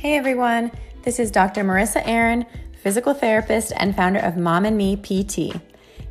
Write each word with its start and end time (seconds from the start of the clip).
Hey 0.00 0.16
everyone, 0.16 0.72
this 1.02 1.18
is 1.20 1.30
Dr. 1.30 1.62
Marissa 1.62 2.00
Aaron, 2.06 2.46
physical 2.82 3.12
therapist 3.12 3.70
and 3.76 3.94
founder 3.94 4.20
of 4.20 4.38
Mom 4.38 4.64
and 4.64 4.74
Me 4.74 4.96
PT. 4.96 5.54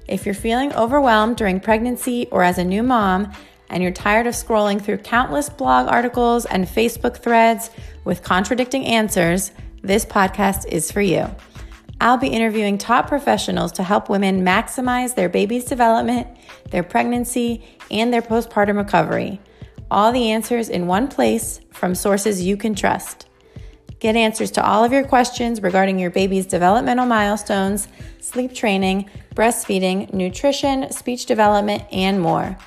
If 0.07 0.27
you're 0.27 0.35
feeling 0.35 0.71
overwhelmed 0.75 1.37
during 1.37 1.59
pregnancy 1.59 2.27
or 2.27 2.43
as 2.43 2.59
a 2.59 2.63
new 2.63 2.83
mom, 2.83 3.33
and 3.67 3.81
you're 3.81 3.91
tired 3.91 4.27
of 4.27 4.35
scrolling 4.35 4.79
through 4.79 4.99
countless 4.99 5.49
blog 5.49 5.87
articles 5.87 6.45
and 6.45 6.67
Facebook 6.67 7.17
threads 7.17 7.71
with 8.03 8.21
contradicting 8.21 8.85
answers, 8.85 9.51
this 9.81 10.05
podcast 10.05 10.67
is 10.67 10.91
for 10.91 11.01
you. 11.01 11.25
I'll 11.99 12.17
be 12.17 12.27
interviewing 12.27 12.77
top 12.77 13.07
professionals 13.07 13.71
to 13.71 13.83
help 13.83 14.07
women 14.07 14.45
maximize 14.45 15.15
their 15.15 15.29
baby's 15.29 15.65
development, 15.65 16.27
their 16.69 16.83
pregnancy, 16.83 17.65
and 17.89 18.13
their 18.13 18.21
postpartum 18.21 18.77
recovery. 18.77 19.41
All 19.89 20.11
the 20.11 20.29
answers 20.29 20.69
in 20.69 20.85
one 20.85 21.07
place 21.07 21.59
from 21.71 21.95
sources 21.95 22.43
you 22.43 22.55
can 22.55 22.75
trust. 22.75 23.25
Get 23.99 24.15
answers 24.15 24.51
to 24.51 24.65
all 24.65 24.83
of 24.83 24.93
your 24.93 25.05
questions 25.05 25.61
regarding 25.61 25.99
your 25.99 26.09
baby's 26.09 26.45
developmental 26.45 27.05
milestones, 27.05 27.87
sleep 28.21 28.53
training, 28.53 29.09
breastfeeding, 29.35 30.13
nutrition, 30.13 30.91
speech 30.91 31.25
development, 31.25 31.83
and 31.91 32.21
more. 32.21 32.57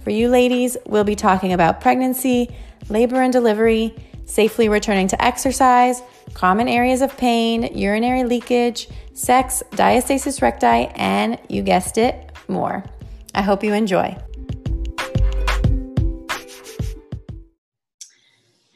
For 0.00 0.10
you 0.10 0.28
ladies, 0.28 0.76
we'll 0.86 1.04
be 1.04 1.16
talking 1.16 1.52
about 1.52 1.80
pregnancy, 1.80 2.54
labor 2.88 3.22
and 3.22 3.32
delivery, 3.32 3.94
safely 4.26 4.68
returning 4.68 5.08
to 5.08 5.24
exercise, 5.24 6.02
common 6.34 6.68
areas 6.68 7.02
of 7.02 7.16
pain, 7.16 7.76
urinary 7.76 8.24
leakage, 8.24 8.88
sex, 9.14 9.62
diastasis 9.72 10.42
recti, 10.42 10.90
and 10.94 11.38
you 11.48 11.62
guessed 11.62 11.98
it, 11.98 12.32
more. 12.48 12.84
I 13.34 13.42
hope 13.42 13.64
you 13.64 13.72
enjoy. 13.72 14.16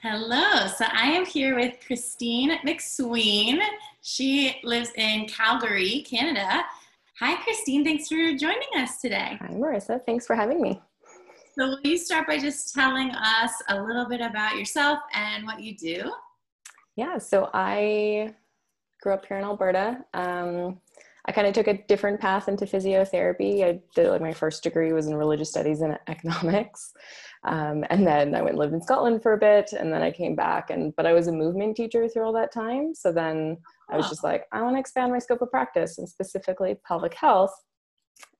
Hello. 0.08 0.68
So 0.68 0.84
I 0.92 1.08
am 1.08 1.26
here 1.26 1.56
with 1.56 1.74
Christine 1.84 2.58
McSween. 2.64 3.58
She 4.02 4.60
lives 4.62 4.90
in 4.94 5.26
Calgary, 5.26 6.04
Canada. 6.08 6.64
Hi, 7.18 7.34
Christine. 7.42 7.82
Thanks 7.82 8.06
for 8.06 8.14
joining 8.36 8.68
us 8.76 9.00
today. 9.00 9.36
Hi, 9.40 9.48
Marissa. 9.48 10.00
Thanks 10.06 10.24
for 10.24 10.36
having 10.36 10.62
me. 10.62 10.80
So, 11.58 11.70
will 11.70 11.80
you 11.82 11.98
start 11.98 12.28
by 12.28 12.38
just 12.38 12.72
telling 12.72 13.10
us 13.10 13.50
a 13.68 13.82
little 13.82 14.08
bit 14.08 14.20
about 14.20 14.56
yourself 14.56 15.00
and 15.12 15.44
what 15.44 15.60
you 15.60 15.76
do? 15.76 16.12
Yeah. 16.94 17.18
So, 17.18 17.50
I 17.52 18.32
grew 19.02 19.12
up 19.12 19.26
here 19.26 19.38
in 19.38 19.44
Alberta. 19.44 20.04
Um, 20.14 20.80
I 21.24 21.32
kind 21.32 21.48
of 21.48 21.54
took 21.54 21.66
a 21.66 21.82
different 21.88 22.20
path 22.20 22.48
into 22.48 22.64
physiotherapy. 22.64 23.64
I 23.64 23.80
did 23.96 24.08
like 24.08 24.20
my 24.20 24.32
first 24.32 24.62
degree 24.62 24.92
was 24.92 25.08
in 25.08 25.16
religious 25.16 25.50
studies 25.50 25.80
and 25.80 25.98
economics. 26.06 26.94
Um, 27.46 27.84
and 27.90 28.04
then 28.04 28.34
I 28.34 28.40
went 28.40 28.50
and 28.50 28.58
lived 28.58 28.74
in 28.74 28.82
Scotland 28.82 29.22
for 29.22 29.32
a 29.32 29.38
bit, 29.38 29.72
and 29.72 29.92
then 29.92 30.02
I 30.02 30.10
came 30.10 30.34
back. 30.34 30.70
And 30.70 30.94
but 30.96 31.06
I 31.06 31.12
was 31.12 31.28
a 31.28 31.32
movement 31.32 31.76
teacher 31.76 32.08
through 32.08 32.24
all 32.24 32.32
that 32.32 32.52
time. 32.52 32.94
So 32.94 33.12
then 33.12 33.58
I 33.88 33.96
was 33.96 34.08
just 34.08 34.24
like, 34.24 34.46
I 34.52 34.62
want 34.62 34.74
to 34.74 34.80
expand 34.80 35.12
my 35.12 35.20
scope 35.20 35.42
of 35.42 35.50
practice, 35.50 35.98
and 35.98 36.08
specifically 36.08 36.76
pelvic 36.86 37.14
health. 37.14 37.54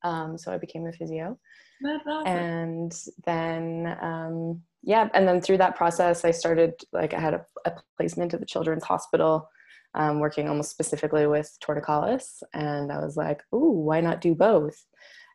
Um, 0.02 0.36
so 0.36 0.52
I 0.52 0.58
became 0.58 0.86
a 0.86 0.92
physio. 0.92 1.38
Awesome. 1.84 2.26
And 2.26 2.94
then 3.26 3.96
um, 4.00 4.62
yeah, 4.82 5.08
and 5.14 5.26
then 5.26 5.40
through 5.40 5.58
that 5.58 5.76
process, 5.76 6.24
I 6.24 6.32
started 6.32 6.74
like 6.92 7.14
I 7.14 7.20
had 7.20 7.34
a, 7.34 7.46
a 7.64 7.72
placement 7.96 8.34
at 8.34 8.40
the 8.40 8.46
Children's 8.46 8.84
Hospital. 8.84 9.48
Um, 9.94 10.20
working 10.20 10.46
almost 10.46 10.70
specifically 10.70 11.26
with 11.26 11.56
torticollis, 11.64 12.42
and 12.52 12.92
I 12.92 12.98
was 12.98 13.16
like, 13.16 13.40
"Ooh, 13.54 13.70
why 13.70 14.02
not 14.02 14.20
do 14.20 14.34
both?" 14.34 14.84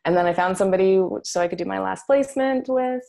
And 0.04 0.16
then 0.16 0.26
I 0.26 0.32
found 0.32 0.56
somebody 0.56 1.00
so 1.24 1.40
I 1.40 1.48
could 1.48 1.58
do 1.58 1.64
my 1.64 1.80
last 1.80 2.06
placement 2.06 2.68
with, 2.68 3.02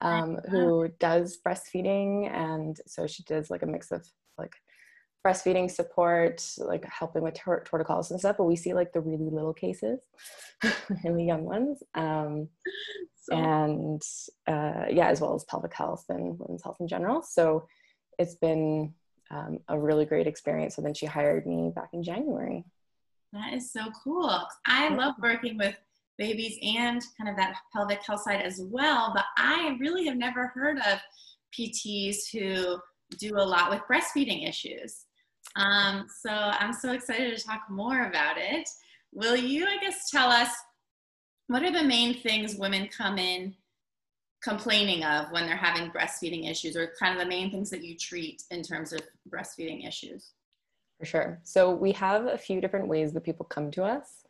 um, 0.00 0.38
who 0.50 0.88
does 0.98 1.38
breastfeeding, 1.46 2.30
and 2.32 2.78
so 2.86 3.06
she 3.06 3.22
does 3.24 3.50
like 3.50 3.62
a 3.62 3.66
mix 3.66 3.90
of 3.90 4.06
like 4.38 4.54
breastfeeding 5.26 5.70
support, 5.70 6.46
like 6.58 6.84
helping 6.84 7.22
with 7.22 7.34
tor- 7.34 7.64
torticollis 7.64 8.10
and 8.10 8.20
stuff. 8.20 8.36
But 8.36 8.44
we 8.44 8.56
see 8.56 8.74
like 8.74 8.92
the 8.92 9.00
really 9.00 9.30
little 9.30 9.54
cases 9.54 10.00
and 11.04 11.18
the 11.18 11.24
young 11.24 11.44
ones, 11.44 11.82
um, 11.94 12.48
so. 13.16 13.34
and 13.34 14.02
uh, 14.46 14.86
yeah, 14.90 15.08
as 15.08 15.20
well 15.20 15.34
as 15.34 15.44
pelvic 15.44 15.74
health 15.74 16.04
and 16.08 16.38
women's 16.38 16.62
health 16.62 16.76
in 16.80 16.88
general. 16.88 17.22
So 17.22 17.66
it's 18.18 18.34
been 18.34 18.94
um, 19.30 19.58
a 19.68 19.78
really 19.78 20.04
great 20.04 20.26
experience. 20.26 20.76
So 20.76 20.82
then 20.82 20.94
she 20.94 21.06
hired 21.06 21.46
me 21.46 21.72
back 21.74 21.90
in 21.92 22.02
January. 22.02 22.64
That 23.32 23.52
is 23.52 23.72
so 23.72 23.86
cool. 24.04 24.46
I 24.66 24.94
love 24.94 25.14
working 25.20 25.58
with 25.58 25.76
babies 26.18 26.58
and 26.62 27.02
kind 27.18 27.28
of 27.28 27.36
that 27.36 27.56
pelvic 27.72 28.04
health 28.06 28.22
side 28.22 28.42
as 28.42 28.60
well. 28.62 29.12
But 29.14 29.24
I 29.36 29.76
really 29.80 30.06
have 30.06 30.16
never 30.16 30.48
heard 30.48 30.78
of 30.78 30.98
PTs 31.58 32.30
who 32.32 32.78
do 33.18 33.36
a 33.36 33.44
lot 33.44 33.70
with 33.70 33.82
breastfeeding 33.90 34.48
issues. 34.48 35.06
Um, 35.56 36.06
so 36.22 36.30
I'm 36.30 36.72
so 36.72 36.92
excited 36.92 37.36
to 37.36 37.44
talk 37.44 37.62
more 37.70 38.06
about 38.06 38.36
it. 38.38 38.68
Will 39.12 39.36
you, 39.36 39.66
I 39.66 39.78
guess, 39.78 40.10
tell 40.10 40.30
us 40.30 40.50
what 41.46 41.62
are 41.62 41.72
the 41.72 41.84
main 41.84 42.14
things 42.14 42.56
women 42.56 42.88
come 42.88 43.18
in 43.18 43.54
complaining 44.42 45.04
of 45.04 45.30
when 45.30 45.46
they're 45.46 45.56
having 45.56 45.90
breastfeeding 45.90 46.50
issues, 46.50 46.76
or 46.76 46.92
kind 46.98 47.14
of 47.14 47.22
the 47.22 47.28
main 47.28 47.50
things 47.50 47.70
that 47.70 47.82
you 47.82 47.96
treat 47.96 48.42
in 48.50 48.62
terms 48.62 48.92
of 48.92 49.00
breastfeeding 49.30 49.86
issues? 49.86 50.32
For 50.98 51.06
sure. 51.06 51.40
So 51.44 51.70
we 51.70 51.92
have 51.92 52.26
a 52.26 52.38
few 52.38 52.60
different 52.60 52.88
ways 52.88 53.12
that 53.12 53.24
people 53.24 53.46
come 53.46 53.70
to 53.72 53.84
us. 53.84 54.23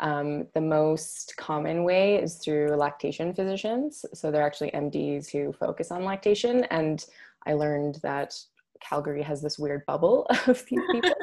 Um, 0.00 0.48
the 0.54 0.60
most 0.60 1.36
common 1.36 1.84
way 1.84 2.16
is 2.16 2.36
through 2.36 2.70
lactation 2.70 3.32
physicians. 3.32 4.04
So 4.12 4.30
they're 4.30 4.46
actually 4.46 4.70
MDs 4.72 5.30
who 5.30 5.52
focus 5.52 5.90
on 5.90 6.04
lactation. 6.04 6.64
And 6.64 7.04
I 7.46 7.52
learned 7.52 8.00
that 8.02 8.34
Calgary 8.80 9.22
has 9.22 9.40
this 9.40 9.58
weird 9.58 9.86
bubble 9.86 10.26
of 10.46 10.64
these 10.66 10.80
people. 10.90 11.14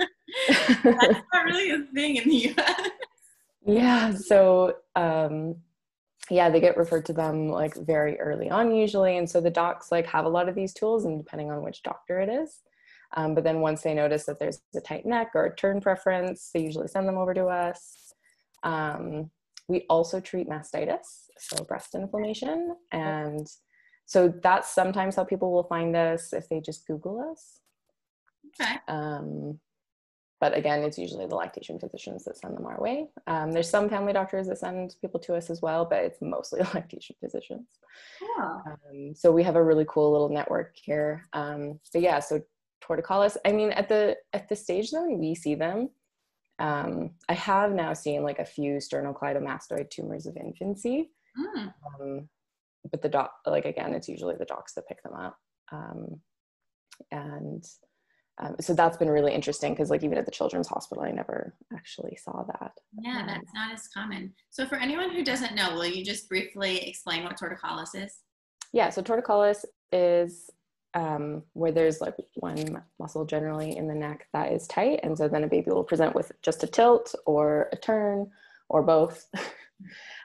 That's 0.84 1.20
not 1.34 1.46
really 1.46 1.72
a 1.72 1.80
thing 1.94 2.16
in 2.18 2.30
the 2.30 2.56
US. 2.56 2.90
yeah. 3.66 4.14
So, 4.14 4.78
um, 4.96 5.58
yeah, 6.30 6.50
they 6.50 6.62
get 6.62 6.78
referred 6.78 7.06
to 7.08 7.14
them 7.14 7.50
like 7.50 7.76
very 7.76 8.18
early 8.20 8.50
on 8.50 8.74
usually. 8.74 9.18
And 9.18 9.30
so 9.30 9.42
the 9.42 9.50
docs 9.50 9.92
like 9.92 10.06
have 10.08 10.26
a 10.26 10.30
lot 10.30 10.48
of 10.48 10.56
these 10.56 10.74
tools 10.74 11.04
and 11.04 11.18
depending 11.18 11.52
on 11.52 11.62
which 11.62 11.84
doctor 11.84 12.22
it 12.22 12.30
is. 12.30 12.60
Um, 13.14 13.36
but 13.36 13.44
then 13.44 13.60
once 13.60 13.82
they 13.82 13.94
notice 13.94 14.26
that 14.26 14.40
there's 14.40 14.62
a 14.76 14.80
tight 14.80 15.06
neck 15.06 15.32
or 15.36 15.46
a 15.46 15.56
turn 15.56 15.82
preference, 15.82 16.50
they 16.54 16.62
usually 16.62 16.88
send 16.88 17.08
them 17.08 17.18
over 17.18 17.34
to 17.34 17.48
us. 17.48 17.98
Um, 18.64 19.32
we 19.68 19.86
also 19.90 20.20
treat 20.20 20.50
mastitis, 20.50 21.30
so 21.38 21.64
breast 21.64 21.96
inflammation. 21.96 22.76
And 22.92 23.48
so 24.06 24.34
that's 24.44 24.74
sometimes 24.74 25.16
how 25.16 25.24
people 25.24 25.52
will 25.52 25.64
find 25.64 25.96
us 25.96 26.34
if 26.34 26.50
they 26.50 26.60
just 26.60 26.86
Google 26.86 27.32
us. 27.32 27.60
Okay. 28.60 28.76
Um, 28.88 29.60
but 30.42 30.58
again, 30.58 30.82
it's 30.82 30.98
usually 30.98 31.28
the 31.28 31.36
lactation 31.36 31.80
physicians 31.80 32.24
that 32.26 32.36
send 32.36 32.58
them 32.58 32.66
our 32.66 32.82
way. 32.82 33.08
Um, 33.28 33.52
there's 33.52 33.70
some 33.70 33.88
family 33.88 34.12
doctors 34.12 34.48
that 34.48 34.58
send 34.58 34.96
people 35.00 35.20
to 35.22 35.36
us 35.36 35.52
as 35.52 35.62
well, 35.62 35.86
but 35.86 36.04
it's 36.04 36.18
mostly 36.20 36.62
lactation 36.74 37.16
physicians. 37.24 37.68
Yeah. 38.22 38.58
Um, 38.66 39.14
so 39.16 39.32
we 39.32 39.44
have 39.44 39.56
a 39.56 39.64
really 39.64 39.86
cool 39.88 40.12
little 40.12 40.30
network 40.30 40.76
here. 40.76 41.28
Um, 41.34 41.80
but 41.94 42.02
yeah, 42.02 42.20
so 42.20 42.42
torticollis. 42.84 43.38
I 43.46 43.52
mean, 43.52 43.70
at 43.72 43.88
the 43.88 44.18
at 44.34 44.50
the 44.50 44.56
stage 44.56 44.90
that 44.92 45.08
we 45.08 45.36
see 45.36 45.54
them, 45.54 45.90
um, 46.62 47.12
I 47.28 47.34
have 47.34 47.72
now 47.72 47.94
seen 47.94 48.24
like 48.24 48.38
a 48.38 48.46
few 48.46 48.74
sternocleidomastoid 48.74 49.90
tumors 49.90 50.28
of 50.28 50.38
infancy. 50.38 51.10
Mm. 51.38 51.74
Um, 52.00 52.30
but 52.90 53.02
the 53.02 53.10
doc, 53.10 53.32
like 53.48 53.66
again, 53.66 53.94
it's 53.94 54.08
usually 54.08 54.36
the 54.38 54.46
docs 54.46 54.74
that 54.76 54.88
pick 54.88 55.02
them 55.02 55.14
up. 55.14 55.38
Um, 55.72 56.22
and 57.12 57.66
um, 58.38 58.56
so 58.60 58.76
that's 58.76 58.98
been 58.98 59.10
really 59.10 59.34
interesting 59.34 59.74
because 59.74 59.90
like 59.90 60.04
even 60.04 60.20
at 60.20 60.26
the 60.26 60.32
children's 60.32 60.68
hospital, 60.68 61.04
I 61.04 61.12
never 61.12 61.56
actually 61.74 62.16
saw 62.16 62.44
that. 62.44 62.74
Yeah, 63.00 63.24
that's 63.26 63.54
not 63.56 63.74
as 63.74 63.88
common. 63.88 64.34
So 64.52 64.68
for 64.68 64.76
anyone 64.76 65.10
who 65.10 65.24
doesn't 65.24 65.56
know, 65.56 65.74
will 65.74 65.86
you 65.86 66.06
just 66.06 66.30
briefly 66.30 66.88
explain 66.88 67.24
what 67.24 67.40
torticollis 67.40 67.96
is? 67.96 68.20
Yeah, 68.72 68.90
so 68.90 69.02
torticollis 69.02 69.66
is 69.92 70.50
um, 70.94 71.44
where 71.54 71.72
there's 71.72 72.02
like 72.02 72.16
one 72.36 72.82
muscle 73.00 73.26
generally 73.26 73.78
in 73.78 73.88
the 73.88 73.96
neck 73.96 74.28
that 74.34 74.52
is 74.52 74.68
tight. 74.68 75.00
And 75.04 75.18
so 75.18 75.28
then 75.28 75.44
a 75.44 75.48
baby 75.48 75.72
will 75.72 75.84
present 75.84 76.16
with 76.16 76.32
just 76.42 76.64
a 76.64 76.68
tilt 76.68 77.16
or 77.26 77.70
a 77.72 77.78
turn 77.78 78.30
or 78.70 78.82
both. 78.84 79.28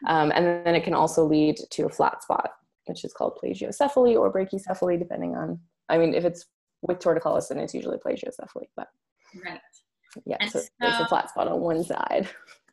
um, 0.06 0.32
and 0.34 0.64
then 0.64 0.74
it 0.74 0.84
can 0.84 0.94
also 0.94 1.24
lead 1.24 1.58
to 1.70 1.86
a 1.86 1.90
flat 1.90 2.22
spot, 2.22 2.50
which 2.86 3.04
is 3.04 3.12
called 3.12 3.38
plagiocephaly 3.42 4.16
or 4.16 4.32
brachycephaly, 4.32 4.98
depending 4.98 5.36
on, 5.36 5.60
I 5.88 5.98
mean, 5.98 6.14
if 6.14 6.24
it's 6.24 6.46
with 6.82 6.98
torticollis, 6.98 7.48
then 7.48 7.58
it's 7.58 7.74
usually 7.74 7.98
plagiocephaly, 7.98 8.68
but. 8.76 8.88
Right. 9.44 9.60
Yeah, 10.24 10.44
so, 10.48 10.60
so 10.60 10.66
there's 10.80 11.00
a 11.00 11.08
flat 11.08 11.28
spot 11.28 11.48
on 11.48 11.60
one 11.60 11.84
side. 11.84 12.28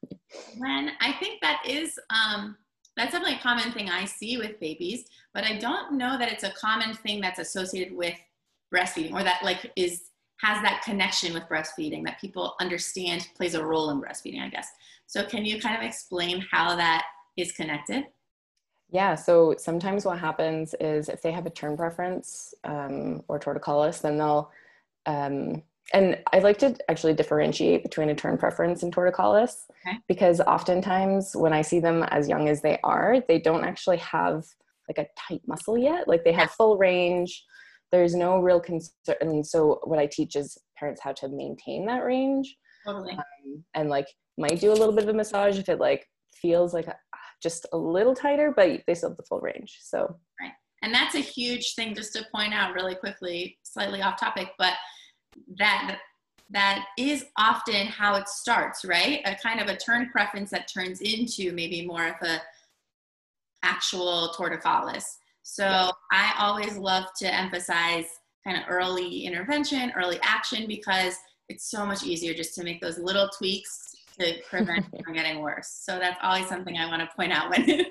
when 0.57 0.91
I 1.01 1.13
think 1.13 1.41
that 1.41 1.62
is 1.67 2.00
um, 2.09 2.56
that's 2.95 3.11
definitely 3.11 3.37
a 3.37 3.41
common 3.41 3.71
thing 3.71 3.89
I 3.89 4.05
see 4.05 4.37
with 4.37 4.59
babies, 4.59 5.05
but 5.33 5.43
I 5.43 5.57
don't 5.57 5.93
know 5.93 6.17
that 6.17 6.31
it's 6.31 6.43
a 6.43 6.51
common 6.51 6.93
thing 6.95 7.21
that's 7.21 7.39
associated 7.39 7.95
with 7.95 8.15
breastfeeding 8.73 9.13
or 9.13 9.23
that 9.23 9.43
like 9.43 9.71
is 9.75 10.05
has 10.41 10.61
that 10.61 10.81
connection 10.83 11.33
with 11.33 11.43
breastfeeding 11.43 12.03
that 12.03 12.19
people 12.19 12.55
understand 12.59 13.27
plays 13.35 13.55
a 13.55 13.63
role 13.63 13.91
in 13.91 14.01
breastfeeding, 14.01 14.41
I 14.41 14.49
guess. 14.49 14.67
So 15.07 15.23
can 15.23 15.45
you 15.45 15.59
kind 15.59 15.77
of 15.77 15.83
explain 15.83 16.45
how 16.51 16.75
that 16.75 17.03
is 17.37 17.51
connected? 17.53 18.05
Yeah, 18.89 19.15
so 19.15 19.55
sometimes 19.57 20.05
what 20.05 20.19
happens 20.19 20.75
is 20.79 21.07
if 21.09 21.21
they 21.21 21.31
have 21.31 21.45
a 21.45 21.49
turn 21.49 21.77
preference 21.77 22.53
um, 22.63 23.23
or 23.27 23.39
torticollis, 23.39 24.01
then 24.01 24.17
they'll 24.17 24.51
um, 25.05 25.63
and 25.91 26.18
I 26.31 26.39
like 26.39 26.57
to 26.59 26.75
actually 26.89 27.13
differentiate 27.13 27.83
between 27.83 28.09
a 28.09 28.15
turn 28.15 28.38
preference 28.38 28.83
and 28.83 28.95
torticollis 28.95 29.65
okay. 29.85 29.97
because 30.07 30.39
oftentimes 30.41 31.35
when 31.35 31.53
I 31.53 31.62
see 31.62 31.80
them 31.80 32.03
as 32.03 32.30
young 32.30 32.47
as 32.47 32.62
they 32.62 32.80
are, 32.83 33.21
they 33.27 33.39
don't 33.39 33.65
actually 33.65 33.97
have 33.97 34.45
like 34.88 34.97
a 34.97 35.09
tight 35.18 35.41
muscle 35.47 35.77
yet. 35.77 36.07
Like 36.07 36.24
they 36.24 36.31
have 36.31 36.51
full 36.51 36.77
range. 36.77 37.44
There's 37.91 38.15
no 38.15 38.39
real 38.39 38.59
concern. 38.59 39.15
And 39.21 39.45
so 39.45 39.81
what 39.83 40.00
I 40.00 40.07
teach 40.07 40.35
is 40.35 40.57
parents 40.77 41.01
how 41.01 41.12
to 41.13 41.27
maintain 41.27 41.86
that 41.88 42.03
range. 42.03 42.56
Totally. 42.86 43.13
Um, 43.13 43.63
and 43.75 43.89
like 43.89 44.07
might 44.38 44.59
do 44.59 44.71
a 44.71 44.74
little 44.74 44.94
bit 44.94 45.03
of 45.03 45.09
a 45.09 45.13
massage 45.13 45.59
if 45.59 45.69
it 45.69 45.79
like 45.79 46.07
feels 46.33 46.74
like 46.74 46.88
a, 46.88 46.95
just 47.41 47.65
a 47.74 47.77
little 47.77 48.15
tighter, 48.15 48.53
but 48.56 48.81
they 48.88 48.95
still 48.95 49.09
have 49.09 49.18
the 49.18 49.24
full 49.24 49.41
range. 49.41 49.77
So 49.81 50.18
right. 50.41 50.53
And 50.81 50.94
that's 50.94 51.15
a 51.15 51.19
huge 51.19 51.75
thing 51.75 51.95
just 51.95 52.13
to 52.13 52.25
point 52.33 52.53
out 52.53 52.74
really 52.74 52.95
quickly, 52.95 53.57
slightly 53.63 54.01
off 54.01 54.19
topic, 54.19 54.50
but 54.57 54.74
that 55.57 56.00
that 56.50 56.85
is 56.97 57.25
often 57.38 57.88
how 57.88 58.15
it 58.15 58.27
starts, 58.27 58.85
right? 58.85 59.21
A 59.25 59.35
kind 59.35 59.59
of 59.59 59.68
a 59.68 59.77
turn 59.77 60.09
preference 60.09 60.51
that 60.51 60.71
turns 60.71 61.01
into 61.01 61.51
maybe 61.51 61.85
more 61.85 62.07
of 62.07 62.15
a 62.21 62.41
actual 63.63 64.33
torticollis. 64.38 65.03
So 65.41 65.63
yeah. 65.63 65.91
I 66.12 66.33
always 66.38 66.77
love 66.77 67.06
to 67.19 67.33
emphasize 67.33 68.06
kind 68.45 68.57
of 68.57 68.63
early 68.69 69.25
intervention, 69.25 69.91
early 69.95 70.19
action, 70.21 70.68
because 70.68 71.15
it's 71.50 71.69
so 71.69 71.86
much 71.86 72.03
easier 72.03 72.33
just 72.33 72.56
to 72.56 72.63
make 72.63 72.81
those 72.81 72.97
little 72.97 73.29
tweaks 73.38 73.95
to 74.19 74.36
prevent 74.47 74.86
from 75.03 75.13
getting 75.13 75.41
worse. 75.41 75.81
So 75.86 75.97
that's 75.97 76.19
always 76.21 76.47
something 76.47 76.77
I 76.77 76.88
want 76.88 77.01
to 77.01 77.15
point 77.15 77.33
out 77.33 77.50
when. 77.50 77.65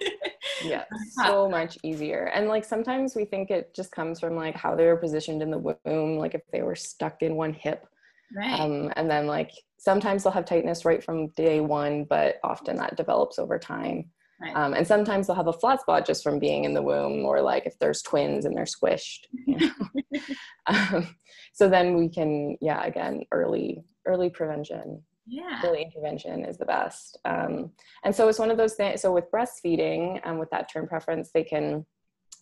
yeah, 0.65 0.85
so 1.25 1.49
much 1.49 1.79
easier. 1.83 2.31
And 2.35 2.49
like 2.49 2.65
sometimes 2.65 3.15
we 3.15 3.25
think 3.25 3.51
it 3.51 3.75
just 3.75 3.93
comes 3.93 4.21
from 4.21 4.37
like 4.37 4.57
how 4.57 4.75
they 4.75 4.87
were 4.87 4.97
positioned 4.97 5.43
in 5.43 5.51
the 5.51 5.59
womb, 5.59 6.19
like 6.19 6.35
if 6.35 6.43
they 6.53 6.63
were 6.63 6.77
stuck 6.77 7.23
in 7.23 7.37
one 7.37 7.53
hip. 7.53 7.87
Right. 8.35 8.59
Um, 8.59 8.93
and 8.97 9.11
then 9.11 9.27
like 9.27 9.51
sometimes 9.79 10.23
they'll 10.23 10.33
have 10.33 10.45
tightness 10.45 10.85
right 10.85 11.03
from 11.03 11.29
day 11.29 11.61
one, 11.61 12.05
but 12.05 12.37
often 12.43 12.77
that 12.77 12.97
develops 12.97 13.39
over 13.39 13.59
time. 13.59 14.11
Right. 14.41 14.57
Um, 14.57 14.75
and 14.75 14.87
sometimes 14.87 15.27
they'll 15.27 15.37
have 15.37 15.49
a 15.49 15.53
flat 15.53 15.83
spot 15.83 16.07
just 16.07 16.25
from 16.25 16.39
being 16.39 16.65
in 16.65 16.75
the 16.75 16.83
womb, 16.83 17.25
or 17.25 17.41
like 17.41 17.67
if 17.67 17.79
there's 17.79 18.03
twins 18.03 18.45
and 18.45 18.57
they're 18.57 18.65
squished. 18.65 19.27
You 19.47 19.59
know? 19.69 20.21
um, 20.67 21.15
so 21.53 21.69
then 21.69 21.97
we 21.97 22.09
can, 22.09 22.57
yeah, 22.61 22.85
again, 22.85 23.23
early 23.31 23.85
early 24.05 24.31
prevention 24.31 25.01
yeah. 25.27 25.61
Early 25.65 25.83
intervention 25.83 26.45
is 26.45 26.59
the 26.59 26.65
best. 26.65 27.19
Um, 27.25 27.71
and 28.05 28.15
so 28.15 28.29
it's 28.29 28.39
one 28.39 28.51
of 28.51 28.57
those 28.57 28.75
things 28.75 29.01
so 29.03 29.13
with 29.13 29.31
breastfeeding 29.31 30.21
and 30.25 30.33
um, 30.33 30.39
with 30.39 30.51
that 30.51 30.71
turn 30.73 30.87
preference 30.87 31.31
they 31.33 31.45
can 31.45 31.87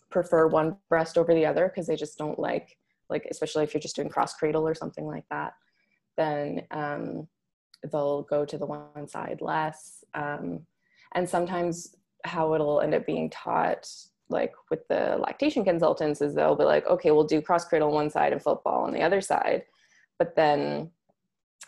prefer 0.09 0.47
one 0.47 0.77
breast 0.89 1.17
over 1.17 1.33
the 1.33 1.45
other 1.45 1.67
because 1.67 1.87
they 1.87 1.95
just 1.95 2.17
don't 2.17 2.39
like 2.39 2.77
like 3.09 3.27
especially 3.29 3.63
if 3.63 3.73
you're 3.73 3.81
just 3.81 3.95
doing 3.95 4.09
cross 4.09 4.33
cradle 4.33 4.67
or 4.67 4.73
something 4.73 5.05
like 5.05 5.25
that 5.29 5.53
then 6.17 6.63
um, 6.71 7.27
they'll 7.91 8.23
go 8.23 8.45
to 8.45 8.57
the 8.57 8.65
one 8.65 9.07
side 9.07 9.39
less. 9.41 10.03
Um, 10.13 10.65
and 11.13 11.27
sometimes 11.27 11.95
how 12.23 12.53
it'll 12.53 12.81
end 12.81 12.93
up 12.93 13.05
being 13.05 13.29
taught 13.29 13.89
like 14.29 14.53
with 14.69 14.87
the 14.87 15.17
lactation 15.19 15.65
consultants 15.65 16.21
is 16.21 16.33
they'll 16.33 16.55
be 16.55 16.63
like 16.63 16.85
okay 16.87 17.11
we'll 17.11 17.25
do 17.25 17.41
cross 17.41 17.65
cradle 17.65 17.89
on 17.89 17.93
one 17.93 18.09
side 18.09 18.31
and 18.31 18.41
football 18.41 18.83
on 18.83 18.93
the 18.93 19.01
other 19.01 19.21
side. 19.21 19.63
But 20.19 20.35
then 20.35 20.91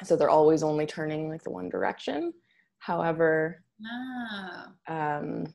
so 0.03 0.15
they're 0.15 0.29
always 0.29 0.63
only 0.63 0.85
turning 0.85 1.29
like 1.29 1.43
the 1.43 1.51
one 1.51 1.69
direction. 1.69 2.33
However 2.79 3.63
oh. 3.85 4.93
um, 4.93 5.53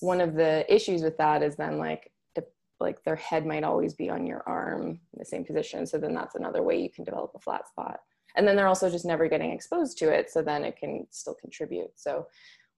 one 0.00 0.20
of 0.20 0.34
the 0.34 0.72
issues 0.72 1.02
with 1.02 1.18
that 1.18 1.42
is 1.42 1.56
then 1.56 1.78
like 1.78 2.10
the, 2.34 2.44
like 2.78 3.02
their 3.04 3.16
head 3.16 3.44
might 3.44 3.64
always 3.64 3.94
be 3.94 4.08
on 4.08 4.26
your 4.26 4.42
arm 4.46 4.82
in 4.82 5.18
the 5.18 5.24
same 5.24 5.44
position. 5.44 5.86
So 5.86 5.98
then 5.98 6.14
that's 6.14 6.36
another 6.36 6.62
way 6.62 6.80
you 6.80 6.90
can 6.90 7.04
develop 7.04 7.32
a 7.34 7.40
flat 7.40 7.68
spot. 7.68 8.00
And 8.36 8.46
then 8.46 8.54
they're 8.56 8.68
also 8.68 8.88
just 8.88 9.04
never 9.04 9.28
getting 9.28 9.50
exposed 9.50 9.98
to 9.98 10.08
it. 10.10 10.30
So 10.30 10.40
then 10.42 10.64
it 10.64 10.76
can 10.76 11.06
still 11.10 11.34
contribute. 11.34 11.90
So 11.96 12.28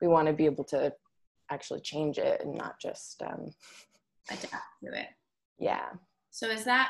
we 0.01 0.09
want 0.09 0.27
to 0.27 0.33
be 0.33 0.47
able 0.47 0.65
to 0.65 0.93
actually 1.51 1.81
change 1.81 2.19
it 2.19 2.41
and 2.43 2.55
not 2.55 2.81
just 2.81 3.23
um, 3.23 3.51
adapt 4.31 4.65
to 4.83 4.99
it. 4.99 5.09
Yeah. 5.59 5.91
So 6.31 6.49
is 6.49 6.65
that 6.65 6.89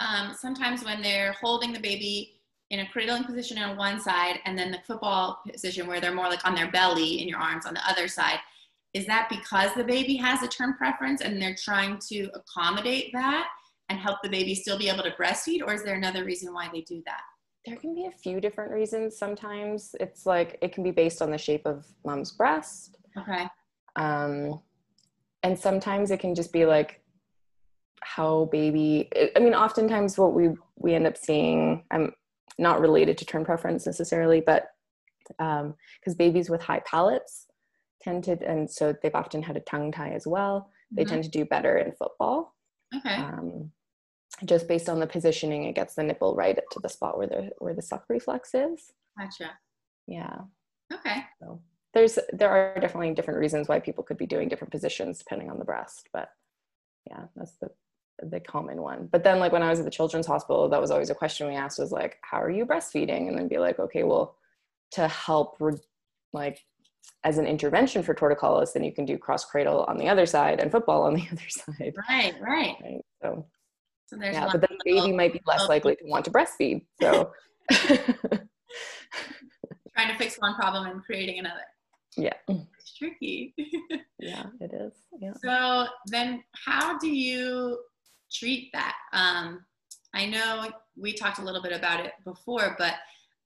um, 0.00 0.34
sometimes 0.38 0.84
when 0.84 1.00
they're 1.00 1.34
holding 1.40 1.72
the 1.72 1.80
baby 1.80 2.41
in 2.72 2.80
a 2.80 2.88
cradling 2.88 3.24
position 3.24 3.58
on 3.58 3.76
one 3.76 4.00
side 4.00 4.40
and 4.46 4.58
then 4.58 4.70
the 4.70 4.80
football 4.86 5.40
position 5.52 5.86
where 5.86 6.00
they're 6.00 6.14
more 6.14 6.28
like 6.28 6.44
on 6.46 6.54
their 6.54 6.70
belly 6.70 7.20
in 7.20 7.28
your 7.28 7.38
arms 7.38 7.66
on 7.66 7.74
the 7.74 7.88
other 7.88 8.08
side. 8.08 8.38
Is 8.94 9.06
that 9.06 9.28
because 9.28 9.72
the 9.74 9.84
baby 9.84 10.16
has 10.16 10.42
a 10.42 10.48
turn 10.48 10.74
preference 10.74 11.20
and 11.20 11.40
they're 11.40 11.54
trying 11.54 11.98
to 12.08 12.30
accommodate 12.34 13.10
that 13.12 13.46
and 13.90 13.98
help 13.98 14.18
the 14.22 14.28
baby 14.30 14.54
still 14.54 14.78
be 14.78 14.88
able 14.88 15.02
to 15.02 15.10
breastfeed 15.10 15.60
or 15.64 15.74
is 15.74 15.84
there 15.84 15.96
another 15.96 16.24
reason 16.24 16.52
why 16.54 16.70
they 16.72 16.80
do 16.80 17.02
that? 17.04 17.20
There 17.66 17.76
can 17.76 17.94
be 17.94 18.06
a 18.06 18.10
few 18.10 18.40
different 18.40 18.72
reasons 18.72 19.18
sometimes. 19.18 19.94
It's 20.00 20.24
like 20.24 20.58
it 20.62 20.72
can 20.72 20.82
be 20.82 20.90
based 20.90 21.20
on 21.20 21.30
the 21.30 21.38
shape 21.38 21.66
of 21.66 21.84
mom's 22.04 22.32
breast. 22.32 22.96
Okay. 23.18 23.46
Um, 23.96 24.60
and 25.42 25.58
sometimes 25.58 26.10
it 26.10 26.20
can 26.20 26.34
just 26.34 26.52
be 26.52 26.64
like 26.64 27.00
how 28.04 28.46
baby 28.46 29.08
i 29.36 29.38
mean 29.38 29.54
oftentimes 29.54 30.18
what 30.18 30.34
we 30.34 30.48
we 30.76 30.92
end 30.92 31.06
up 31.06 31.16
seeing 31.16 31.84
i'm 31.92 32.12
not 32.58 32.80
related 32.80 33.18
to 33.18 33.24
turn 33.24 33.44
preference 33.44 33.86
necessarily, 33.86 34.40
but 34.40 34.68
because 35.28 35.64
um, 35.64 36.16
babies 36.16 36.50
with 36.50 36.62
high 36.62 36.80
palates 36.80 37.46
tend 38.02 38.24
to, 38.24 38.32
and 38.46 38.70
so 38.70 38.94
they've 39.02 39.14
often 39.14 39.42
had 39.42 39.56
a 39.56 39.60
tongue 39.60 39.92
tie 39.92 40.10
as 40.10 40.26
well, 40.26 40.70
they 40.90 41.02
mm-hmm. 41.02 41.12
tend 41.12 41.24
to 41.24 41.30
do 41.30 41.44
better 41.44 41.78
in 41.78 41.92
football. 41.92 42.54
Okay. 42.94 43.14
Um, 43.14 43.70
just 44.44 44.66
based 44.66 44.88
on 44.88 44.98
the 44.98 45.06
positioning, 45.06 45.64
it 45.64 45.74
gets 45.74 45.94
the 45.94 46.02
nipple 46.02 46.34
right 46.34 46.58
to 46.72 46.80
the 46.80 46.88
spot 46.88 47.16
where 47.16 47.26
the 47.26 47.50
where 47.58 47.74
the 47.74 47.82
suck 47.82 48.04
reflex 48.08 48.54
is. 48.54 48.90
Gotcha. 49.18 49.50
Yeah. 50.06 50.40
Okay. 50.92 51.24
So 51.40 51.60
there's 51.94 52.18
there 52.32 52.50
are 52.50 52.80
definitely 52.80 53.14
different 53.14 53.40
reasons 53.40 53.68
why 53.68 53.78
people 53.78 54.04
could 54.04 54.18
be 54.18 54.26
doing 54.26 54.48
different 54.48 54.72
positions 54.72 55.18
depending 55.18 55.50
on 55.50 55.58
the 55.58 55.64
breast, 55.64 56.08
but 56.12 56.28
yeah, 57.08 57.24
that's 57.36 57.56
the 57.60 57.70
the 58.30 58.40
common 58.40 58.82
one. 58.82 59.08
But 59.10 59.24
then 59.24 59.38
like 59.38 59.52
when 59.52 59.62
I 59.62 59.70
was 59.70 59.78
at 59.78 59.84
the 59.84 59.90
children's 59.90 60.26
hospital, 60.26 60.68
that 60.68 60.80
was 60.80 60.90
always 60.90 61.10
a 61.10 61.14
question 61.14 61.48
we 61.48 61.54
asked 61.54 61.78
was 61.78 61.92
like, 61.92 62.18
how 62.22 62.40
are 62.40 62.50
you 62.50 62.66
breastfeeding? 62.66 63.28
And 63.28 63.36
then 63.36 63.48
be 63.48 63.58
like, 63.58 63.78
okay, 63.78 64.04
well, 64.04 64.36
to 64.92 65.08
help 65.08 65.56
re- 65.60 65.76
like 66.32 66.58
as 67.24 67.38
an 67.38 67.46
intervention 67.46 68.02
for 68.02 68.14
torticollis, 68.14 68.72
then 68.72 68.84
you 68.84 68.92
can 68.92 69.04
do 69.04 69.18
cross 69.18 69.44
cradle 69.44 69.84
on 69.88 69.96
the 69.96 70.08
other 70.08 70.26
side 70.26 70.60
and 70.60 70.70
football 70.70 71.02
on 71.02 71.14
the 71.14 71.26
other 71.32 71.48
side. 71.48 71.94
Right, 72.08 72.34
right. 72.40 72.76
right? 72.82 73.00
So, 73.22 73.46
so 74.06 74.16
yeah, 74.20 74.48
but 74.50 74.60
then 74.60 74.70
the 74.70 74.78
baby 74.84 75.12
might 75.12 75.32
be 75.32 75.40
less 75.46 75.68
likely 75.68 75.96
to 75.96 76.04
want 76.04 76.24
to 76.26 76.30
breastfeed. 76.30 76.84
So 77.00 77.32
trying 77.70 78.48
to 80.08 80.18
fix 80.18 80.36
one 80.36 80.54
problem 80.54 80.86
and 80.86 81.02
creating 81.02 81.38
another. 81.38 81.62
Yeah. 82.16 82.34
It's 82.48 82.96
tricky. 82.96 83.54
yeah, 84.18 84.46
it 84.60 84.72
is. 84.74 84.92
Yeah. 85.18 85.32
So 85.42 85.86
then 86.06 86.42
how 86.66 86.98
do 86.98 87.08
you 87.08 87.78
treat 88.32 88.70
that. 88.72 88.94
Um, 89.12 89.64
I 90.14 90.26
know 90.26 90.70
we 90.96 91.12
talked 91.12 91.38
a 91.38 91.44
little 91.44 91.62
bit 91.62 91.72
about 91.72 92.04
it 92.04 92.12
before, 92.24 92.76
but 92.78 92.94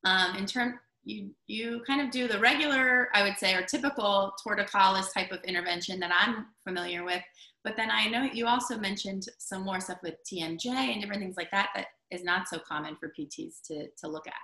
um, 0.04 0.36
in 0.36 0.46
terms, 0.46 0.74
you, 1.04 1.30
you 1.46 1.82
kind 1.86 2.00
of 2.00 2.10
do 2.10 2.26
the 2.26 2.38
regular, 2.40 3.08
I 3.14 3.22
would 3.22 3.38
say, 3.38 3.54
or 3.54 3.62
typical 3.62 4.32
torticollis 4.44 5.12
type 5.14 5.30
of 5.30 5.42
intervention 5.44 6.00
that 6.00 6.10
I'm 6.12 6.46
familiar 6.64 7.04
with. 7.04 7.22
But 7.62 7.76
then 7.76 7.90
I 7.90 8.08
know 8.08 8.24
you 8.24 8.46
also 8.46 8.76
mentioned 8.78 9.28
some 9.38 9.62
more 9.62 9.80
stuff 9.80 9.98
with 10.02 10.14
TMJ 10.30 10.66
and 10.66 11.00
different 11.00 11.22
things 11.22 11.36
like 11.36 11.50
that 11.52 11.70
that 11.74 11.86
is 12.10 12.24
not 12.24 12.48
so 12.48 12.58
common 12.58 12.96
for 12.96 13.12
PTs 13.18 13.62
to, 13.68 13.88
to 13.98 14.08
look 14.08 14.26
at. 14.26 14.34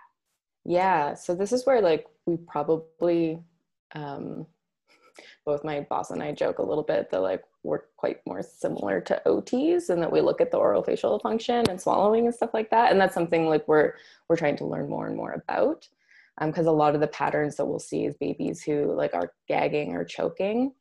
Yeah, 0.64 1.14
so 1.14 1.34
this 1.34 1.52
is 1.52 1.66
where 1.66 1.80
like 1.80 2.06
we 2.26 2.36
probably 2.36 3.40
um, 3.94 4.46
both 5.44 5.64
my 5.64 5.80
boss 5.80 6.10
and 6.10 6.22
I 6.22 6.32
joke 6.32 6.58
a 6.58 6.64
little 6.64 6.84
bit 6.84 7.10
that 7.10 7.20
like 7.20 7.42
we're 7.62 7.82
quite 7.96 8.18
more 8.26 8.42
similar 8.42 9.00
to 9.02 9.22
OTs 9.26 9.88
and 9.88 10.02
that 10.02 10.12
we 10.12 10.20
look 10.20 10.40
at 10.40 10.50
the 10.50 10.58
orofacial 10.58 11.20
function 11.22 11.68
and 11.68 11.80
swallowing 11.80 12.26
and 12.26 12.34
stuff 12.34 12.54
like 12.54 12.70
that. 12.70 12.90
And 12.90 13.00
that's 13.00 13.14
something 13.14 13.46
like 13.46 13.66
we're 13.68 13.94
we're 14.28 14.36
trying 14.36 14.56
to 14.58 14.66
learn 14.66 14.88
more 14.88 15.06
and 15.06 15.16
more 15.16 15.32
about. 15.32 15.88
because 16.40 16.66
um, 16.66 16.74
a 16.74 16.76
lot 16.76 16.94
of 16.94 17.00
the 17.00 17.08
patterns 17.08 17.56
that 17.56 17.66
we'll 17.66 17.78
see 17.78 18.04
is 18.04 18.16
babies 18.16 18.62
who 18.62 18.92
like 18.94 19.14
are 19.14 19.32
gagging 19.48 19.94
or 19.94 20.04
choking. 20.04 20.72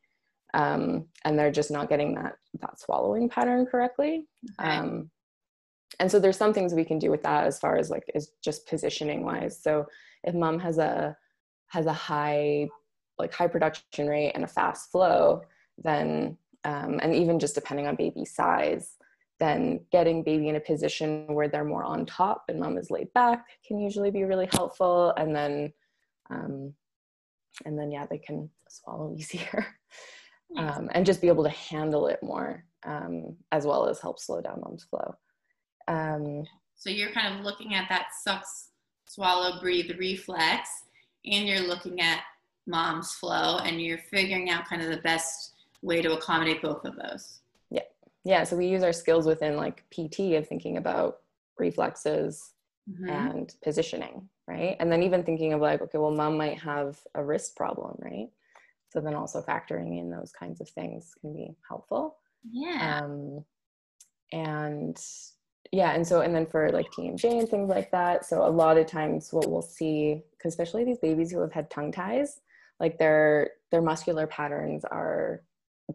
Um, 0.53 1.05
and 1.23 1.39
they're 1.39 1.51
just 1.51 1.71
not 1.71 1.89
getting 1.89 2.15
that 2.15 2.35
that 2.59 2.79
swallowing 2.79 3.29
pattern 3.29 3.65
correctly. 3.65 4.25
Okay. 4.59 4.69
Um, 4.69 5.11
and 5.99 6.11
so 6.11 6.19
there's 6.19 6.37
some 6.37 6.53
things 6.53 6.73
we 6.73 6.85
can 6.85 6.99
do 6.99 7.11
with 7.11 7.23
that 7.23 7.45
as 7.45 7.59
far 7.59 7.77
as 7.77 7.89
like 7.89 8.03
is 8.15 8.31
just 8.43 8.67
positioning 8.67 9.23
wise. 9.23 9.61
So 9.61 9.85
if 10.23 10.33
mom 10.33 10.59
has 10.59 10.77
a 10.77 11.15
has 11.67 11.85
a 11.85 11.93
high 11.93 12.67
like 13.21 13.33
high 13.33 13.47
production 13.47 14.07
rate 14.07 14.31
and 14.35 14.43
a 14.43 14.47
fast 14.47 14.91
flow, 14.91 15.41
then 15.83 16.37
um, 16.63 16.99
and 17.01 17.15
even 17.15 17.39
just 17.39 17.55
depending 17.55 17.87
on 17.87 17.95
baby 17.95 18.25
size, 18.25 18.97
then 19.39 19.79
getting 19.91 20.23
baby 20.23 20.49
in 20.49 20.55
a 20.55 20.59
position 20.59 21.25
where 21.33 21.47
they're 21.47 21.63
more 21.63 21.83
on 21.83 22.05
top 22.05 22.43
and 22.47 22.59
mom 22.59 22.77
is 22.77 22.91
laid 22.91 23.11
back 23.13 23.45
can 23.65 23.79
usually 23.79 24.11
be 24.11 24.23
really 24.23 24.47
helpful. 24.51 25.13
And 25.17 25.35
then, 25.35 25.73
um, 26.29 26.73
and 27.65 27.77
then 27.77 27.91
yeah, 27.91 28.05
they 28.05 28.19
can 28.19 28.49
swallow 28.69 29.15
easier 29.17 29.65
um, 30.57 30.89
and 30.93 31.05
just 31.05 31.21
be 31.21 31.27
able 31.27 31.43
to 31.43 31.49
handle 31.49 32.07
it 32.07 32.19
more 32.21 32.63
um, 32.85 33.35
as 33.51 33.65
well 33.65 33.87
as 33.87 33.99
help 33.99 34.19
slow 34.19 34.41
down 34.41 34.61
mom's 34.63 34.83
flow. 34.83 35.15
Um, 35.87 36.43
So 36.75 36.89
you're 36.91 37.11
kind 37.11 37.35
of 37.35 37.43
looking 37.43 37.73
at 37.73 37.89
that 37.89 38.07
sucks, 38.23 38.69
swallow, 39.07 39.59
breathe 39.59 39.91
reflex, 39.97 40.69
and 41.25 41.47
you're 41.47 41.67
looking 41.67 41.99
at 41.99 42.21
mom's 42.67 43.13
flow, 43.13 43.57
and 43.57 43.81
you're 43.81 43.97
figuring 43.97 44.49
out 44.49 44.67
kind 44.67 44.81
of 44.81 44.89
the 44.89 45.01
best 45.01 45.53
way 45.81 46.01
to 46.01 46.13
accommodate 46.13 46.61
both 46.61 46.85
of 46.85 46.95
those. 46.95 47.39
Yeah. 47.69 47.81
Yeah. 48.23 48.43
So 48.43 48.55
we 48.55 48.67
use 48.67 48.83
our 48.83 48.93
skills 48.93 49.25
within 49.25 49.55
like 49.57 49.83
PT 49.89 50.35
of 50.35 50.47
thinking 50.47 50.77
about 50.77 51.19
reflexes 51.57 52.53
mm-hmm. 52.89 53.09
and 53.09 53.55
positioning, 53.63 54.29
right? 54.47 54.75
And 54.79 54.91
then 54.91 55.03
even 55.03 55.23
thinking 55.23 55.53
of 55.53 55.61
like, 55.61 55.81
okay, 55.81 55.97
well, 55.97 56.11
mom 56.11 56.37
might 56.37 56.59
have 56.59 56.99
a 57.15 57.23
wrist 57.23 57.55
problem, 57.55 57.97
right? 57.99 58.29
So 58.89 58.99
then 58.99 59.15
also 59.15 59.41
factoring 59.41 59.99
in 59.99 60.09
those 60.09 60.31
kinds 60.31 60.59
of 60.59 60.69
things 60.69 61.13
can 61.21 61.33
be 61.33 61.55
helpful. 61.67 62.17
Yeah. 62.51 63.01
Um, 63.03 63.45
and 64.31 65.01
yeah, 65.71 65.91
and 65.91 66.05
so 66.05 66.21
and 66.21 66.35
then 66.35 66.45
for 66.45 66.69
like 66.71 66.91
TMJ 66.91 67.39
and 67.39 67.47
things 67.47 67.69
like 67.69 67.91
that. 67.91 68.25
So 68.25 68.45
a 68.45 68.49
lot 68.49 68.77
of 68.77 68.87
times 68.87 69.31
what 69.31 69.49
we'll 69.49 69.61
see, 69.61 70.23
especially 70.43 70.83
these 70.83 70.99
babies 70.99 71.31
who 71.31 71.39
have 71.39 71.53
had 71.53 71.69
tongue 71.69 71.91
ties, 71.91 72.41
like 72.81 72.97
their 72.97 73.51
their 73.71 73.81
muscular 73.81 74.27
patterns 74.27 74.83
are 74.83 75.43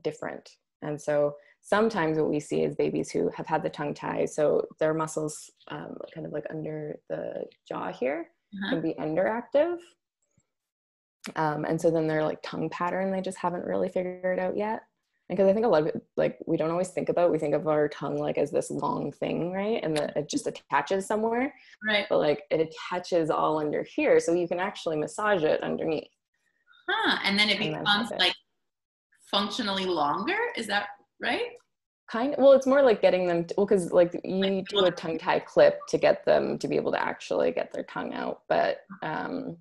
different. 0.03 0.49
And 0.83 1.01
so 1.01 1.35
sometimes 1.61 2.17
what 2.17 2.31
we 2.31 2.41
see 2.41 2.63
is 2.63 2.77
babies 2.77 3.11
who 3.11 3.29
have 3.37 3.47
had 3.47 3.63
the 3.63 3.69
tongue 3.69 3.93
tie, 3.93 4.25
so 4.25 4.67
their 4.79 4.95
muscles 4.95 5.51
um, 5.69 5.97
kind 6.15 6.27
of 6.27 6.33
like 6.33 6.47
under 6.49 6.99
the 7.11 7.45
jaw 7.69 7.93
here 7.93 8.29
uh-huh. 8.55 8.71
can 8.71 8.81
be 8.81 8.95
underactive. 8.95 9.77
Um, 11.35 11.65
and 11.65 11.81
so 11.81 11.91
then 11.91 12.07
their 12.07 12.23
like 12.23 12.39
tongue 12.43 12.71
pattern, 12.71 13.11
they 13.11 13.21
just 13.21 13.39
haven't 13.39 13.65
really 13.65 13.89
figured 13.89 14.39
out 14.39 14.57
yet. 14.57 14.83
Because 15.29 15.49
I 15.49 15.53
think 15.53 15.67
a 15.67 15.69
lot 15.69 15.83
of 15.83 15.89
it, 15.89 16.01
like 16.17 16.39
we 16.47 16.57
don't 16.57 16.71
always 16.71 16.91
think 16.91 17.09
about, 17.09 17.33
we 17.33 17.39
think 17.39 17.53
of 17.53 17.67
our 17.67 17.89
tongue 17.89 18.17
like 18.17 18.39
as 18.39 18.53
this 18.53 18.71
long 18.71 19.11
thing, 19.11 19.51
right? 19.53 19.81
And 19.83 19.97
that 19.97 20.17
it 20.17 20.31
just 20.31 20.47
attaches 20.47 21.05
somewhere. 21.05 21.53
Right. 21.85 22.07
But 22.09 22.19
like 22.19 22.45
it 22.49 22.61
attaches 22.61 23.29
all 23.29 23.59
under 23.59 23.83
here. 23.83 24.21
So 24.21 24.35
you 24.35 24.47
can 24.47 24.61
actually 24.61 24.97
massage 24.97 25.43
it 25.43 25.65
underneath. 25.65 26.07
Huh. 26.89 27.19
And 27.25 27.39
then 27.39 27.49
it 27.49 27.61
and 27.61 27.75
becomes 27.75 28.11
then 28.11 28.19
like 28.19 28.35
functionally 29.31 29.87
longer. 29.87 30.39
Is 30.57 30.67
that 30.67 30.89
right? 31.21 31.51
Kind 32.09 32.35
of, 32.35 32.39
well, 32.39 32.53
it's 32.53 32.67
more 32.67 32.83
like 32.83 33.03
getting 33.03 33.27
them, 33.27 33.45
to, 33.47 33.55
well, 33.57 33.67
because 33.67 33.91
like 33.91 34.13
you 34.25 34.37
like, 34.37 34.69
do 34.69 34.85
a 34.85 34.91
tongue 34.91 35.19
tie 35.19 35.41
clip 35.41 35.81
to 35.89 35.99
get 35.99 36.25
them 36.25 36.59
to 36.59 36.69
be 36.69 36.77
able 36.77 36.93
to 36.93 37.03
actually 37.03 37.51
get 37.51 37.73
their 37.73 37.83
tongue 37.83 38.15
out. 38.15 38.43
But, 38.49 38.79
um, 39.03 39.57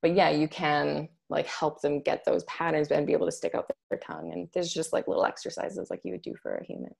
but 0.00 0.14
yeah, 0.14 0.30
you 0.30 0.48
can 0.48 1.08
like 1.28 1.46
help 1.46 1.82
them 1.82 2.00
get 2.00 2.24
those 2.24 2.44
patterns 2.44 2.88
and 2.88 3.06
be 3.06 3.12
able 3.12 3.26
to 3.26 3.32
stick 3.32 3.54
out 3.54 3.70
their 3.90 3.98
tongue. 3.98 4.32
And 4.32 4.48
there's 4.54 4.72
just 4.72 4.92
like 4.92 5.08
little 5.08 5.26
exercises 5.26 5.88
like 5.90 6.00
you 6.04 6.12
would 6.12 6.22
do 6.22 6.34
for 6.42 6.56
a 6.56 6.64
human. 6.64 6.94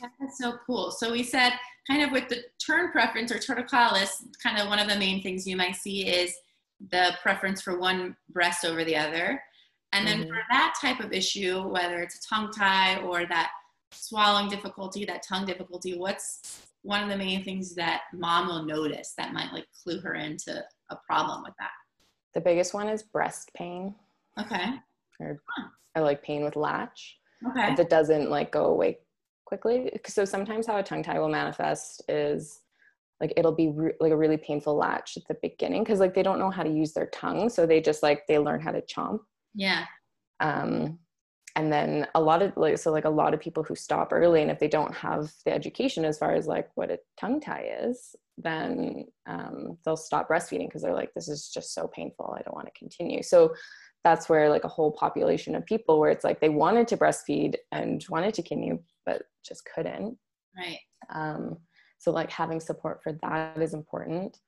That's 0.00 0.38
so 0.38 0.54
cool. 0.66 0.92
So 0.92 1.12
we 1.12 1.22
said 1.22 1.52
kind 1.86 2.02
of 2.02 2.12
with 2.12 2.28
the 2.28 2.38
turn 2.64 2.90
preference 2.92 3.32
or 3.32 3.38
torticollis, 3.38 4.10
kind 4.42 4.58
of 4.58 4.68
one 4.68 4.78
of 4.78 4.88
the 4.88 4.96
main 4.96 5.22
things 5.22 5.46
you 5.46 5.56
might 5.56 5.76
see 5.76 6.06
is 6.06 6.34
the 6.90 7.12
preference 7.22 7.62
for 7.62 7.78
one 7.78 8.16
breast 8.30 8.64
over 8.64 8.84
the 8.84 8.96
other. 8.96 9.42
And 9.92 10.06
then 10.06 10.20
mm-hmm. 10.20 10.28
for 10.28 10.40
that 10.50 10.74
type 10.80 11.00
of 11.00 11.12
issue, 11.12 11.68
whether 11.68 12.00
it's 12.00 12.16
a 12.16 12.28
tongue 12.28 12.50
tie 12.50 12.96
or 13.02 13.26
that 13.26 13.50
swallowing 13.92 14.48
difficulty, 14.48 15.04
that 15.04 15.22
tongue 15.22 15.44
difficulty, 15.44 15.98
what's 15.98 16.62
one 16.82 17.02
of 17.02 17.08
the 17.08 17.16
main 17.16 17.44
things 17.44 17.74
that 17.74 18.02
mom 18.12 18.48
will 18.48 18.64
notice 18.64 19.12
that 19.16 19.32
might 19.32 19.52
like 19.52 19.66
clue 19.82 20.00
her 20.00 20.14
into 20.14 20.64
a 20.90 20.96
problem 21.06 21.42
with 21.42 21.52
that? 21.58 21.70
The 22.34 22.40
biggest 22.40 22.72
one 22.72 22.88
is 22.88 23.02
breast 23.02 23.50
pain. 23.54 23.94
Okay. 24.40 24.72
Or, 25.20 25.38
huh. 25.56 25.68
or 25.94 26.02
like 26.02 26.22
pain 26.22 26.42
with 26.42 26.56
latch. 26.56 27.18
Okay. 27.46 27.72
If 27.72 27.78
it 27.78 27.90
doesn't 27.90 28.30
like 28.30 28.50
go 28.50 28.66
away 28.66 28.98
quickly. 29.44 29.90
So 30.06 30.24
sometimes 30.24 30.66
how 30.66 30.78
a 30.78 30.82
tongue 30.82 31.02
tie 31.02 31.18
will 31.18 31.28
manifest 31.28 32.02
is 32.08 32.60
like 33.22 33.32
it'll 33.36 33.54
be 33.54 33.68
re- 33.68 33.94
like 34.00 34.12
a 34.12 34.16
really 34.16 34.36
painful 34.36 34.76
latch 34.76 35.16
at 35.16 35.22
the 35.28 35.36
beginning 35.40 35.84
because 35.84 36.00
like 36.00 36.12
they 36.12 36.24
don't 36.24 36.40
know 36.40 36.50
how 36.50 36.64
to 36.64 36.70
use 36.70 36.92
their 36.92 37.06
tongue. 37.06 37.48
So 37.48 37.64
they 37.64 37.80
just 37.80 38.02
like 38.02 38.26
they 38.26 38.38
learn 38.38 38.60
how 38.60 38.72
to 38.72 38.82
chomp. 38.82 39.20
Yeah. 39.54 39.84
Um, 40.40 40.98
and 41.54 41.72
then 41.72 42.06
a 42.14 42.20
lot 42.20 42.42
of 42.42 42.52
like 42.56 42.78
so 42.78 42.90
like 42.90 43.04
a 43.04 43.10
lot 43.10 43.32
of 43.32 43.40
people 43.40 43.62
who 43.62 43.76
stop 43.76 44.12
early 44.12 44.42
and 44.42 44.50
if 44.50 44.58
they 44.58 44.68
don't 44.68 44.94
have 44.94 45.30
the 45.44 45.52
education 45.52 46.04
as 46.04 46.18
far 46.18 46.34
as 46.34 46.46
like 46.46 46.68
what 46.74 46.90
a 46.90 46.98
tongue 47.18 47.40
tie 47.40 47.70
is 47.82 48.16
then 48.38 49.04
um, 49.26 49.76
they'll 49.84 49.96
stop 49.96 50.28
breastfeeding 50.28 50.66
because 50.66 50.80
they're 50.80 50.94
like 50.94 51.12
this 51.14 51.28
is 51.28 51.50
just 51.50 51.74
so 51.74 51.86
painful 51.88 52.34
i 52.38 52.42
don't 52.42 52.54
want 52.54 52.66
to 52.66 52.78
continue 52.78 53.22
so 53.22 53.54
that's 54.02 54.30
where 54.30 54.48
like 54.48 54.64
a 54.64 54.68
whole 54.68 54.92
population 54.92 55.54
of 55.54 55.64
people 55.66 56.00
where 56.00 56.10
it's 56.10 56.24
like 56.24 56.40
they 56.40 56.48
wanted 56.48 56.88
to 56.88 56.96
breastfeed 56.96 57.54
and 57.70 58.04
wanted 58.08 58.32
to 58.32 58.42
continue 58.42 58.78
but 59.04 59.22
just 59.46 59.62
couldn't 59.74 60.16
right 60.56 60.78
um, 61.10 61.58
so 62.02 62.10
like 62.10 62.32
having 62.32 62.58
support 62.58 63.00
for 63.00 63.12
that 63.22 63.62
is 63.62 63.74
important. 63.74 64.40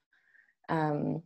Um, 0.68 1.22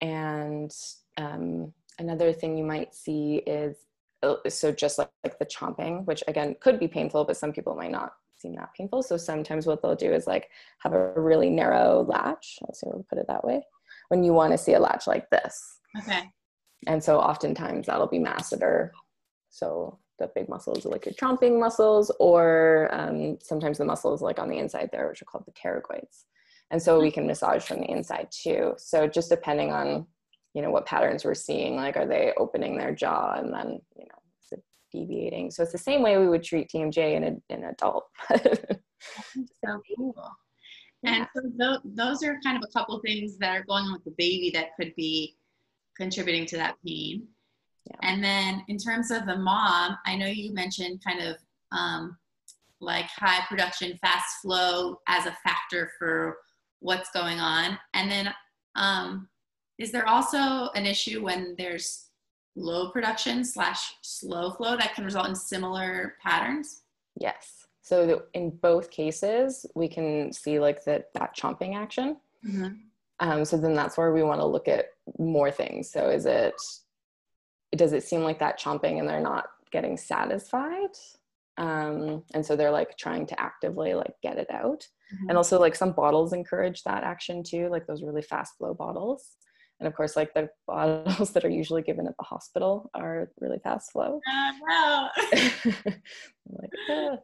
and 0.00 0.72
um, 1.16 1.72
another 1.98 2.32
thing 2.32 2.56
you 2.56 2.62
might 2.62 2.94
see 2.94 3.42
is 3.48 3.78
uh, 4.22 4.36
so 4.48 4.70
just 4.70 4.98
like, 4.98 5.10
like 5.24 5.40
the 5.40 5.46
chomping 5.46 6.04
which 6.04 6.22
again 6.28 6.54
could 6.60 6.78
be 6.78 6.86
painful 6.86 7.24
but 7.24 7.36
some 7.36 7.52
people 7.52 7.74
might 7.74 7.90
not 7.90 8.12
seem 8.36 8.54
that 8.54 8.72
painful. 8.76 9.02
So 9.02 9.16
sometimes 9.16 9.66
what 9.66 9.82
they'll 9.82 9.96
do 9.96 10.12
is 10.12 10.28
like 10.28 10.50
have 10.78 10.92
a 10.92 11.12
really 11.16 11.50
narrow 11.50 12.04
latch 12.08 12.58
let's 12.62 12.80
see 12.80 12.86
we'll 12.86 13.06
put 13.08 13.18
it 13.18 13.26
that 13.26 13.44
way 13.44 13.62
when 14.08 14.22
you 14.22 14.32
want 14.32 14.52
to 14.52 14.58
see 14.58 14.74
a 14.74 14.80
latch 14.80 15.08
like 15.08 15.28
this. 15.30 15.78
Okay. 15.98 16.30
And 16.86 17.02
so 17.02 17.18
oftentimes 17.18 17.86
that'll 17.86 18.06
be 18.06 18.20
masseter. 18.20 18.90
So 19.50 19.98
the 20.22 20.30
big 20.34 20.48
muscles 20.48 20.84
like 20.84 21.04
your 21.04 21.14
chomping 21.14 21.58
muscles 21.58 22.10
or 22.18 22.88
um, 22.92 23.38
sometimes 23.40 23.78
the 23.78 23.84
muscles 23.84 24.22
like 24.22 24.38
on 24.38 24.48
the 24.48 24.58
inside 24.58 24.88
there 24.92 25.08
which 25.08 25.20
are 25.22 25.26
called 25.26 25.44
the 25.46 25.52
pterygoids. 25.52 26.24
And 26.70 26.80
so 26.80 27.00
we 27.00 27.10
can 27.10 27.26
massage 27.26 27.64
from 27.64 27.80
the 27.80 27.90
inside 27.90 28.28
too. 28.30 28.74
So 28.78 29.06
just 29.06 29.28
depending 29.28 29.72
on 29.72 30.06
you 30.54 30.62
know 30.62 30.70
what 30.70 30.86
patterns 30.86 31.24
we're 31.24 31.34
seeing 31.34 31.76
like 31.76 31.96
are 31.96 32.06
they 32.06 32.32
opening 32.36 32.76
their 32.76 32.94
jaw 32.94 33.34
and 33.38 33.52
then 33.52 33.80
you 33.96 34.04
know 34.04 34.20
is 34.42 34.52
it 34.52 34.64
deviating? 34.92 35.50
So 35.50 35.62
it's 35.62 35.72
the 35.72 35.78
same 35.78 36.02
way 36.02 36.18
we 36.18 36.28
would 36.28 36.42
treat 36.42 36.70
tmj 36.70 36.96
in, 36.96 37.24
a, 37.24 37.54
in 37.54 37.64
an 37.64 37.74
adult. 37.78 38.06
So 39.64 39.80
cool. 39.96 40.14
And 41.04 41.26
so 41.34 41.42
th- 41.42 41.80
those 41.84 42.22
are 42.22 42.38
kind 42.44 42.56
of 42.56 42.62
a 42.68 42.72
couple 42.72 43.00
things 43.00 43.36
that 43.38 43.56
are 43.56 43.64
going 43.64 43.84
on 43.86 43.94
with 43.94 44.04
the 44.04 44.14
baby 44.16 44.50
that 44.54 44.76
could 44.78 44.94
be 44.94 45.36
contributing 45.96 46.46
to 46.46 46.56
that 46.56 46.76
pain 46.86 47.26
yeah. 47.86 47.96
and 48.02 48.22
then 48.22 48.62
in 48.68 48.78
terms 48.78 49.10
of 49.10 49.26
the 49.26 49.36
mom 49.36 49.96
i 50.06 50.16
know 50.16 50.26
you 50.26 50.52
mentioned 50.52 51.02
kind 51.04 51.20
of 51.20 51.36
um, 51.72 52.16
like 52.80 53.06
high 53.06 53.44
production 53.48 53.98
fast 54.00 54.26
flow 54.42 54.98
as 55.08 55.26
a 55.26 55.36
factor 55.44 55.90
for 55.98 56.36
what's 56.80 57.10
going 57.10 57.38
on 57.38 57.78
and 57.94 58.10
then 58.10 58.32
um, 58.74 59.28
is 59.78 59.90
there 59.90 60.08
also 60.08 60.70
an 60.74 60.86
issue 60.86 61.22
when 61.22 61.54
there's 61.58 62.06
low 62.56 62.90
production 62.90 63.44
slash 63.44 63.94
slow 64.02 64.50
flow 64.50 64.76
that 64.76 64.94
can 64.94 65.04
result 65.04 65.28
in 65.28 65.34
similar 65.34 66.14
patterns? 66.22 66.82
Yes. 67.18 67.66
So 67.82 68.22
in 68.34 68.50
both 68.50 68.90
cases, 68.90 69.66
we 69.74 69.88
can 69.88 70.32
see 70.32 70.60
like 70.60 70.84
that 70.84 71.12
that 71.14 71.36
chomping 71.36 71.74
action. 71.76 72.16
Mm-hmm. 72.46 72.74
Um, 73.20 73.44
so 73.44 73.56
then 73.56 73.74
that's 73.74 73.98
where 73.98 74.12
we 74.12 74.22
want 74.22 74.40
to 74.40 74.46
look 74.46 74.68
at 74.68 74.86
more 75.18 75.50
things. 75.50 75.90
So 75.90 76.08
is 76.08 76.26
it 76.26 76.54
does 77.76 77.92
it 77.92 78.04
seem 78.04 78.22
like 78.22 78.38
that 78.38 78.60
chomping 78.60 78.98
and 78.98 79.08
they're 79.08 79.20
not 79.20 79.46
getting 79.70 79.96
satisfied? 79.96 80.90
Um, 81.58 82.22
and 82.34 82.44
so 82.44 82.56
they're 82.56 82.70
like 82.70 82.96
trying 82.96 83.26
to 83.26 83.40
actively 83.40 83.94
like 83.94 84.14
get 84.22 84.38
it 84.38 84.50
out. 84.50 84.86
Mm-hmm. 85.14 85.28
And 85.28 85.36
also 85.36 85.60
like 85.60 85.74
some 85.74 85.92
bottles 85.92 86.32
encourage 86.32 86.82
that 86.84 87.04
action 87.04 87.42
too, 87.42 87.68
like 87.68 87.86
those 87.86 88.02
really 88.02 88.22
fast 88.22 88.56
flow 88.56 88.74
bottles 88.74 89.36
and 89.82 89.88
of 89.88 89.96
course 89.96 90.16
like 90.16 90.32
the 90.32 90.48
bottles 90.66 91.32
that 91.32 91.44
are 91.44 91.50
usually 91.50 91.82
given 91.82 92.06
at 92.06 92.16
the 92.16 92.24
hospital 92.24 92.90
are 92.94 93.30
really 93.40 93.58
fast 93.58 93.92
flow 93.92 94.20
uh, 94.30 94.52
no. 94.68 95.08
like, 96.48 96.70
ah. 96.90 97.16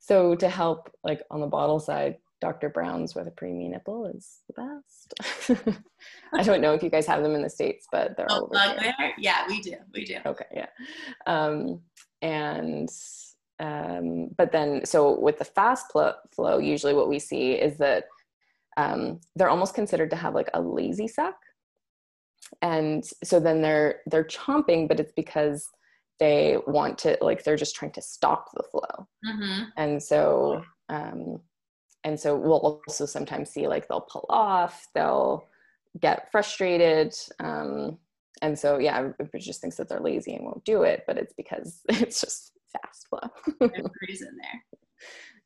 so 0.00 0.34
to 0.34 0.48
help 0.48 0.90
like 1.04 1.22
on 1.30 1.40
the 1.40 1.46
bottle 1.46 1.78
side 1.78 2.16
dr 2.40 2.68
brown's 2.70 3.14
with 3.14 3.26
a 3.26 3.30
preemie 3.30 3.70
nipple 3.70 4.06
is 4.06 4.38
the 4.48 4.54
best. 4.54 5.68
I 6.34 6.42
don't 6.42 6.60
know 6.60 6.72
if 6.74 6.82
you 6.82 6.90
guys 6.90 7.06
have 7.06 7.22
them 7.22 7.34
in 7.34 7.42
the 7.42 7.50
states 7.50 7.86
but 7.92 8.16
they're 8.16 8.26
oh, 8.30 8.48
all 8.52 8.56
over 8.56 8.80
there 8.80 9.14
yeah 9.18 9.46
we 9.48 9.60
do 9.60 9.74
we 9.94 10.04
do. 10.04 10.16
Okay 10.26 10.46
yeah. 10.54 10.66
Um, 11.26 11.80
and 12.22 12.88
um, 13.58 14.28
but 14.38 14.52
then 14.52 14.84
so 14.84 15.18
with 15.20 15.38
the 15.38 15.44
fast 15.44 15.86
pl- 15.90 16.16
flow 16.34 16.58
usually 16.58 16.94
what 16.94 17.08
we 17.08 17.18
see 17.18 17.52
is 17.52 17.76
that 17.78 18.04
um, 18.76 19.20
they're 19.36 19.50
almost 19.50 19.74
considered 19.74 20.10
to 20.10 20.16
have 20.16 20.34
like 20.34 20.48
a 20.54 20.60
lazy 20.60 21.08
suck 21.08 21.36
and 22.62 23.04
so 23.22 23.38
then 23.38 23.60
they're 23.60 24.00
they're 24.06 24.24
chomping 24.24 24.88
but 24.88 24.98
it's 24.98 25.12
because 25.12 25.68
they 26.18 26.58
want 26.66 26.98
to 26.98 27.16
like 27.20 27.44
they're 27.44 27.56
just 27.56 27.74
trying 27.74 27.92
to 27.92 28.02
stop 28.02 28.50
the 28.54 28.62
flow. 28.62 29.06
Mm-hmm. 29.26 29.62
and 29.76 30.02
so 30.02 30.62
um 30.88 31.40
and 32.04 32.18
so 32.18 32.36
we'll 32.36 32.82
also 32.86 33.06
sometimes 33.06 33.50
see 33.50 33.68
like 33.68 33.88
they'll 33.88 34.00
pull 34.00 34.26
off 34.28 34.86
they'll 34.94 35.44
get 36.00 36.30
frustrated 36.30 37.14
um 37.40 37.98
and 38.42 38.58
so 38.58 38.78
yeah 38.78 38.96
everybody 38.98 39.38
just 39.38 39.60
thinks 39.60 39.76
that 39.76 39.88
they're 39.88 40.00
lazy 40.00 40.34
and 40.34 40.44
won't 40.44 40.64
do 40.64 40.82
it 40.82 41.02
but 41.06 41.18
it's 41.18 41.34
because 41.34 41.80
it's 41.88 42.20
just 42.20 42.52
fast 42.72 43.06
flow 43.08 43.68
there's 43.68 43.86
reason 44.08 44.36
there 44.40 44.80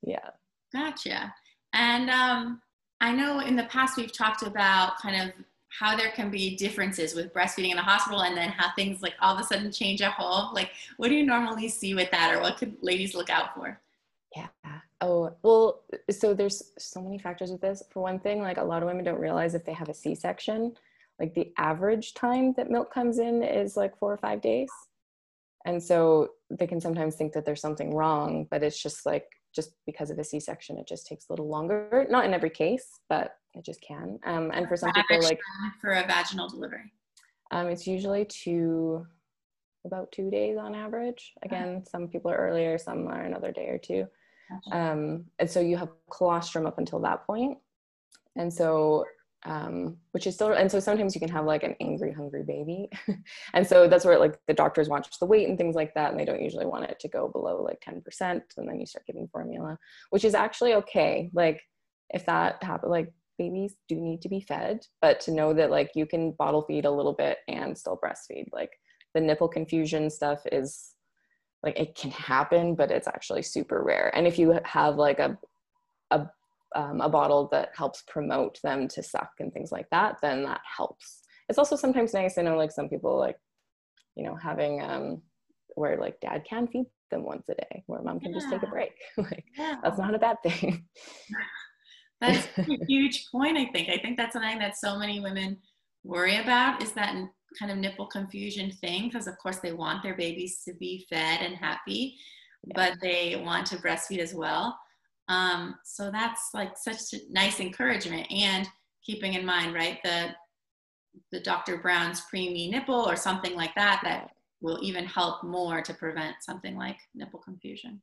yeah 0.02 0.30
gotcha 0.72 1.32
and 1.72 2.10
um 2.10 2.60
I 3.00 3.12
know 3.12 3.40
in 3.40 3.56
the 3.56 3.64
past 3.64 3.96
we've 3.96 4.12
talked 4.12 4.42
about 4.42 4.98
kind 4.98 5.20
of 5.20 5.34
how 5.68 5.96
there 5.96 6.10
can 6.12 6.30
be 6.30 6.56
differences 6.56 7.14
with 7.14 7.34
breastfeeding 7.34 7.70
in 7.70 7.76
the 7.76 7.82
hospital 7.82 8.22
and 8.22 8.36
then 8.36 8.48
how 8.48 8.72
things 8.76 9.02
like 9.02 9.14
all 9.20 9.34
of 9.34 9.40
a 9.40 9.44
sudden 9.44 9.72
change 9.72 10.00
at 10.00 10.12
home. 10.12 10.54
Like, 10.54 10.70
what 10.96 11.08
do 11.08 11.14
you 11.14 11.26
normally 11.26 11.68
see 11.68 11.94
with 11.94 12.10
that, 12.12 12.34
or 12.34 12.40
what 12.40 12.56
could 12.56 12.76
ladies 12.80 13.14
look 13.14 13.28
out 13.28 13.54
for? 13.54 13.80
Yeah. 14.36 14.46
Oh, 15.00 15.34
well, 15.42 15.82
so 16.18 16.34
there's 16.34 16.62
so 16.78 17.00
many 17.00 17.18
factors 17.18 17.50
with 17.50 17.60
this. 17.60 17.82
For 17.90 18.00
one 18.00 18.18
thing, 18.18 18.40
like 18.40 18.58
a 18.58 18.64
lot 18.64 18.82
of 18.82 18.88
women 18.88 19.04
don't 19.04 19.20
realize 19.20 19.54
if 19.54 19.64
they 19.64 19.72
have 19.72 19.88
a 19.88 19.94
C 19.94 20.14
section, 20.14 20.74
like 21.20 21.34
the 21.34 21.52
average 21.58 22.14
time 22.14 22.52
that 22.56 22.70
milk 22.70 22.92
comes 22.92 23.18
in 23.18 23.42
is 23.42 23.76
like 23.76 23.96
four 23.98 24.12
or 24.12 24.16
five 24.18 24.40
days. 24.40 24.70
And 25.66 25.82
so 25.82 26.30
they 26.50 26.66
can 26.66 26.80
sometimes 26.80 27.16
think 27.16 27.32
that 27.32 27.44
there's 27.46 27.60
something 27.60 27.94
wrong, 27.94 28.46
but 28.50 28.62
it's 28.62 28.82
just 28.82 29.06
like 29.06 29.26
just 29.54 29.70
because 29.86 30.10
of 30.10 30.18
a 30.18 30.24
C-section, 30.24 30.78
it 30.78 30.86
just 30.86 31.06
takes 31.06 31.26
a 31.28 31.32
little 31.32 31.48
longer. 31.48 32.06
Not 32.10 32.24
in 32.24 32.34
every 32.34 32.50
case, 32.50 32.98
but 33.08 33.36
it 33.54 33.64
just 33.64 33.80
can. 33.80 34.18
Um, 34.26 34.50
and 34.52 34.68
for 34.68 34.76
some 34.76 34.92
people, 34.92 35.22
like 35.22 35.40
for 35.80 35.92
a 35.92 36.06
vaginal 36.06 36.48
delivery, 36.48 36.92
um, 37.50 37.68
it's 37.68 37.86
usually 37.86 38.24
two, 38.24 39.06
about 39.86 40.10
two 40.12 40.28
days 40.30 40.58
on 40.58 40.74
average. 40.74 41.32
Again, 41.42 41.84
some 41.88 42.08
people 42.08 42.30
are 42.30 42.36
earlier, 42.36 42.76
some 42.76 43.06
are 43.06 43.22
another 43.22 43.52
day 43.52 43.68
or 43.68 43.78
two. 43.78 44.06
Um, 44.72 45.24
and 45.38 45.50
so 45.50 45.60
you 45.60 45.76
have 45.76 45.90
colostrum 46.10 46.66
up 46.66 46.78
until 46.78 47.00
that 47.00 47.26
point. 47.26 47.58
And 48.36 48.52
so 48.52 49.04
um, 49.46 49.98
which 50.12 50.26
is 50.26 50.34
still 50.34 50.52
and 50.52 50.70
so 50.70 50.80
sometimes 50.80 51.14
you 51.14 51.20
can 51.20 51.28
have 51.28 51.44
like 51.44 51.62
an 51.62 51.76
angry 51.80 52.12
hungry 52.12 52.42
baby. 52.42 52.88
And 53.52 53.66
so 53.66 53.88
that's 53.88 54.04
where 54.04 54.18
like 54.18 54.38
the 54.46 54.54
doctors 54.54 54.88
watch 54.88 55.08
the 55.18 55.26
weight 55.26 55.48
and 55.48 55.58
things 55.58 55.76
like 55.76 55.94
that 55.94 56.10
and 56.10 56.18
they 56.18 56.24
don't 56.24 56.42
usually 56.42 56.66
want 56.66 56.84
it 56.84 56.98
to 57.00 57.08
go 57.08 57.28
below 57.28 57.62
like 57.62 57.82
10% 57.86 58.02
and 58.20 58.68
then 58.68 58.80
you 58.80 58.86
start 58.86 59.06
giving 59.06 59.28
formula 59.28 59.78
which 60.10 60.24
is 60.24 60.34
actually 60.34 60.74
okay. 60.74 61.30
Like 61.34 61.62
if 62.10 62.24
that 62.26 62.62
happen 62.62 62.90
like 62.90 63.12
babies 63.36 63.74
do 63.88 63.96
need 63.96 64.22
to 64.22 64.28
be 64.28 64.40
fed 64.40 64.86
but 65.02 65.20
to 65.20 65.32
know 65.32 65.52
that 65.52 65.70
like 65.70 65.90
you 65.94 66.06
can 66.06 66.32
bottle 66.32 66.62
feed 66.62 66.84
a 66.84 66.90
little 66.90 67.12
bit 67.12 67.38
and 67.48 67.76
still 67.76 67.98
breastfeed 68.02 68.46
like 68.52 68.70
the 69.12 69.20
nipple 69.20 69.48
confusion 69.48 70.08
stuff 70.08 70.40
is 70.52 70.93
like 71.64 71.78
it 71.78 71.94
can 71.94 72.10
happen 72.10 72.74
but 72.74 72.90
it's 72.90 73.08
actually 73.08 73.42
super 73.42 73.82
rare 73.82 74.12
and 74.14 74.26
if 74.26 74.38
you 74.38 74.58
have 74.64 74.96
like 74.96 75.18
a 75.18 75.36
a 76.10 76.26
um, 76.74 77.00
a 77.00 77.08
bottle 77.08 77.48
that 77.52 77.70
helps 77.76 78.02
promote 78.02 78.60
them 78.62 78.88
to 78.88 79.02
suck 79.02 79.30
and 79.38 79.52
things 79.52 79.70
like 79.72 79.88
that, 79.90 80.16
then 80.22 80.42
that 80.44 80.60
helps. 80.76 81.22
It's 81.48 81.58
also 81.58 81.76
sometimes 81.76 82.14
nice. 82.14 82.36
I 82.38 82.42
know 82.42 82.56
like 82.56 82.72
some 82.72 82.88
people 82.88 83.18
like, 83.18 83.36
you 84.16 84.24
know, 84.24 84.34
having 84.34 84.82
um, 84.82 85.22
where 85.76 85.98
like 85.98 86.20
dad 86.20 86.44
can 86.48 86.66
feed 86.66 86.86
them 87.10 87.24
once 87.24 87.48
a 87.48 87.54
day, 87.54 87.84
where 87.86 88.02
mom 88.02 88.20
can 88.20 88.32
yeah. 88.32 88.38
just 88.38 88.50
take 88.50 88.62
a 88.62 88.66
break. 88.66 88.92
like 89.16 89.44
yeah. 89.56 89.76
that's 89.82 89.98
not 89.98 90.14
a 90.14 90.18
bad 90.18 90.36
thing. 90.42 90.84
that's 92.20 92.48
a 92.58 92.78
huge 92.88 93.26
point. 93.30 93.56
I 93.56 93.66
think. 93.66 93.88
I 93.88 93.98
think 93.98 94.16
that's 94.16 94.32
something 94.32 94.58
that 94.58 94.76
so 94.76 94.98
many 94.98 95.20
women 95.20 95.58
worry 96.02 96.36
about 96.36 96.82
is 96.82 96.92
that 96.92 97.14
kind 97.58 97.70
of 97.70 97.78
nipple 97.78 98.06
confusion 98.06 98.70
thing 98.70 99.08
because 99.08 99.26
of 99.26 99.38
course 99.38 99.58
they 99.58 99.72
want 99.72 100.02
their 100.02 100.16
babies 100.16 100.62
to 100.64 100.74
be 100.74 101.06
fed 101.08 101.40
and 101.40 101.56
happy, 101.56 102.16
but 102.74 102.94
they 103.00 103.42
want 103.44 103.66
to 103.68 103.76
breastfeed 103.76 104.18
as 104.18 104.34
well. 104.34 104.78
Um, 105.28 105.76
so 105.84 106.10
that's 106.10 106.50
like 106.52 106.76
such 106.76 107.14
a 107.14 107.18
nice 107.30 107.60
encouragement 107.60 108.30
and 108.30 108.68
keeping 109.02 109.34
in 109.34 109.44
mind, 109.44 109.74
right, 109.74 109.98
the 110.04 110.34
the 111.30 111.40
Dr. 111.40 111.78
Brown's 111.78 112.22
preemie 112.22 112.70
nipple 112.70 113.08
or 113.08 113.14
something 113.14 113.54
like 113.54 113.74
that 113.76 114.00
that 114.02 114.30
will 114.60 114.78
even 114.82 115.04
help 115.04 115.44
more 115.44 115.80
to 115.82 115.94
prevent 115.94 116.36
something 116.40 116.76
like 116.76 116.98
nipple 117.14 117.38
confusion. 117.38 118.00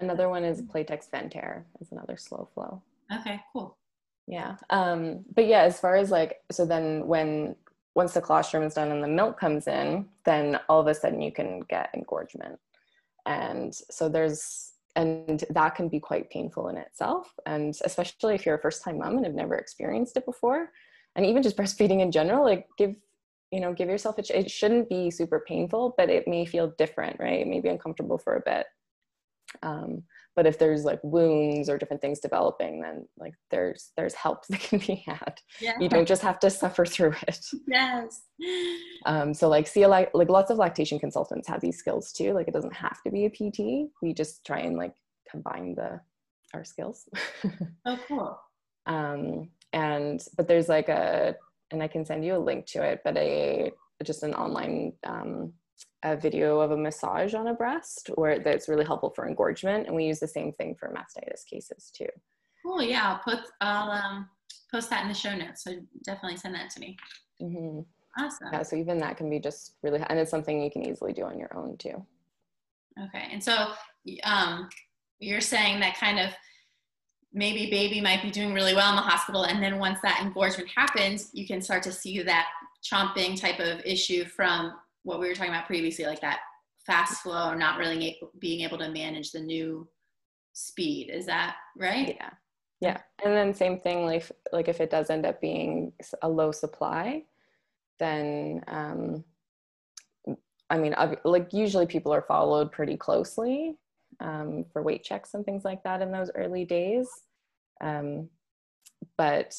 Another 0.00 0.28
one 0.28 0.44
is 0.44 0.62
Playtex 0.62 1.10
VentAire. 1.10 1.64
It's 1.80 1.90
another 1.90 2.16
slow 2.16 2.48
flow. 2.54 2.82
Okay, 3.12 3.40
cool. 3.52 3.76
Yeah. 4.28 4.56
Um, 4.70 5.24
but 5.34 5.46
yeah, 5.46 5.62
as 5.62 5.80
far 5.80 5.96
as 5.96 6.10
like, 6.10 6.36
so 6.52 6.64
then 6.64 7.06
when, 7.06 7.56
once 7.98 8.14
the 8.14 8.20
colostrum 8.20 8.62
is 8.62 8.74
done 8.74 8.92
and 8.92 9.02
the 9.02 9.08
milk 9.08 9.40
comes 9.40 9.66
in, 9.66 10.06
then 10.24 10.56
all 10.68 10.80
of 10.80 10.86
a 10.86 10.94
sudden 10.94 11.20
you 11.20 11.32
can 11.32 11.58
get 11.68 11.90
engorgement. 11.94 12.56
And 13.26 13.74
so 13.74 14.08
there's 14.08 14.74
and 14.94 15.44
that 15.50 15.74
can 15.74 15.88
be 15.88 15.98
quite 15.98 16.30
painful 16.30 16.68
in 16.68 16.76
itself. 16.76 17.34
And 17.44 17.76
especially 17.84 18.36
if 18.36 18.46
you're 18.46 18.54
a 18.54 18.60
first 18.60 18.84
time 18.84 18.98
mom 18.98 19.16
and 19.16 19.26
have 19.26 19.34
never 19.34 19.56
experienced 19.56 20.16
it 20.16 20.24
before 20.24 20.70
and 21.16 21.26
even 21.26 21.42
just 21.42 21.56
breastfeeding 21.60 22.00
in 22.00 22.12
general 22.12 22.44
like 22.44 22.68
give 22.78 22.94
you 23.50 23.60
know 23.60 23.72
give 23.72 23.88
yourself 23.88 24.16
a 24.18 24.38
it 24.38 24.48
shouldn't 24.48 24.88
be 24.88 25.10
super 25.10 25.40
painful 25.48 25.94
but 25.98 26.08
it 26.08 26.28
may 26.28 26.46
feel 26.46 26.72
different 26.78 27.18
right? 27.18 27.40
It 27.40 27.48
may 27.48 27.60
be 27.60 27.68
uncomfortable 27.68 28.18
for 28.18 28.36
a 28.36 28.42
bit 28.52 28.66
um, 29.62 30.02
but 30.36 30.46
if 30.46 30.58
there's 30.58 30.84
like 30.84 31.00
wounds 31.02 31.68
or 31.68 31.78
different 31.78 32.00
things 32.00 32.20
developing 32.20 32.80
then 32.80 33.06
like 33.18 33.34
there's 33.50 33.92
there's 33.96 34.14
help 34.14 34.46
that 34.48 34.60
can 34.60 34.78
be 34.78 35.02
had. 35.06 35.40
Yeah. 35.60 35.74
you 35.80 35.88
don't 35.88 36.06
just 36.06 36.22
have 36.22 36.38
to 36.40 36.50
suffer 36.50 36.84
through 36.84 37.14
it. 37.26 37.44
Yes. 37.66 38.22
Um, 39.06 39.34
so 39.34 39.48
like 39.48 39.66
see 39.66 39.86
like 39.86 40.10
like 40.14 40.28
lots 40.28 40.50
of 40.50 40.58
lactation 40.58 40.98
consultants 40.98 41.48
have 41.48 41.60
these 41.60 41.78
skills 41.78 42.12
too. 42.12 42.32
Like 42.32 42.48
it 42.48 42.54
doesn't 42.54 42.74
have 42.74 43.02
to 43.02 43.10
be 43.10 43.26
a 43.26 43.30
pt 43.30 43.90
we 44.02 44.14
just 44.14 44.44
try 44.46 44.60
and 44.60 44.76
like 44.76 44.94
combine 45.30 45.74
the 45.74 46.00
our 46.54 46.64
skills. 46.64 47.08
Oh 47.84 47.98
cool. 48.06 48.40
Um 48.86 49.50
and 49.72 50.24
but 50.36 50.48
there's 50.48 50.68
like 50.68 50.88
a 50.88 51.34
and 51.70 51.82
i 51.82 51.88
can 51.88 52.04
send 52.04 52.24
you 52.24 52.34
a 52.34 52.38
link 52.38 52.64
to 52.64 52.82
it 52.82 53.00
but 53.04 53.16
a 53.18 53.70
just 54.04 54.22
an 54.22 54.34
online 54.34 54.92
um, 55.04 55.52
a 56.04 56.16
video 56.16 56.60
of 56.60 56.70
a 56.70 56.76
massage 56.76 57.34
on 57.34 57.48
a 57.48 57.54
breast 57.54 58.10
where 58.14 58.38
that's 58.38 58.68
really 58.68 58.84
helpful 58.84 59.10
for 59.10 59.26
engorgement 59.26 59.86
and 59.86 59.96
we 59.96 60.04
use 60.04 60.20
the 60.20 60.28
same 60.28 60.52
thing 60.52 60.74
for 60.78 60.94
mastitis 60.94 61.44
cases 61.44 61.90
too. 61.94 62.06
Cool 62.64 62.82
yeah 62.82 63.08
i'll 63.08 63.18
put 63.18 63.44
i'll 63.60 63.90
um, 63.90 64.28
post 64.72 64.90
that 64.90 65.02
in 65.02 65.08
the 65.08 65.14
show 65.14 65.34
notes 65.34 65.64
so 65.64 65.72
definitely 66.04 66.36
send 66.36 66.54
that 66.54 66.70
to 66.70 66.80
me. 66.80 66.96
Mm-hmm. 67.42 67.80
awesome. 68.22 68.48
Yeah 68.52 68.62
so 68.62 68.76
even 68.76 68.98
that 68.98 69.16
can 69.16 69.28
be 69.28 69.40
just 69.40 69.74
really 69.82 70.00
and 70.08 70.18
it's 70.18 70.30
something 70.30 70.62
you 70.62 70.70
can 70.70 70.84
easily 70.84 71.12
do 71.12 71.24
on 71.24 71.38
your 71.38 71.56
own 71.56 71.76
too. 71.76 72.04
Okay 73.04 73.28
and 73.32 73.42
so 73.42 73.72
um, 74.24 74.68
you're 75.18 75.40
saying 75.40 75.80
that 75.80 75.96
kind 75.96 76.18
of 76.20 76.30
maybe 77.32 77.70
baby 77.70 78.00
might 78.00 78.22
be 78.22 78.30
doing 78.30 78.54
really 78.54 78.74
well 78.74 78.90
in 78.90 78.96
the 78.96 79.02
hospital 79.02 79.44
and 79.44 79.62
then 79.62 79.78
once 79.78 79.98
that 80.02 80.20
engorgement 80.22 80.70
happens 80.74 81.30
you 81.34 81.46
can 81.46 81.60
start 81.60 81.82
to 81.82 81.92
see 81.92 82.22
that 82.22 82.46
chomping 82.82 83.38
type 83.38 83.58
of 83.58 83.84
issue 83.84 84.24
from 84.24 84.72
what 85.02 85.20
we 85.20 85.28
were 85.28 85.34
talking 85.34 85.52
about 85.52 85.66
previously, 85.66 86.04
like 86.04 86.20
that 86.20 86.40
fast 86.86 87.22
flow 87.22 87.54
not 87.54 87.78
really 87.78 88.18
being 88.38 88.62
able 88.62 88.78
to 88.78 88.88
manage 88.90 89.30
the 89.32 89.40
new 89.40 89.86
speed. 90.52 91.10
Is 91.10 91.26
that 91.26 91.56
right? 91.76 92.16
Yeah. 92.16 92.30
Yeah. 92.80 93.00
And 93.24 93.34
then 93.34 93.54
same 93.54 93.80
thing, 93.80 94.04
like, 94.06 94.30
like 94.52 94.68
if 94.68 94.80
it 94.80 94.90
does 94.90 95.10
end 95.10 95.26
up 95.26 95.40
being 95.40 95.92
a 96.22 96.28
low 96.28 96.52
supply, 96.52 97.24
then, 97.98 98.62
um, 98.68 99.24
I 100.70 100.78
mean, 100.78 100.94
like 101.24 101.52
usually 101.52 101.86
people 101.86 102.12
are 102.12 102.22
followed 102.22 102.70
pretty 102.70 102.96
closely 102.96 103.76
um, 104.20 104.64
for 104.72 104.82
weight 104.82 105.02
checks 105.02 105.34
and 105.34 105.44
things 105.44 105.64
like 105.64 105.82
that 105.82 106.02
in 106.02 106.12
those 106.12 106.30
early 106.34 106.64
days. 106.64 107.08
Um, 107.80 108.28
but 109.16 109.56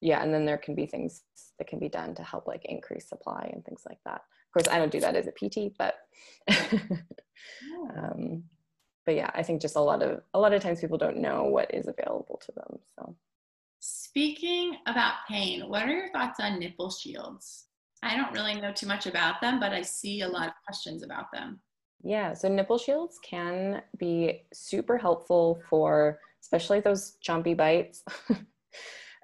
yeah, 0.00 0.22
and 0.22 0.32
then 0.32 0.44
there 0.44 0.58
can 0.58 0.74
be 0.74 0.86
things 0.86 1.22
that 1.58 1.68
can 1.68 1.78
be 1.78 1.88
done 1.88 2.14
to 2.14 2.22
help 2.22 2.46
like 2.46 2.64
increase 2.64 3.08
supply 3.08 3.50
and 3.52 3.64
things 3.64 3.82
like 3.88 3.98
that 4.04 4.22
course, 4.52 4.68
I 4.68 4.78
don't 4.78 4.92
do 4.92 5.00
that 5.00 5.16
as 5.16 5.26
a 5.26 5.32
PT, 5.32 5.74
but 5.78 5.94
um, 7.96 8.44
but 9.04 9.14
yeah, 9.14 9.30
I 9.34 9.42
think 9.42 9.60
just 9.60 9.76
a 9.76 9.80
lot 9.80 10.02
of 10.02 10.22
a 10.34 10.38
lot 10.38 10.52
of 10.52 10.62
times 10.62 10.80
people 10.80 10.98
don't 10.98 11.18
know 11.18 11.44
what 11.44 11.72
is 11.74 11.88
available 11.88 12.40
to 12.44 12.52
them. 12.52 12.78
So, 12.96 13.16
speaking 13.80 14.76
about 14.86 15.14
pain, 15.28 15.68
what 15.68 15.82
are 15.84 15.92
your 15.92 16.12
thoughts 16.12 16.40
on 16.40 16.58
nipple 16.58 16.90
shields? 16.90 17.66
I 18.02 18.16
don't 18.16 18.32
really 18.32 18.60
know 18.60 18.72
too 18.72 18.86
much 18.86 19.06
about 19.06 19.40
them, 19.40 19.60
but 19.60 19.72
I 19.72 19.82
see 19.82 20.22
a 20.22 20.28
lot 20.28 20.48
of 20.48 20.54
questions 20.64 21.02
about 21.02 21.30
them. 21.32 21.60
Yeah, 22.02 22.32
so 22.34 22.48
nipple 22.48 22.78
shields 22.78 23.18
can 23.24 23.82
be 23.96 24.42
super 24.52 24.98
helpful 24.98 25.62
for 25.70 26.18
especially 26.42 26.80
those 26.80 27.16
chompy 27.24 27.56
bites. 27.56 28.04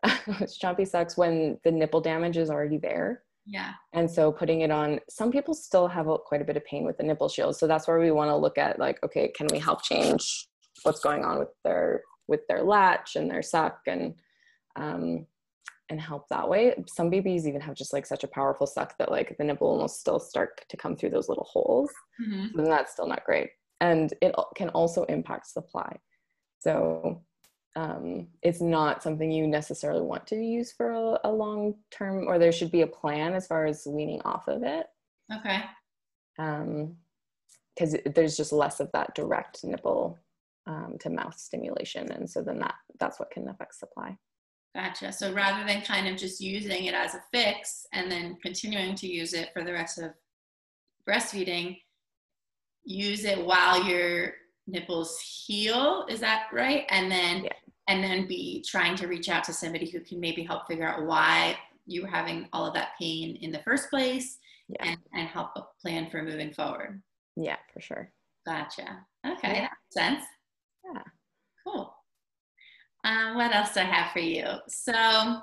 chompy 0.07 0.87
sucks 0.87 1.17
when 1.17 1.59
the 1.65 1.73
nipple 1.73 2.01
damage 2.01 2.37
is 2.37 2.51
already 2.51 2.79
there. 2.79 3.23
Yeah. 3.51 3.73
And 3.95 4.11
so 4.11 4.31
putting 4.31 4.61
it 4.61 4.71
on, 4.71 5.01
some 5.09 5.33
people 5.33 5.55
still 5.55 5.89
have 5.89 6.07
a, 6.07 6.19
quite 6.19 6.43
a 6.43 6.45
bit 6.45 6.59
of 6.59 6.65
pain 6.67 6.85
with 6.85 6.99
the 6.99 7.03
nipple 7.03 7.31
shield. 7.31 7.57
So 7.57 7.67
that's 7.67 7.89
where 7.89 7.99
we 7.99 8.11
want 8.11 8.29
to 8.29 8.37
look 8.37 8.59
at 8.59 8.79
like, 8.79 9.03
okay, 9.03 9.29
can 9.29 9.47
we 9.51 9.59
help 9.59 9.83
change 9.83 10.49
what's 10.83 11.01
going 11.01 11.25
on 11.25 11.39
with 11.39 11.49
their 11.65 12.03
with 12.29 12.41
their 12.47 12.63
latch 12.63 13.17
and 13.17 13.31
their 13.31 13.43
suck 13.43 13.81
and 13.87 14.15
um, 14.77 15.27
and 15.91 16.01
help 16.01 16.29
that 16.29 16.49
way. 16.49 16.75
Some 16.87 17.09
babies 17.09 17.49
even 17.49 17.63
have 17.63 17.75
just 17.75 17.95
like 17.95 18.05
such 18.05 18.23
a 18.23 18.29
powerful 18.29 18.67
suck 18.67 18.97
that 18.99 19.11
like 19.11 19.35
the 19.39 19.45
nipple 19.45 19.79
will 19.79 19.89
still 19.89 20.21
start 20.21 20.61
to 20.69 20.77
come 20.77 20.95
through 20.95 21.11
those 21.11 21.29
little 21.29 21.49
holes. 21.51 21.91
Mm-hmm. 22.21 22.59
And 22.59 22.67
that's 22.67 22.93
still 22.93 23.09
not 23.09 23.25
great. 23.25 23.51
And 23.81 24.13
it 24.21 24.35
can 24.57 24.69
also 24.71 25.05
impact 25.05 25.47
supply. 25.47 25.97
So 26.59 27.23
um, 27.79 28.27
it's 28.43 28.61
not 28.61 29.05
something 29.05 29.31
you 29.31 29.47
necessarily 29.47 30.01
want 30.01 30.27
to 30.27 30.37
use 30.37 30.73
for 30.73 30.91
a, 30.91 31.21
a, 31.29 31.31
long 31.31 31.77
term, 31.93 32.27
or 32.27 32.37
there 32.37 32.51
should 32.51 32.73
be 32.73 32.81
a 32.81 32.89
plan 32.89 33.35
as 33.35 33.47
far 33.47 33.67
as 33.67 33.87
weaning 33.87 34.21
off 34.25 34.49
of 34.49 34.65
it. 34.65 34.87
Okay. 35.33 35.61
Because 36.37 37.95
um, 37.95 38.01
there's 38.17 38.37
just 38.37 38.53
less 38.53 38.81
of 38.81 38.91
that 38.93 39.15
direct 39.15 39.63
nipple 39.63 40.19
um, 40.67 40.97
to 40.99 41.09
mouth 41.09 41.39
stimulation, 41.39 42.11
and 42.11 42.29
so 42.29 42.43
then 42.43 42.59
that 42.59 42.75
that's 42.99 43.21
what 43.21 43.31
can 43.31 43.49
affect 43.49 43.77
supply. 43.77 44.17
Gotcha. 44.75 45.13
So 45.13 45.33
rather 45.33 45.65
than 45.65 45.83
kind 45.83 46.09
of 46.09 46.17
just 46.17 46.41
using 46.41 46.87
it 46.87 46.95
as 46.95 47.15
a 47.15 47.23
fix 47.33 47.87
and 47.93 48.11
then 48.11 48.39
continuing 48.43 48.97
to 48.97 49.07
use 49.07 49.35
it 49.35 49.51
for 49.53 49.63
the 49.63 49.73
rest 49.73 49.99
of 49.99 50.11
breastfeeding, 51.09 51.79
use 52.85 53.25
it 53.25 53.45
while 53.45 53.85
your 53.85 54.33
nipples 54.67 55.19
heal. 55.21 56.07
Is 56.09 56.21
that 56.21 56.49
right? 56.53 56.85
And 56.91 57.11
then 57.11 57.45
yeah. 57.45 57.53
And 57.89 58.05
then 58.05 58.29
be 58.29 58.63
trying 58.67 58.95
to 58.97 59.07
reach 59.07 59.29
out 59.29 59.43
to 59.45 59.53
somebody 59.53 59.91
who 59.91 60.01
can 60.01 60.21
maybe 60.21 60.45
help 60.45 60.67
figure 60.67 60.87
out 60.87 61.05
why 61.05 61.57
you 61.87 62.03
were 62.03 62.09
having 62.09 62.47
all 62.53 62.67
of 62.67 62.75
that 62.75 62.91
pain 63.01 63.37
in 63.37 63.51
the 63.51 63.61
first 63.61 63.89
place 63.91 64.39
yeah. 64.69 64.85
and, 64.85 64.99
and 65.15 65.27
help 65.27 65.53
plan 65.81 66.09
for 66.11 66.23
moving 66.23 66.53
forward. 66.53 67.03
Yeah, 67.35 67.57
for 67.73 67.81
sure. 67.81 68.13
Gotcha. 68.47 69.05
Okay, 69.27 69.55
yeah. 69.55 69.61
that 69.61 69.73
makes 69.73 69.95
sense. 69.95 70.25
Yeah. 70.85 71.03
Cool. 71.67 71.95
Um, 73.05 73.37
what 73.37 73.55
else 73.55 73.73
do 73.73 73.81
I 73.81 73.85
have 73.85 74.13
for 74.13 74.21
you? 74.21 74.47
So 74.69 75.41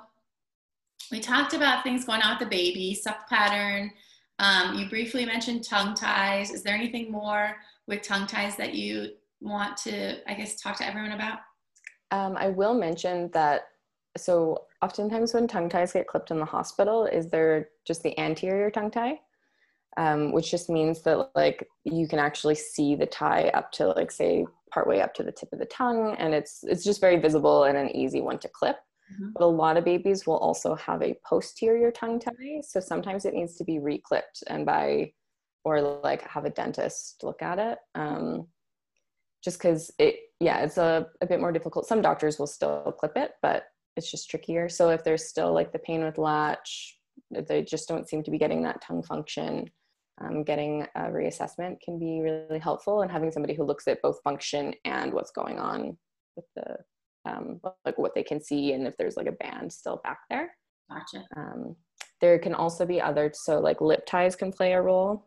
we 1.10 1.20
talked 1.20 1.52
about 1.52 1.82
things 1.82 2.04
going 2.04 2.22
on 2.22 2.38
with 2.38 2.48
the 2.48 2.56
baby, 2.56 2.94
suck 2.94 3.28
pattern. 3.28 3.90
Um, 4.38 4.74
you 4.74 4.88
briefly 4.88 5.24
mentioned 5.24 5.64
tongue 5.64 5.94
ties. 5.94 6.52
Is 6.52 6.62
there 6.62 6.74
anything 6.74 7.10
more 7.10 7.56
with 7.88 8.02
tongue 8.02 8.26
ties 8.26 8.56
that 8.56 8.74
you 8.74 9.10
want 9.40 9.76
to, 9.78 10.18
I 10.30 10.34
guess, 10.34 10.60
talk 10.60 10.76
to 10.78 10.86
everyone 10.86 11.12
about? 11.12 11.38
Um, 12.10 12.36
I 12.36 12.48
will 12.48 12.74
mention 12.74 13.30
that. 13.32 13.62
So 14.16 14.64
oftentimes 14.82 15.34
when 15.34 15.46
tongue 15.46 15.68
ties 15.68 15.92
get 15.92 16.06
clipped 16.06 16.30
in 16.30 16.38
the 16.38 16.44
hospital, 16.44 17.04
is 17.06 17.28
there 17.28 17.68
just 17.86 18.02
the 18.02 18.18
anterior 18.18 18.70
tongue 18.70 18.90
tie? 18.90 19.20
Um, 19.98 20.32
which 20.32 20.50
just 20.50 20.68
means 20.68 21.02
that 21.02 21.30
like 21.34 21.66
you 21.84 22.06
can 22.06 22.18
actually 22.18 22.54
see 22.54 22.96
the 22.96 23.06
tie 23.06 23.48
up 23.54 23.72
to 23.72 23.88
like 23.88 24.10
say 24.10 24.44
partway 24.70 25.00
up 25.00 25.14
to 25.14 25.22
the 25.22 25.32
tip 25.32 25.48
of 25.52 25.58
the 25.58 25.64
tongue 25.66 26.14
and 26.18 26.34
it's 26.34 26.62
it's 26.64 26.84
just 26.84 27.00
very 27.00 27.18
visible 27.18 27.64
and 27.64 27.78
an 27.78 27.94
easy 27.96 28.20
one 28.20 28.38
to 28.38 28.48
clip 28.48 28.76
mm-hmm. 29.10 29.30
but 29.32 29.42
a 29.42 29.46
lot 29.46 29.78
of 29.78 29.86
babies 29.86 30.26
will 30.26 30.36
also 30.36 30.74
have 30.74 31.02
a 31.02 31.16
posterior 31.26 31.90
tongue 31.90 32.20
tie 32.20 32.60
so 32.62 32.78
sometimes 32.78 33.24
it 33.24 33.32
needs 33.32 33.56
to 33.56 33.64
be 33.64 33.78
reclipped 33.78 34.42
and 34.48 34.66
by 34.66 35.10
or 35.64 35.80
like 35.80 36.20
have 36.22 36.44
a 36.44 36.50
dentist 36.50 37.22
look 37.22 37.40
at 37.42 37.58
it 37.58 37.78
um, 37.94 38.46
just 39.46 39.58
because 39.58 39.90
it 39.98 40.16
yeah 40.40 40.58
it's 40.64 40.76
a, 40.76 41.06
a 41.22 41.26
bit 41.26 41.40
more 41.40 41.52
difficult. 41.52 41.86
Some 41.86 42.02
doctors 42.02 42.38
will 42.38 42.46
still 42.48 42.94
clip 42.98 43.16
it 43.16 43.32
but 43.40 43.64
it's 43.96 44.10
just 44.10 44.28
trickier. 44.28 44.68
So 44.68 44.90
if 44.90 45.04
there's 45.04 45.28
still 45.28 45.54
like 45.54 45.72
the 45.72 45.78
pain 45.78 46.04
with 46.04 46.18
latch 46.18 46.98
they 47.48 47.62
just 47.62 47.88
don't 47.88 48.08
seem 48.08 48.22
to 48.24 48.30
be 48.30 48.38
getting 48.38 48.62
that 48.62 48.82
tongue 48.82 49.02
function 49.02 49.70
um, 50.20 50.44
getting 50.44 50.86
a 50.94 51.02
reassessment 51.02 51.80
can 51.84 51.98
be 51.98 52.20
really 52.20 52.58
helpful. 52.58 53.02
And 53.02 53.10
having 53.10 53.30
somebody 53.30 53.54
who 53.54 53.64
looks 53.64 53.86
at 53.86 54.02
both 54.02 54.18
function 54.22 54.72
and 54.84 55.12
what's 55.12 55.30
going 55.30 55.58
on 55.58 55.96
with 56.36 56.46
the 56.54 56.76
um, 57.30 57.60
like 57.84 57.98
what 57.98 58.14
they 58.14 58.22
can 58.22 58.40
see 58.40 58.72
and 58.72 58.86
if 58.86 58.96
there's 58.96 59.16
like 59.16 59.26
a 59.26 59.32
band 59.32 59.72
still 59.72 60.00
back 60.04 60.20
there. 60.30 60.50
Gotcha. 60.90 61.24
Um, 61.36 61.76
there 62.20 62.38
can 62.38 62.54
also 62.54 62.86
be 62.86 63.00
other 63.00 63.32
so 63.34 63.58
like 63.58 63.80
lip 63.80 64.06
ties 64.06 64.36
can 64.36 64.52
play 64.52 64.72
a 64.72 64.80
role. 64.80 65.26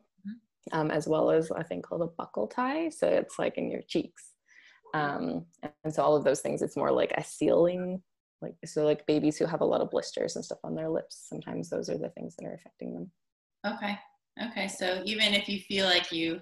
Um, 0.71 0.91
as 0.91 1.07
well 1.07 1.31
as 1.31 1.51
a 1.51 1.63
thing 1.63 1.81
called 1.81 2.01
a 2.01 2.21
buccal 2.21 2.49
tie. 2.49 2.89
So 2.89 3.07
it's 3.07 3.39
like 3.39 3.57
in 3.57 3.71
your 3.71 3.81
cheeks. 3.87 4.33
Um, 4.93 5.45
and 5.83 5.93
so 5.93 6.03
all 6.03 6.15
of 6.15 6.23
those 6.23 6.41
things 6.41 6.63
it's 6.63 6.75
more 6.75 6.91
like 6.91 7.11
a 7.15 7.23
sealing 7.23 8.01
like 8.41 8.55
so 8.65 8.85
like 8.85 9.05
babies 9.05 9.37
who 9.37 9.45
have 9.45 9.61
a 9.61 9.65
lot 9.65 9.81
of 9.81 9.91
blisters 9.91 10.35
and 10.35 10.43
stuff 10.43 10.57
on 10.63 10.73
their 10.73 10.89
lips 10.89 11.27
sometimes 11.29 11.69
those 11.69 11.91
are 11.91 11.97
the 11.97 12.09
things 12.09 12.35
that 12.35 12.47
are 12.47 12.55
affecting 12.55 12.93
them. 12.93 13.11
Okay. 13.67 13.99
Okay, 14.41 14.67
so 14.67 15.01
even 15.05 15.33
if 15.33 15.49
you 15.49 15.59
feel 15.59 15.85
like 15.85 16.11
you 16.11 16.39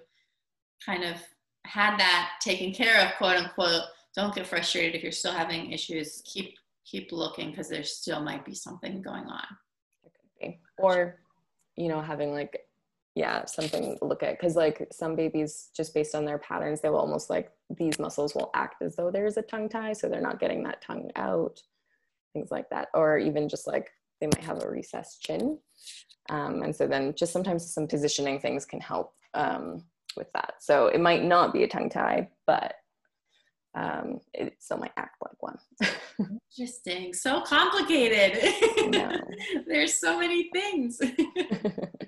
kind 0.86 1.04
of 1.04 1.18
had 1.66 1.98
that 1.98 2.34
taken 2.42 2.72
care 2.72 3.04
of, 3.04 3.16
quote 3.18 3.38
unquote, 3.38 3.82
don't 4.16 4.36
get 4.36 4.48
frustrated 4.48 4.96
if 4.96 5.04
you're 5.04 5.12
still 5.12 5.32
having 5.32 5.72
issues. 5.72 6.22
Keep 6.26 6.54
keep 6.86 7.12
looking 7.12 7.50
because 7.50 7.70
there 7.70 7.84
still 7.84 8.22
might 8.22 8.46
be 8.46 8.54
something 8.54 9.02
going 9.02 9.26
on. 9.26 9.46
Or, 10.78 11.20
you 11.76 11.88
know, 11.90 12.02
having 12.02 12.32
like, 12.32 12.60
yeah, 13.18 13.46
something 13.46 13.98
to 13.98 14.06
look 14.06 14.22
at 14.22 14.38
because 14.38 14.56
like 14.56 14.88
some 14.92 15.16
babies, 15.16 15.70
just 15.76 15.94
based 15.96 16.14
on 16.14 16.24
their 16.24 16.38
patterns, 16.38 16.82
they 16.82 16.90
will 16.90 17.00
almost 17.00 17.32
like 17.32 17.52
these 17.76 17.98
muscles 17.98 18.36
will 18.36 18.52
act 18.54 18.84
as 18.84 18.96
though 18.96 19.10
there's 19.10 19.38
a 19.38 19.42
tongue 19.42 19.68
tie, 19.68 19.94
so 19.94 20.08
they're 20.08 20.22
not 20.22 20.40
getting 20.40 20.62
that 20.64 20.84
tongue 20.84 21.10
out, 21.16 21.60
things 22.34 22.52
like 22.52 22.70
that. 22.70 22.90
Or 22.94 23.18
even 23.18 23.50
just 23.50 23.66
like 23.66 23.90
they 24.22 24.28
might 24.28 24.44
have 24.44 24.62
a 24.62 24.70
recessed 24.70 25.24
chin. 25.24 25.58
Um, 26.30 26.62
and 26.62 26.76
so 26.76 26.86
then 26.86 27.16
just 27.18 27.34
sometimes 27.34 27.74
some 27.74 27.88
positioning 27.88 28.40
things 28.40 28.66
can 28.66 28.82
help 28.82 29.14
um, 29.34 29.84
with 30.16 30.32
that. 30.34 30.56
So 30.60 30.88
it 30.88 31.02
might 31.02 31.24
not 31.24 31.54
be 31.54 31.64
a 31.64 31.68
tongue 31.68 31.90
tie, 31.90 32.30
but 32.46 32.76
um, 33.74 34.20
it 34.34 34.58
still 34.60 34.78
might 34.78 34.92
act 34.98 35.18
like 35.24 35.42
one. 35.42 35.58
Interesting. 36.56 37.14
So 37.14 37.42
complicated. 37.42 38.54
There's 39.68 39.96
so 39.96 40.20
many 40.20 40.52
things. 40.52 41.00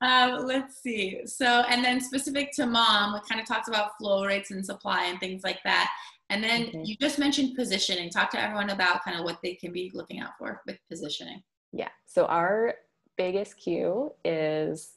um, 0.00 0.46
let's 0.46 0.82
see. 0.82 1.20
So, 1.26 1.64
and 1.68 1.84
then 1.84 2.00
specific 2.00 2.52
to 2.52 2.66
mom, 2.66 3.14
we 3.14 3.20
kind 3.28 3.40
of 3.40 3.46
talked 3.46 3.68
about 3.68 3.96
flow 3.98 4.24
rates 4.24 4.50
and 4.50 4.64
supply 4.64 5.06
and 5.06 5.18
things 5.20 5.42
like 5.44 5.60
that. 5.64 5.90
And 6.30 6.44
then 6.44 6.66
mm-hmm. 6.66 6.82
you 6.84 6.96
just 7.00 7.18
mentioned 7.18 7.56
positioning. 7.56 8.10
Talk 8.10 8.30
to 8.30 8.40
everyone 8.40 8.70
about 8.70 9.02
kind 9.02 9.18
of 9.18 9.24
what 9.24 9.38
they 9.42 9.54
can 9.54 9.72
be 9.72 9.90
looking 9.94 10.20
out 10.20 10.32
for 10.38 10.62
with 10.66 10.78
positioning. 10.88 11.42
Yeah. 11.72 11.88
So 12.06 12.26
our 12.26 12.74
biggest 13.16 13.56
cue 13.56 14.12
is 14.24 14.92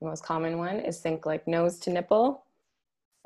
the 0.00 0.08
most 0.08 0.24
common 0.24 0.58
one 0.58 0.80
is 0.80 0.98
think 1.00 1.26
like 1.26 1.46
nose 1.46 1.78
to 1.80 1.90
nipple, 1.90 2.44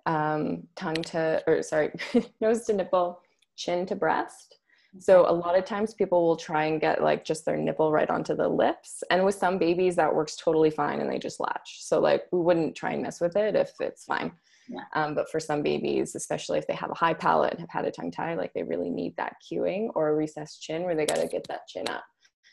um, 0.07 0.65
tongue 0.75 0.95
to, 0.95 1.43
or 1.47 1.63
sorry, 1.63 1.93
nose 2.41 2.65
to 2.67 2.73
nipple, 2.73 3.21
chin 3.57 3.87
to 3.87 3.95
breast. 3.95 4.59
So 5.01 5.29
a 5.29 5.33
lot 5.33 5.59
of 5.59 5.65
times 5.65 5.95
people 5.95 6.27
will 6.27 6.37
try 6.37 6.67
and 6.67 6.81
get 6.81 7.03
like 7.03 7.25
just 7.25 7.45
their 7.45 7.57
nipple 7.57 7.91
right 7.91 8.09
onto 8.09 8.35
the 8.35 8.49
lips. 8.49 9.03
And 9.11 9.25
with 9.25 9.35
some 9.35 9.59
babies 9.59 9.97
that 9.97 10.15
works 10.15 10.37
totally 10.37 10.71
fine 10.71 11.01
and 11.01 11.11
they 11.11 11.19
just 11.19 11.41
latch. 11.41 11.79
So 11.81 12.01
like 12.01 12.25
we 12.33 12.41
wouldn't 12.41 12.77
try 12.77 12.93
and 12.93 13.03
mess 13.03 13.21
with 13.21 13.37
it 13.37 13.57
if 13.57 13.73
it's 13.81 14.05
fine. 14.05 14.33
Yeah. 14.69 14.85
Um, 14.95 15.15
but 15.15 15.31
for 15.31 15.41
some 15.41 15.63
babies, 15.63 16.15
especially 16.15 16.59
if 16.59 16.67
they 16.67 16.75
have 16.75 16.91
a 16.91 16.95
high 16.95 17.15
palate 17.15 17.53
and 17.53 17.61
have 17.61 17.71
had 17.71 17.85
a 17.85 17.91
tongue 17.91 18.11
tie, 18.11 18.35
like 18.35 18.53
they 18.55 18.63
really 18.63 18.89
need 18.89 19.17
that 19.17 19.37
cueing 19.45 19.89
or 19.95 20.09
a 20.09 20.15
recessed 20.15 20.63
chin 20.63 20.85
where 20.85 20.95
they 20.95 21.07
got 21.07 21.19
to 21.19 21.27
get 21.27 21.47
that 21.49 21.67
chin 21.67 21.89
up. 21.89 22.05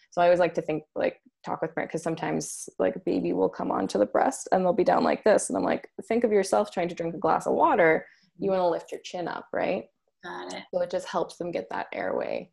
So 0.09 0.21
I 0.21 0.25
always 0.25 0.39
like 0.39 0.55
to 0.55 0.61
think 0.61 0.83
like 0.93 1.21
talk 1.45 1.61
with 1.61 1.73
parents 1.73 1.91
because 1.91 2.03
sometimes 2.03 2.67
like 2.79 2.97
a 2.97 2.99
baby 2.99 3.31
will 3.31 3.47
come 3.47 3.71
onto 3.71 3.97
the 3.97 4.05
breast 4.05 4.49
and 4.51 4.63
they'll 4.63 4.73
be 4.73 4.83
down 4.83 5.05
like 5.05 5.23
this, 5.23 5.49
and 5.49 5.57
I'm 5.57 5.63
like, 5.63 5.87
think 6.05 6.25
of 6.25 6.33
yourself 6.33 6.69
trying 6.69 6.89
to 6.89 6.95
drink 6.95 7.15
a 7.15 7.17
glass 7.17 7.47
of 7.47 7.53
water. 7.53 8.05
You 8.37 8.49
want 8.49 8.59
to 8.59 8.67
lift 8.67 8.91
your 8.91 8.99
chin 9.05 9.29
up, 9.29 9.47
right? 9.53 9.85
Got 10.23 10.53
it. 10.53 10.63
So 10.73 10.81
it 10.81 10.91
just 10.91 11.07
helps 11.07 11.37
them 11.37 11.51
get 11.51 11.69
that 11.69 11.87
airway 11.93 12.51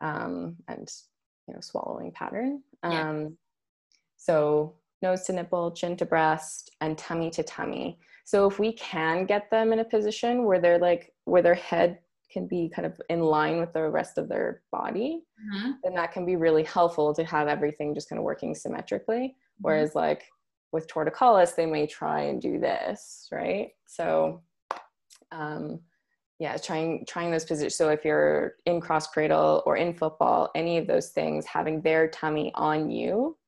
um, 0.00 0.56
and 0.68 0.90
you 1.46 1.54
know 1.54 1.60
swallowing 1.60 2.12
pattern. 2.12 2.62
Yeah. 2.84 3.10
Um, 3.10 3.36
so 4.16 4.74
nose 5.02 5.22
to 5.24 5.32
nipple, 5.32 5.72
chin 5.72 5.96
to 5.96 6.06
breast, 6.06 6.70
and 6.80 6.96
tummy 6.96 7.30
to 7.30 7.42
tummy. 7.42 7.98
So 8.24 8.48
if 8.48 8.58
we 8.58 8.72
can 8.74 9.26
get 9.26 9.50
them 9.50 9.72
in 9.72 9.80
a 9.80 9.84
position 9.84 10.44
where 10.44 10.60
they're 10.60 10.78
like 10.78 11.12
where 11.24 11.42
their 11.42 11.54
head 11.54 11.98
can 12.30 12.46
be 12.46 12.70
kind 12.74 12.86
of 12.86 12.98
in 13.10 13.20
line 13.20 13.58
with 13.58 13.72
the 13.74 13.88
rest 13.88 14.16
of 14.16 14.28
their 14.28 14.62
body, 14.72 15.22
mm-hmm. 15.38 15.72
then 15.84 15.94
that 15.94 16.12
can 16.12 16.24
be 16.24 16.36
really 16.36 16.62
helpful 16.64 17.14
to 17.14 17.24
have 17.24 17.46
everything 17.46 17.94
just 17.94 18.08
kind 18.08 18.18
of 18.18 18.24
working 18.24 18.54
symmetrically. 18.54 19.18
Mm-hmm. 19.18 19.62
Whereas 19.62 19.94
like 19.94 20.24
with 20.72 20.88
torticollis, 20.88 21.54
they 21.54 21.66
may 21.66 21.86
try 21.86 22.22
and 22.22 22.40
do 22.40 22.58
this, 22.58 23.28
right? 23.30 23.70
So 23.86 24.42
um, 25.30 25.80
yeah, 26.42 26.56
trying 26.56 27.06
trying 27.06 27.30
those 27.30 27.44
positions. 27.44 27.76
So 27.76 27.90
if 27.90 28.04
you're 28.04 28.56
in 28.66 28.80
cross 28.80 29.06
cradle 29.06 29.62
or 29.64 29.76
in 29.76 29.94
football, 29.94 30.50
any 30.56 30.76
of 30.76 30.88
those 30.88 31.10
things, 31.10 31.46
having 31.46 31.80
their 31.82 32.08
tummy 32.08 32.50
on 32.56 32.90
you 32.90 33.38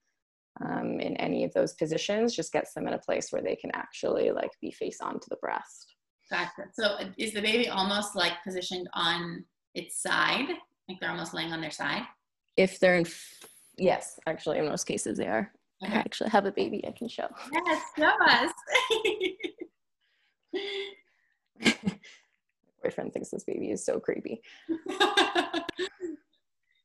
um, 0.64 1.00
in 1.00 1.16
any 1.16 1.42
of 1.42 1.52
those 1.54 1.72
positions 1.72 2.36
just 2.36 2.52
gets 2.52 2.72
them 2.72 2.86
in 2.86 2.94
a 2.94 2.98
place 2.98 3.32
where 3.32 3.42
they 3.42 3.56
can 3.56 3.72
actually 3.74 4.30
like 4.30 4.52
be 4.60 4.70
face 4.70 5.00
on 5.00 5.18
to 5.18 5.28
the 5.28 5.34
breast. 5.42 5.96
Gotcha. 6.30 6.68
So 6.72 6.98
is 7.18 7.32
the 7.32 7.42
baby 7.42 7.68
almost 7.68 8.14
like 8.14 8.34
positioned 8.44 8.88
on 8.94 9.44
its 9.74 10.00
side? 10.00 10.50
Like 10.88 11.00
they're 11.00 11.10
almost 11.10 11.34
laying 11.34 11.52
on 11.52 11.60
their 11.60 11.72
side? 11.72 12.04
If 12.56 12.78
they're 12.78 12.94
in, 12.94 13.06
f- 13.06 13.40
yes, 13.76 14.20
actually, 14.28 14.58
in 14.58 14.66
most 14.66 14.84
cases 14.84 15.18
they 15.18 15.26
are. 15.26 15.50
Okay. 15.84 15.94
I 15.94 15.96
actually 15.96 16.30
have 16.30 16.46
a 16.46 16.52
baby 16.52 16.86
I 16.86 16.92
can 16.92 17.08
show. 17.08 17.26
Yes, 17.52 17.82
show 17.98 18.12
us. 18.24 18.52
Boyfriend 22.84 23.12
thinks 23.12 23.30
this 23.30 23.44
baby 23.44 23.70
is 23.70 23.84
so 23.84 23.98
creepy. 23.98 24.42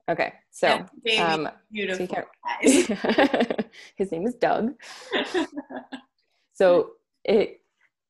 okay, 0.10 0.34
so 0.50 0.86
um, 1.20 1.50
beautiful. 1.72 2.08
So 2.08 2.26
his 3.96 4.12
name 4.12 4.26
is 4.26 4.36
Doug. 4.36 4.74
so 6.54 6.92
it 7.26 7.62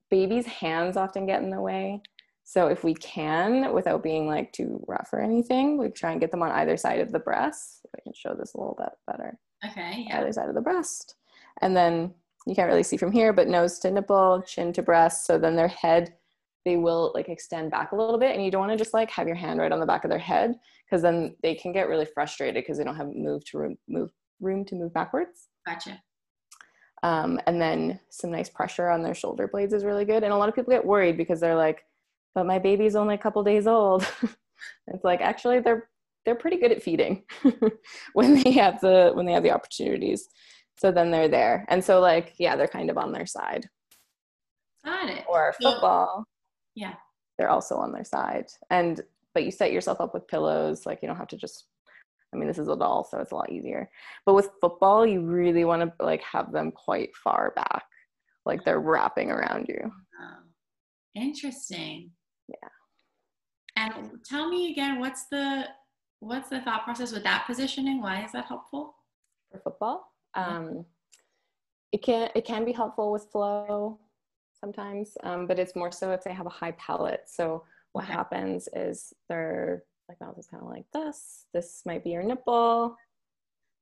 babies' 0.10 0.46
hands 0.46 0.98
often 0.98 1.26
get 1.26 1.42
in 1.42 1.50
the 1.50 1.62
way. 1.62 2.02
So 2.44 2.68
if 2.68 2.84
we 2.84 2.96
can, 2.96 3.74
without 3.74 4.02
being 4.02 4.28
like 4.28 4.52
too 4.54 4.84
rough 4.88 5.10
or 5.14 5.22
anything, 5.22 5.78
we 5.78 5.90
try 5.90 6.12
and 6.12 6.22
get 6.22 6.32
them 6.32 6.42
on 6.42 6.52
either 6.52 6.78
side 6.78 7.00
of 7.00 7.12
the 7.12 7.20
breast. 7.20 7.86
If 7.86 8.00
I 8.00 8.02
can 8.02 8.14
show 8.14 8.34
this 8.34 8.56
a 8.56 8.60
little 8.60 8.78
bit 8.78 8.90
better. 9.06 9.38
Okay. 9.66 10.06
Yeah. 10.08 10.20
Either 10.20 10.34
side 10.34 10.50
of 10.50 10.56
the 10.56 10.62
breast. 10.62 11.16
And 11.62 11.78
then 11.78 12.14
you 12.48 12.56
can't 12.56 12.70
really 12.70 12.84
see 12.84 12.98
from 12.98 13.12
here, 13.12 13.34
but 13.34 13.48
nose 13.48 13.78
to 13.80 13.92
nipple, 13.92 14.42
chin 14.48 14.74
to 14.74 14.82
breast. 14.82 15.28
So 15.28 15.38
then 15.38 15.56
their 15.56 15.68
head 15.68 16.16
they 16.66 16.78
will 16.78 17.12
like 17.16 17.30
extend 17.30 17.72
back 17.72 17.92
a 17.92 17.96
little 17.96 18.18
bit 18.18 18.36
and 18.36 18.44
you 18.44 18.52
don't 18.52 18.62
want 18.62 18.72
to 18.72 18.78
just 18.78 18.94
like 18.94 19.10
have 19.10 19.28
your 19.28 19.36
hand 19.36 19.60
right 19.60 19.72
on 19.72 19.80
the 19.80 19.86
back 19.86 20.04
of 20.04 20.10
their 20.10 20.20
head 20.20 20.54
because 20.86 21.02
then 21.02 21.36
they 21.42 21.56
can 21.56 21.72
get 21.72 21.88
really 21.88 22.06
frustrated 22.06 22.56
because 22.56 22.78
they 22.78 22.84
don't 22.84 22.96
have 22.96 23.08
move 23.14 23.44
to 23.46 23.58
room, 23.58 23.78
move 23.88 24.12
room 24.40 24.66
to 24.66 24.76
move 24.76 24.94
backwards. 24.94 25.48
Gotcha. 25.66 26.02
Um, 27.04 27.40
and 27.48 27.62
then 27.62 28.00
some 28.10 28.32
nice 28.32 28.50
pressure 28.50 28.90
on 28.90 29.04
their 29.04 29.14
shoulder 29.14 29.48
blades 29.48 29.74
is 29.74 29.86
really 29.86 30.06
good. 30.06 30.24
And 30.24 30.34
a 30.34 30.38
lot 30.38 30.50
of 30.50 30.56
people 30.56 30.72
get 30.72 30.86
worried 30.86 31.18
because 31.18 31.40
they're 31.40 31.56
like, 31.56 31.84
but 32.36 32.46
my 32.46 32.60
baby's 32.60 32.96
only 32.96 33.16
a 33.16 33.20
couple 33.20 33.44
days 33.44 33.68
old. 33.68 34.06
it's 34.88 35.04
like 35.04 35.22
actually 35.22 35.60
they're 35.60 35.90
they're 36.26 36.36
pretty 36.36 36.58
good 36.58 36.72
at 36.72 36.84
feeding 36.84 37.24
when 38.14 38.42
they 38.44 38.52
have 38.52 38.82
the 38.82 39.12
when 39.14 39.26
they 39.26 39.32
have 39.32 39.44
the 39.44 39.52
opportunities. 39.52 40.28
So 40.78 40.92
then 40.92 41.12
they're 41.12 41.30
there. 41.30 41.66
And 41.70 41.84
so 41.84 42.00
like 42.00 42.34
yeah, 42.38 42.56
they're 42.56 42.68
kind 42.68 42.90
of 42.90 42.98
on 42.98 43.12
their 43.12 43.26
side. 43.26 43.68
Got 44.86 45.10
it. 45.10 45.26
Or 45.28 45.54
football. 45.62 46.26
Yeah. 46.80 46.94
They're 47.38 47.50
also 47.50 47.76
on 47.76 47.92
their 47.92 48.06
side. 48.06 48.48
And 48.70 49.02
but 49.34 49.44
you 49.44 49.52
set 49.52 49.74
yourself 49.74 50.00
up 50.00 50.14
with 50.14 50.28
pillows, 50.28 50.86
like 50.86 51.00
you 51.02 51.08
don't 51.08 51.18
have 51.18 51.28
to 51.28 51.38
just 51.38 51.66
I 52.34 52.38
mean, 52.38 52.48
this 52.48 52.60
is 52.60 52.70
a 52.70 52.76
doll, 52.76 53.04
so 53.04 53.18
it's 53.20 53.32
a 53.32 53.36
lot 53.36 53.52
easier. 53.52 53.90
But 54.26 54.36
with 54.36 54.52
football, 54.62 55.06
you 55.06 55.22
really 55.22 55.66
want 55.66 55.82
to 55.82 56.06
like 56.06 56.22
have 56.22 56.52
them 56.52 56.72
quite 56.72 57.10
far 57.16 57.52
back, 57.56 57.84
like 58.46 58.64
they're 58.64 58.80
wrapping 58.80 59.30
around 59.30 59.68
you. 59.68 59.92
Oh, 60.22 60.44
interesting. 61.16 62.12
Yeah. 62.48 62.70
And 63.76 64.24
tell 64.24 64.48
me 64.48 64.72
again, 64.72 65.00
what's 65.00 65.26
the 65.28 65.66
what's 66.22 66.50
the 66.50 66.62
thought 66.62 66.86
process 66.86 67.12
with 67.12 67.24
that 67.24 67.46
positioning? 67.46 68.02
Why 68.02 68.24
is 68.24 68.32
that 68.32 68.46
helpful 68.46 68.96
for 69.52 69.60
football? 69.60 70.14
Um, 70.36 70.86
it 71.92 72.04
can 72.04 72.30
it 72.36 72.46
can 72.46 72.64
be 72.64 72.72
helpful 72.72 73.12
with 73.12 73.28
flow 73.32 74.00
sometimes, 74.60 75.18
um, 75.24 75.48
but 75.48 75.60
it's 75.60 75.76
more 75.76 75.92
so 75.92 76.12
if 76.12 76.24
they 76.24 76.34
have 76.34 76.46
a 76.46 76.50
high 76.50 76.72
palate. 76.74 77.24
So 77.28 77.64
what 77.94 78.06
okay. 78.06 78.14
happens 78.14 78.68
is 78.74 79.14
they're 79.28 79.84
like 80.08 80.20
mouth 80.22 80.38
is 80.38 80.48
kind 80.48 80.64
of 80.64 80.70
like 80.70 80.86
this. 80.92 81.46
This 81.54 81.84
might 81.86 82.04
be 82.04 82.12
your 82.12 82.24
nipple. 82.24 82.96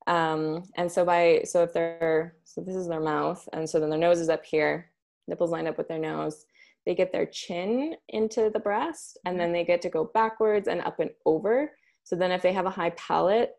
Um, 0.08 0.64
and 0.76 0.92
so 0.92 1.04
by 1.04 1.42
so 1.46 1.64
if 1.64 1.74
they're 1.74 2.36
so 2.44 2.62
this 2.62 2.76
is 2.76 2.88
their 2.88 3.02
mouth, 3.02 3.48
and 3.54 3.70
so 3.70 3.80
then 3.80 3.90
their 3.90 4.00
nose 4.00 4.20
is 4.20 4.30
up 4.30 4.46
here, 4.46 4.92
nipples 5.28 5.52
lined 5.52 5.68
up 5.68 5.78
with 5.78 5.88
their 5.88 6.00
nose. 6.00 6.46
They 6.86 6.96
get 6.96 7.12
their 7.12 7.26
chin 7.26 7.96
into 8.10 8.50
the 8.50 8.60
breast, 8.60 9.18
and 9.26 9.38
then 9.38 9.52
they 9.52 9.66
get 9.66 9.82
to 9.82 9.90
go 9.90 10.06
backwards 10.14 10.70
and 10.70 10.82
up 10.82 11.00
and 11.00 11.10
over. 11.26 11.72
So 12.04 12.16
then 12.16 12.32
if 12.32 12.42
they 12.42 12.54
have 12.54 12.66
a 12.66 12.70
high 12.70 12.92
palate, 12.92 13.56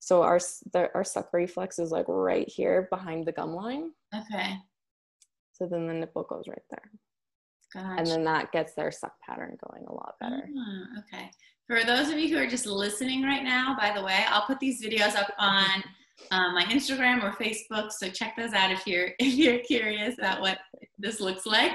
so 0.00 0.22
our 0.22 0.38
the, 0.72 0.90
our 0.94 1.04
suck 1.04 1.32
reflex 1.32 1.78
is 1.78 1.90
like 1.90 2.06
right 2.08 2.48
here 2.48 2.88
behind 2.90 3.26
the 3.26 3.32
gum 3.32 3.54
line. 3.54 3.92
Okay. 4.14 4.56
So 5.58 5.66
then 5.66 5.86
the 5.86 5.94
nipple 5.94 6.22
goes 6.22 6.44
right 6.48 6.62
there. 6.70 6.90
Gotcha. 7.74 7.98
And 7.98 8.06
then 8.06 8.24
that 8.24 8.52
gets 8.52 8.74
their 8.74 8.90
suck 8.90 9.14
pattern 9.26 9.56
going 9.68 9.84
a 9.86 9.92
lot 9.92 10.14
better. 10.20 10.48
Ah, 10.56 11.00
okay. 11.00 11.30
For 11.66 11.84
those 11.84 12.08
of 12.08 12.18
you 12.18 12.28
who 12.28 12.42
are 12.42 12.46
just 12.46 12.64
listening 12.66 13.22
right 13.22 13.42
now, 13.42 13.76
by 13.78 13.92
the 13.94 14.02
way, 14.02 14.24
I'll 14.28 14.46
put 14.46 14.58
these 14.58 14.82
videos 14.82 15.16
up 15.16 15.30
on 15.38 15.84
um, 16.30 16.54
my 16.54 16.64
Instagram 16.64 17.22
or 17.22 17.32
Facebook, 17.32 17.92
so 17.92 18.08
check 18.08 18.34
those 18.36 18.52
out 18.52 18.72
if 18.72 18.86
you're 18.86 19.10
if 19.18 19.34
you're 19.34 19.58
curious 19.60 20.18
about 20.18 20.40
what 20.40 20.58
this 20.98 21.20
looks 21.20 21.46
like. 21.46 21.72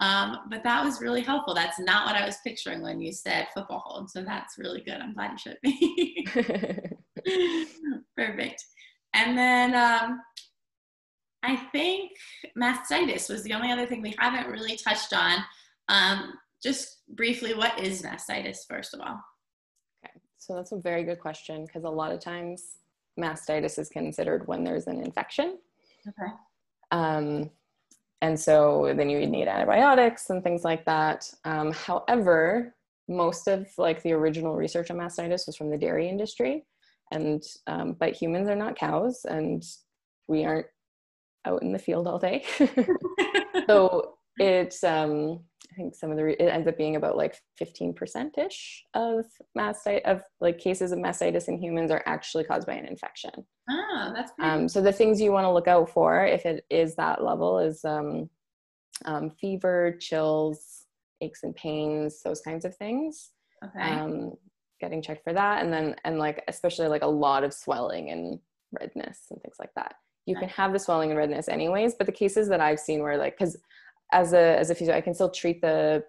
Um, 0.00 0.40
but 0.50 0.62
that 0.62 0.84
was 0.84 1.00
really 1.00 1.22
helpful. 1.22 1.54
That's 1.54 1.80
not 1.80 2.06
what 2.06 2.16
I 2.16 2.24
was 2.24 2.36
picturing 2.44 2.82
when 2.82 3.00
you 3.00 3.12
said 3.12 3.48
football 3.54 3.82
hold, 3.84 4.10
so 4.10 4.22
that's 4.22 4.58
really 4.58 4.82
good. 4.82 5.00
I'm 5.00 5.14
glad 5.14 5.32
you 5.32 5.38
showed 5.38 5.58
me. 5.62 6.26
Perfect. 8.16 8.64
And 9.14 9.38
then 9.38 9.74
um, 9.74 10.20
I 11.44 11.56
think 11.56 12.12
mastitis 12.58 13.28
was 13.28 13.42
the 13.42 13.52
only 13.52 13.70
other 13.70 13.86
thing 13.86 14.02
we 14.02 14.14
haven't 14.18 14.50
really 14.50 14.76
touched 14.76 15.12
on. 15.12 15.38
Um, 15.88 16.34
just 16.62 17.02
briefly, 17.08 17.54
what 17.54 17.78
is 17.78 18.02
mastitis, 18.02 18.66
first 18.68 18.94
of 18.94 19.00
all? 19.00 19.20
Okay, 20.04 20.20
so 20.38 20.54
that's 20.54 20.72
a 20.72 20.78
very 20.78 21.04
good 21.04 21.20
question 21.20 21.66
because 21.66 21.84
a 21.84 21.90
lot 21.90 22.12
of 22.12 22.20
times 22.20 22.76
mastitis 23.20 23.78
is 23.78 23.88
considered 23.88 24.46
when 24.46 24.64
there's 24.64 24.86
an 24.86 25.02
infection. 25.02 25.58
Okay. 26.08 26.32
Um, 26.90 27.50
and 28.22 28.38
so 28.40 28.94
then 28.96 29.10
you 29.10 29.20
would 29.20 29.28
need 29.28 29.48
antibiotics 29.48 30.30
and 30.30 30.42
things 30.42 30.64
like 30.64 30.84
that. 30.86 31.30
Um, 31.44 31.72
however, 31.72 32.74
most 33.06 33.48
of 33.48 33.68
like 33.76 34.02
the 34.02 34.12
original 34.12 34.54
research 34.54 34.90
on 34.90 34.96
mastitis 34.96 35.46
was 35.46 35.56
from 35.56 35.70
the 35.70 35.76
dairy 35.76 36.08
industry, 36.08 36.64
and 37.12 37.42
um, 37.66 37.96
but 38.00 38.14
humans 38.14 38.48
are 38.48 38.56
not 38.56 38.78
cows, 38.78 39.26
and 39.28 39.62
we 40.26 40.46
aren't 40.46 40.66
out 41.44 41.62
in 41.62 41.72
the 41.72 41.78
field 41.78 42.06
all 42.06 42.18
day. 42.18 42.44
so 43.66 44.14
it's 44.38 44.82
um, 44.82 45.40
I 45.74 45.76
think 45.76 45.94
some 45.94 46.10
of 46.10 46.16
the, 46.16 46.40
it 46.40 46.46
ends 46.46 46.68
up 46.68 46.76
being 46.76 46.96
about 46.96 47.16
like 47.16 47.36
15% 47.60 48.38
ish 48.38 48.84
of 48.94 49.24
mastitis, 49.58 50.02
of 50.04 50.22
like 50.40 50.58
cases 50.58 50.92
of 50.92 50.98
mastitis 51.00 51.48
in 51.48 51.58
humans 51.58 51.90
are 51.90 52.02
actually 52.06 52.44
caused 52.44 52.66
by 52.66 52.74
an 52.74 52.86
infection. 52.86 53.32
Oh, 53.68 54.12
that's 54.14 54.30
um, 54.40 54.68
So 54.68 54.80
the 54.80 54.92
things 54.92 55.20
you 55.20 55.32
want 55.32 55.44
to 55.44 55.52
look 55.52 55.66
out 55.66 55.90
for 55.90 56.24
if 56.24 56.46
it 56.46 56.64
is 56.70 56.94
that 56.96 57.24
level 57.24 57.58
is 57.58 57.84
um, 57.84 58.30
um, 59.04 59.30
fever, 59.30 59.96
chills, 60.00 60.84
aches 61.20 61.42
and 61.42 61.56
pains, 61.56 62.20
those 62.22 62.40
kinds 62.40 62.64
of 62.64 62.76
things. 62.76 63.30
Okay. 63.64 63.90
Um, 63.90 64.34
getting 64.80 65.02
checked 65.02 65.24
for 65.24 65.32
that. 65.32 65.64
And 65.64 65.72
then, 65.72 65.96
and 66.04 66.18
like, 66.18 66.44
especially 66.46 66.88
like 66.88 67.02
a 67.02 67.08
lot 67.08 67.42
of 67.42 67.52
swelling 67.52 68.10
and 68.10 68.38
redness 68.78 69.26
and 69.30 69.40
things 69.42 69.56
like 69.58 69.72
that. 69.74 69.94
You 70.26 70.36
can 70.36 70.48
have 70.48 70.72
the 70.72 70.78
swelling 70.78 71.10
and 71.10 71.18
redness 71.18 71.48
anyways, 71.48 71.94
but 71.94 72.06
the 72.06 72.12
cases 72.12 72.48
that 72.48 72.60
I've 72.60 72.80
seen 72.80 73.02
where 73.02 73.18
like, 73.18 73.38
cause 73.38 73.56
as 74.12 74.32
a 74.32 74.58
as 74.58 74.70
a 74.70 74.74
physio, 74.74 74.94
I 74.94 75.00
can 75.00 75.14
still 75.14 75.30
treat 75.30 75.60
the 75.60 76.04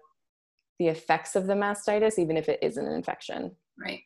the 0.78 0.88
effects 0.88 1.36
of 1.36 1.46
the 1.46 1.54
mastitis 1.54 2.18
even 2.18 2.36
if 2.36 2.48
it 2.48 2.58
isn't 2.62 2.86
an 2.86 2.92
infection. 2.92 3.54
Right. 3.78 4.00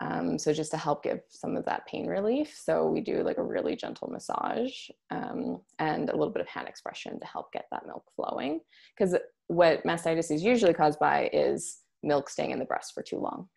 Um, 0.00 0.38
so 0.38 0.52
just 0.52 0.70
to 0.72 0.76
help 0.76 1.02
give 1.02 1.20
some 1.30 1.56
of 1.56 1.64
that 1.64 1.86
pain 1.86 2.06
relief. 2.06 2.54
So 2.54 2.86
we 2.86 3.00
do 3.00 3.22
like 3.22 3.38
a 3.38 3.42
really 3.42 3.76
gentle 3.76 4.08
massage 4.08 4.72
um, 5.10 5.62
and 5.78 6.10
a 6.10 6.16
little 6.16 6.32
bit 6.32 6.42
of 6.42 6.48
hand 6.48 6.68
expression 6.68 7.18
to 7.18 7.26
help 7.26 7.50
get 7.52 7.64
that 7.70 7.86
milk 7.86 8.04
flowing. 8.14 8.60
Because 8.96 9.16
what 9.46 9.84
mastitis 9.84 10.30
is 10.30 10.42
usually 10.42 10.74
caused 10.74 10.98
by 10.98 11.30
is 11.32 11.78
milk 12.02 12.28
staying 12.28 12.50
in 12.50 12.58
the 12.58 12.66
breast 12.66 12.92
for 12.92 13.02
too 13.02 13.18
long. 13.18 13.48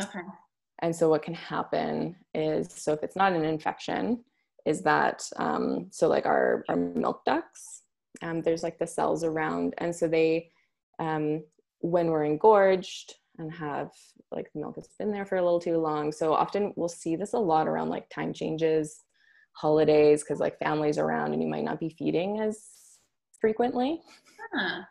Okay. 0.00 0.20
And 0.80 0.94
so 0.94 1.08
what 1.08 1.22
can 1.22 1.34
happen 1.34 2.14
is, 2.34 2.72
so 2.72 2.92
if 2.92 3.02
it's 3.02 3.16
not 3.16 3.32
an 3.32 3.44
infection, 3.44 4.24
is 4.68 4.82
that, 4.82 5.22
um, 5.36 5.88
so 5.90 6.08
like 6.08 6.26
our, 6.26 6.64
our 6.68 6.76
milk 6.76 7.24
ducts, 7.24 7.82
um, 8.22 8.42
there's 8.42 8.62
like 8.62 8.78
the 8.78 8.86
cells 8.86 9.24
around 9.24 9.74
and 9.78 9.94
so 9.94 10.08
they 10.08 10.50
um, 10.98 11.44
when 11.80 12.08
we're 12.08 12.24
engorged 12.24 13.14
and 13.38 13.52
have 13.52 13.90
like 14.32 14.52
the 14.52 14.60
milk 14.60 14.74
has 14.74 14.88
been 14.98 15.12
there 15.12 15.24
for 15.24 15.36
a 15.36 15.42
little 15.42 15.60
too 15.60 15.78
long 15.78 16.10
so 16.10 16.32
often 16.32 16.72
we'll 16.76 16.88
see 16.88 17.16
this 17.16 17.34
a 17.34 17.38
lot 17.38 17.68
around 17.68 17.88
like 17.88 18.08
time 18.10 18.32
changes 18.32 19.02
holidays 19.52 20.22
because 20.22 20.40
like 20.40 20.58
families 20.58 20.98
around 20.98 21.32
and 21.32 21.42
you 21.42 21.48
might 21.48 21.64
not 21.64 21.80
be 21.80 21.90
feeding 21.90 22.40
as 22.40 22.66
frequently 23.40 24.00
huh. 24.52 24.82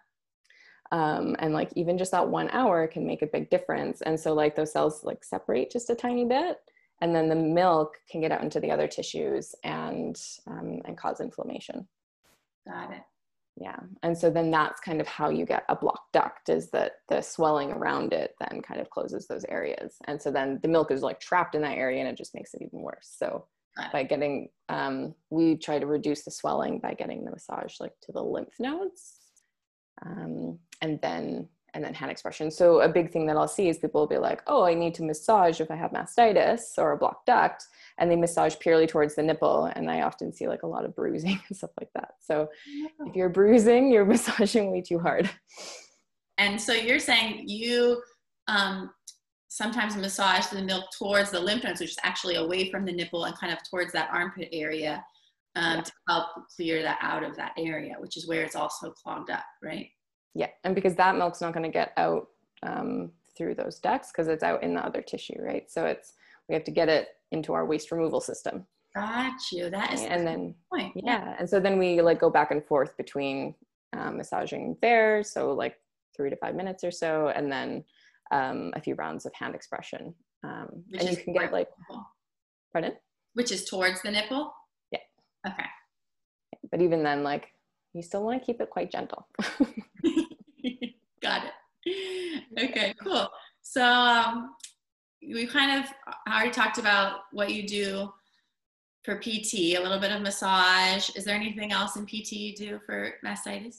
um, 0.92 1.36
and 1.40 1.54
like 1.54 1.70
even 1.76 1.98
just 1.98 2.12
that 2.12 2.28
one 2.28 2.50
hour 2.52 2.88
can 2.88 3.06
make 3.06 3.22
a 3.22 3.28
big 3.28 3.50
difference 3.50 4.02
and 4.02 4.18
so 4.18 4.34
like 4.34 4.56
those 4.56 4.72
cells 4.72 5.04
like 5.04 5.24
separate 5.24 5.70
just 5.70 5.90
a 5.90 5.96
tiny 5.96 6.24
bit 6.24 6.58
and 7.02 7.16
then 7.16 7.30
the 7.30 7.36
milk 7.36 7.96
can 8.10 8.22
get 8.22 8.32
out 8.32 8.44
into 8.44 8.60
the 8.60 8.72
other 8.72 8.88
tissues 8.88 9.56
and 9.64 10.20
um, 10.48 10.82
and 10.86 10.98
cause 10.98 11.20
inflammation. 11.20 11.88
Got 12.68 12.92
it. 12.92 13.04
Yeah 13.60 13.80
and 14.04 14.18
so 14.18 14.30
then 14.30 14.52
that's 14.52 14.80
kind 14.82 15.02
of 15.02 15.08
how 15.08 15.30
you 15.30 15.46
get 15.46 15.64
a 15.70 15.76
blocked 15.76 16.14
duct 16.14 16.50
is 16.50 16.70
that 16.72 16.94
the 17.10 17.22
swelling 17.22 17.72
around 17.72 18.14
it 18.14 18.36
then 18.40 18.62
kind 18.62 18.80
of 18.80 18.90
closes 18.90 19.28
those 19.28 19.46
areas. 19.46 19.96
And 20.06 20.22
so 20.22 20.32
then 20.32 20.60
the 20.62 20.68
milk 20.68 20.92
is 20.92 21.02
like 21.02 21.20
trapped 21.20 21.56
in 21.56 21.62
that 21.64 21.78
area 21.78 22.00
and 22.00 22.10
it 22.10 22.18
just 22.18 22.36
makes 22.36 22.54
it 22.54 22.62
even 22.62 22.82
worse. 22.82 23.14
So 23.18 23.46
by 23.92 24.04
getting 24.04 24.50
um, 24.70 25.14
we 25.30 25.56
try 25.56 25.80
to 25.80 25.86
reduce 25.86 26.24
the 26.24 26.32
swelling 26.32 26.80
by 26.80 26.94
getting 26.94 27.24
the 27.24 27.32
massage 27.32 27.80
like 27.80 27.94
to 28.04 28.12
the 28.12 28.24
lymph 28.24 28.54
nodes. 28.60 29.18
Um, 30.06 30.60
and 30.82 31.00
then 31.02 31.48
and 31.78 31.86
then 31.86 31.94
hand 31.94 32.10
expression. 32.10 32.50
So 32.50 32.82
a 32.82 32.90
big 32.90 33.12
thing 33.12 33.28
that 33.28 33.38
i'll 33.38 33.48
see 33.48 33.70
is 33.70 33.78
people 33.78 34.02
will 34.02 34.08
be 34.08 34.18
like 34.18 34.42
oh 34.48 34.64
i 34.64 34.74
need 34.74 34.96
to 34.96 35.04
massage 35.04 35.62
if 35.62 35.70
i 35.70 35.76
have 35.76 35.92
mastitis 35.92 36.78
or 36.80 36.92
a 36.92 36.98
blocked 36.98 37.28
duct 37.28 37.64
and 38.00 38.10
they 38.10 38.16
massage 38.16 38.56
purely 38.60 38.88
towards 38.88 39.14
the 39.14 39.22
nipple 39.22 39.66
and 39.76 39.90
i 39.90 40.02
often 40.02 40.34
see 40.34 40.48
like 40.48 40.64
a 40.64 40.68
lot 40.68 40.84
of 40.84 40.96
bruising 40.96 41.40
and 41.48 41.56
stuff 41.56 41.70
like 41.80 41.90
that. 41.94 42.16
So 42.20 42.50
if 43.06 43.16
you're 43.16 43.30
bruising 43.30 43.92
you're 43.92 44.06
massaging 44.14 44.72
way 44.72 44.82
too 44.82 45.00
hard. 45.00 45.30
And 46.40 46.60
so 46.60 46.74
you're 46.74 47.00
saying 47.00 47.48
you 47.48 48.02
um, 48.48 48.92
sometimes 49.48 49.96
massage 49.96 50.48
the 50.48 50.62
milk 50.62 50.86
towards 50.98 51.30
the 51.30 51.40
lymph 51.40 51.64
nodes 51.64 51.80
which 51.80 51.92
is 51.92 51.98
actually 52.04 52.36
away 52.36 52.72
from 52.72 52.86
the 52.86 52.92
nipple 52.92 53.26
and 53.26 53.38
kind 53.38 53.54
of 53.54 53.60
towards 53.70 53.94
that 53.94 54.10
armpit 54.12 54.50
area 54.52 55.04
um, 55.56 55.78
yeah. 55.78 55.82
to 55.82 55.92
help 56.10 56.28
clear 56.56 56.82
that 56.82 56.98
out 57.02 57.24
of 57.24 57.36
that 57.36 57.54
area 57.58 57.96
which 58.00 58.18
is 58.18 58.28
where 58.28 58.42
it's 58.42 58.56
also 58.56 58.92
clogged 58.92 59.30
up 59.30 59.46
right 59.64 59.90
yeah 60.34 60.50
and 60.64 60.76
because 60.76 60.96
that 60.96 61.18
milk's 61.18 61.42
not 61.42 61.54
going 61.54 61.64
to 61.64 61.72
get 61.72 61.94
out 61.98 62.28
um, 62.64 63.12
through 63.38 63.56
those 63.56 63.80
ducts 63.80 64.12
because 64.12 64.28
it's 64.28 64.44
out 64.44 64.64
in 64.64 64.74
the 64.74 64.86
other 64.86 65.02
tissue 65.02 65.40
right 65.40 65.70
so 65.72 65.86
it's 65.86 66.14
we 66.50 66.56
have 66.56 66.64
to 66.66 66.72
get 66.72 66.90
it 66.90 67.10
into 67.32 67.54
our 67.54 67.66
waste 67.66 67.92
removal 67.92 68.22
system. 68.22 68.66
Got 68.96 69.34
you. 69.52 69.70
That 69.70 69.94
is 69.94 70.02
and 70.02 70.26
then 70.26 70.56
point. 70.72 70.94
Yeah. 70.96 71.36
And 71.38 71.50
so 71.50 71.60
then 71.60 71.78
we 71.78 72.02
like 72.02 72.20
go 72.20 72.30
back 72.30 72.52
and 72.52 72.66
forth 72.66 72.96
between 72.98 73.54
um, 73.94 74.18
massaging 74.18 74.78
there. 74.82 75.24
So 75.24 75.52
like 75.52 75.76
three 76.16 76.30
to 76.30 76.36
five 76.38 76.56
minutes 76.56 76.84
or 76.84 76.92
so, 76.92 77.32
and 77.36 77.52
then 77.52 77.84
um, 78.32 78.72
a 78.76 78.82
few 78.82 78.96
rounds 78.96 79.26
of 79.26 79.34
hand 79.34 79.56
expression. 79.56 80.14
Um, 80.44 80.84
and 80.98 81.10
you 81.10 81.18
can 81.18 81.34
get 81.34 81.52
like, 81.52 81.70
pardon? 82.72 82.94
Which 83.34 83.52
is 83.52 83.66
towards 83.66 84.02
the 84.02 84.12
nipple? 84.12 84.54
Yeah. 84.92 85.00
Okay. 85.48 85.66
But 86.72 86.82
even 86.82 87.04
then, 87.04 87.24
like, 87.24 87.54
you 87.98 88.04
still 88.04 88.24
want 88.24 88.40
to 88.40 88.46
keep 88.46 88.62
it 88.62 88.70
quite 88.70 88.92
gentle. 88.92 89.28
Got 91.22 91.44
it. 91.46 92.44
Okay, 92.60 92.94
cool. 93.04 93.30
So 93.62 93.84
um, 93.84 94.56
we 95.22 95.48
kind 95.48 95.84
of 95.84 95.92
already 96.32 96.52
talked 96.52 96.78
about 96.78 97.22
what 97.32 97.54
you 97.54 97.68
do 97.68 98.14
for 99.04 99.16
PT, 99.16 99.76
a 99.76 99.80
little 99.80 100.00
bit 100.00 100.12
of 100.12 100.22
massage. 100.22 101.10
Is 101.16 101.26
there 101.26 101.36
anything 101.36 101.72
else 101.72 101.96
in 101.96 102.06
PT 102.06 102.34
you 102.34 102.56
do 102.56 102.80
for 102.86 103.16
mastitis? 103.26 103.78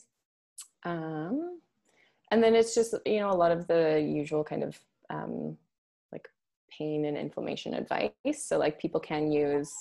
Um, 0.83 1.59
and 2.31 2.43
then 2.43 2.55
it's 2.55 2.75
just, 2.75 2.93
you 3.05 3.19
know, 3.19 3.31
a 3.31 3.33
lot 3.33 3.51
of 3.51 3.67
the 3.67 3.99
usual 3.99 4.43
kind 4.43 4.63
of 4.63 4.79
um, 5.09 5.57
like 6.11 6.27
pain 6.75 7.05
and 7.05 7.17
inflammation 7.17 7.73
advice. 7.73 8.11
So, 8.35 8.57
like, 8.57 8.79
people 8.79 8.99
can 8.99 9.31
use 9.31 9.71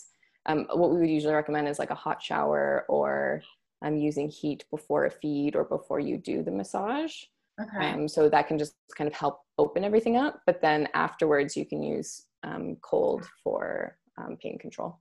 um, 0.46 0.66
what 0.72 0.90
we 0.90 0.98
would 0.98 1.10
usually 1.10 1.34
recommend 1.34 1.68
is 1.68 1.78
like 1.78 1.90
a 1.90 1.94
hot 1.94 2.22
shower 2.22 2.84
or 2.88 3.42
um, 3.82 3.96
using 3.96 4.28
heat 4.28 4.64
before 4.70 5.06
a 5.06 5.10
feed 5.10 5.56
or 5.56 5.64
before 5.64 6.00
you 6.00 6.16
do 6.18 6.42
the 6.42 6.50
massage. 6.50 7.14
Okay. 7.60 7.90
Um, 7.90 8.08
so 8.08 8.28
that 8.28 8.46
can 8.46 8.58
just 8.58 8.74
kind 8.96 9.08
of 9.08 9.14
help 9.14 9.40
open 9.58 9.84
everything 9.84 10.16
up. 10.16 10.40
But 10.46 10.60
then 10.60 10.88
afterwards, 10.94 11.56
you 11.56 11.66
can 11.66 11.82
use 11.82 12.26
um, 12.44 12.76
cold 12.82 13.26
for 13.42 13.96
um, 14.16 14.36
pain 14.40 14.58
control. 14.58 15.00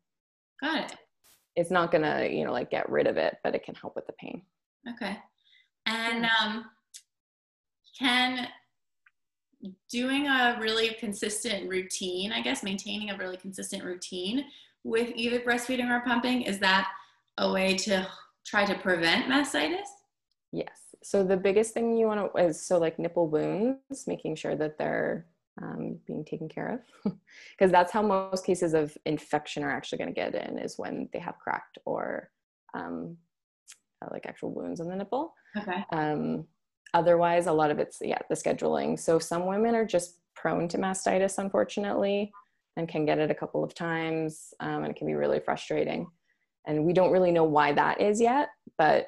Got 0.62 0.86
it. 0.86 0.98
It's 1.56 1.72
not 1.72 1.92
gonna, 1.92 2.28
you 2.28 2.46
know, 2.46 2.52
like 2.52 2.70
get 2.70 2.90
rid 2.90 3.08
of 3.08 3.18
it, 3.18 3.38
but 3.44 3.56
it 3.56 3.64
can 3.64 3.76
help 3.76 3.96
with 3.96 4.08
the 4.08 4.14
pain. 4.14 4.42
Okay. 4.90 5.18
And 5.86 6.28
um, 6.40 6.66
can 7.98 8.48
doing 9.90 10.28
a 10.28 10.58
really 10.60 10.90
consistent 11.00 11.68
routine, 11.68 12.32
I 12.32 12.42
guess, 12.42 12.64
maintaining 12.64 13.10
a 13.10 13.18
really 13.18 13.38
consistent 13.38 13.84
routine 13.84 14.46
with 14.84 15.12
either 15.16 15.40
breastfeeding 15.40 15.90
or 15.90 16.02
pumping, 16.06 16.44
is 16.44 16.60
that 16.60 16.88
a 17.40 17.52
way 17.52 17.76
to 17.76 18.08
try 18.48 18.66
to 18.66 18.76
prevent 18.76 19.26
mastitis? 19.26 19.88
Yes. 20.52 20.96
So 21.04 21.24
the 21.24 21.38
biggest 21.38 21.74
thing 21.74 21.98
you 21.98 22.08
want 22.08 22.34
to 22.34 22.44
is 22.44 22.62
so 22.62 22.78
like 22.78 22.98
nipple 22.98 23.28
wounds, 23.28 24.08
making 24.08 24.36
sure 24.36 24.56
that 24.56 24.78
they're 24.78 25.28
um, 25.62 26.00
being 26.06 26.24
taken 26.24 26.48
care 26.48 26.82
of, 27.06 27.14
because 27.58 27.72
that's 27.72 27.92
how 27.92 28.02
most 28.02 28.46
cases 28.46 28.74
of 28.74 28.98
infection 29.06 29.64
are 29.64 29.72
actually 29.72 29.98
going 29.98 30.14
to 30.14 30.14
get 30.14 30.36
in 30.36 30.58
is 30.58 30.78
when 30.78 31.10
they 31.14 31.20
have 31.20 31.38
cracked 31.40 31.78
or 31.86 32.30
um, 32.74 33.18
uh, 34.04 34.08
like 34.12 34.26
actual 34.26 34.54
wounds 34.54 34.80
on 34.80 34.88
the 34.88 34.96
nipple. 34.96 35.34
Okay. 35.58 35.84
Um, 35.92 36.46
otherwise, 36.94 37.48
a 37.48 37.54
lot 37.54 37.72
of 37.72 37.80
it's 37.80 37.98
yeah 38.02 38.20
the 38.30 38.36
scheduling. 38.36 39.00
So 39.00 39.20
some 39.20 39.46
women 39.46 39.76
are 39.76 39.86
just 39.86 40.20
prone 40.36 40.68
to 40.70 40.78
mastitis, 40.78 41.38
unfortunately, 41.38 42.32
and 42.78 42.88
can 42.88 43.06
get 43.06 43.20
it 43.20 43.32
a 43.32 43.36
couple 43.36 43.64
of 43.64 43.74
times, 43.74 44.54
um, 44.60 44.84
and 44.84 44.92
it 44.92 44.96
can 44.96 45.08
be 45.08 45.16
really 45.16 45.40
frustrating. 45.40 46.08
And 46.68 46.86
we 46.86 46.94
don't 46.94 47.12
really 47.12 47.32
know 47.32 47.46
why 47.46 47.72
that 47.74 48.02
is 48.02 48.22
yet, 48.22 48.50
but 48.78 49.08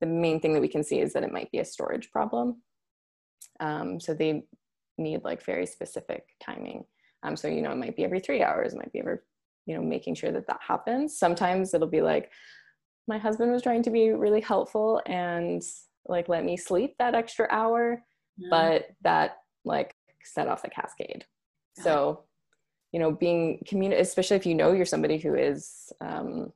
the 0.00 0.06
main 0.06 0.38
thing 0.38 0.52
that 0.52 0.60
we 0.60 0.68
can 0.68 0.84
see 0.84 1.00
is 1.00 1.12
that 1.14 1.22
it 1.24 1.32
might 1.32 1.50
be 1.50 1.58
a 1.58 1.64
storage 1.64 2.10
problem. 2.10 2.62
Um, 3.58 3.98
so 3.98 4.14
they 4.14 4.44
need 4.98 5.24
like 5.24 5.42
very 5.44 5.66
specific 5.66 6.24
timing. 6.42 6.84
Um, 7.22 7.36
so 7.36 7.48
you 7.48 7.62
know, 7.62 7.72
it 7.72 7.76
might 7.78 7.96
be 7.96 8.04
every 8.04 8.20
three 8.20 8.42
hours, 8.42 8.72
it 8.72 8.76
might 8.78 8.92
be 8.92 9.00
every, 9.00 9.18
you 9.66 9.74
know, 9.74 9.82
making 9.82 10.14
sure 10.14 10.30
that 10.30 10.46
that 10.46 10.60
happens. 10.66 11.18
Sometimes 11.18 11.74
it'll 11.74 11.88
be 11.88 12.02
like, 12.02 12.30
my 13.08 13.18
husband 13.18 13.50
was 13.50 13.62
trying 13.62 13.82
to 13.82 13.90
be 13.90 14.10
really 14.10 14.40
helpful 14.40 15.00
and 15.06 15.62
like 16.06 16.28
let 16.28 16.44
me 16.44 16.56
sleep 16.56 16.94
that 16.98 17.14
extra 17.14 17.46
hour, 17.50 18.02
Yeah. 18.36 18.48
but 18.50 18.86
that 19.02 19.38
like 19.64 19.94
set 20.22 20.48
off 20.48 20.62
the 20.62 20.68
cascade. 20.70 21.24
So, 21.78 22.24
you 22.92 23.00
know, 23.00 23.10
being 23.12 23.62
communi- 23.66 23.98
especially 23.98 24.36
if 24.36 24.46
you 24.46 24.54
know 24.54 24.72
you're 24.72 24.84
somebody 24.84 25.18
who 25.18 25.34
is 25.34 25.92
um, 26.00 26.52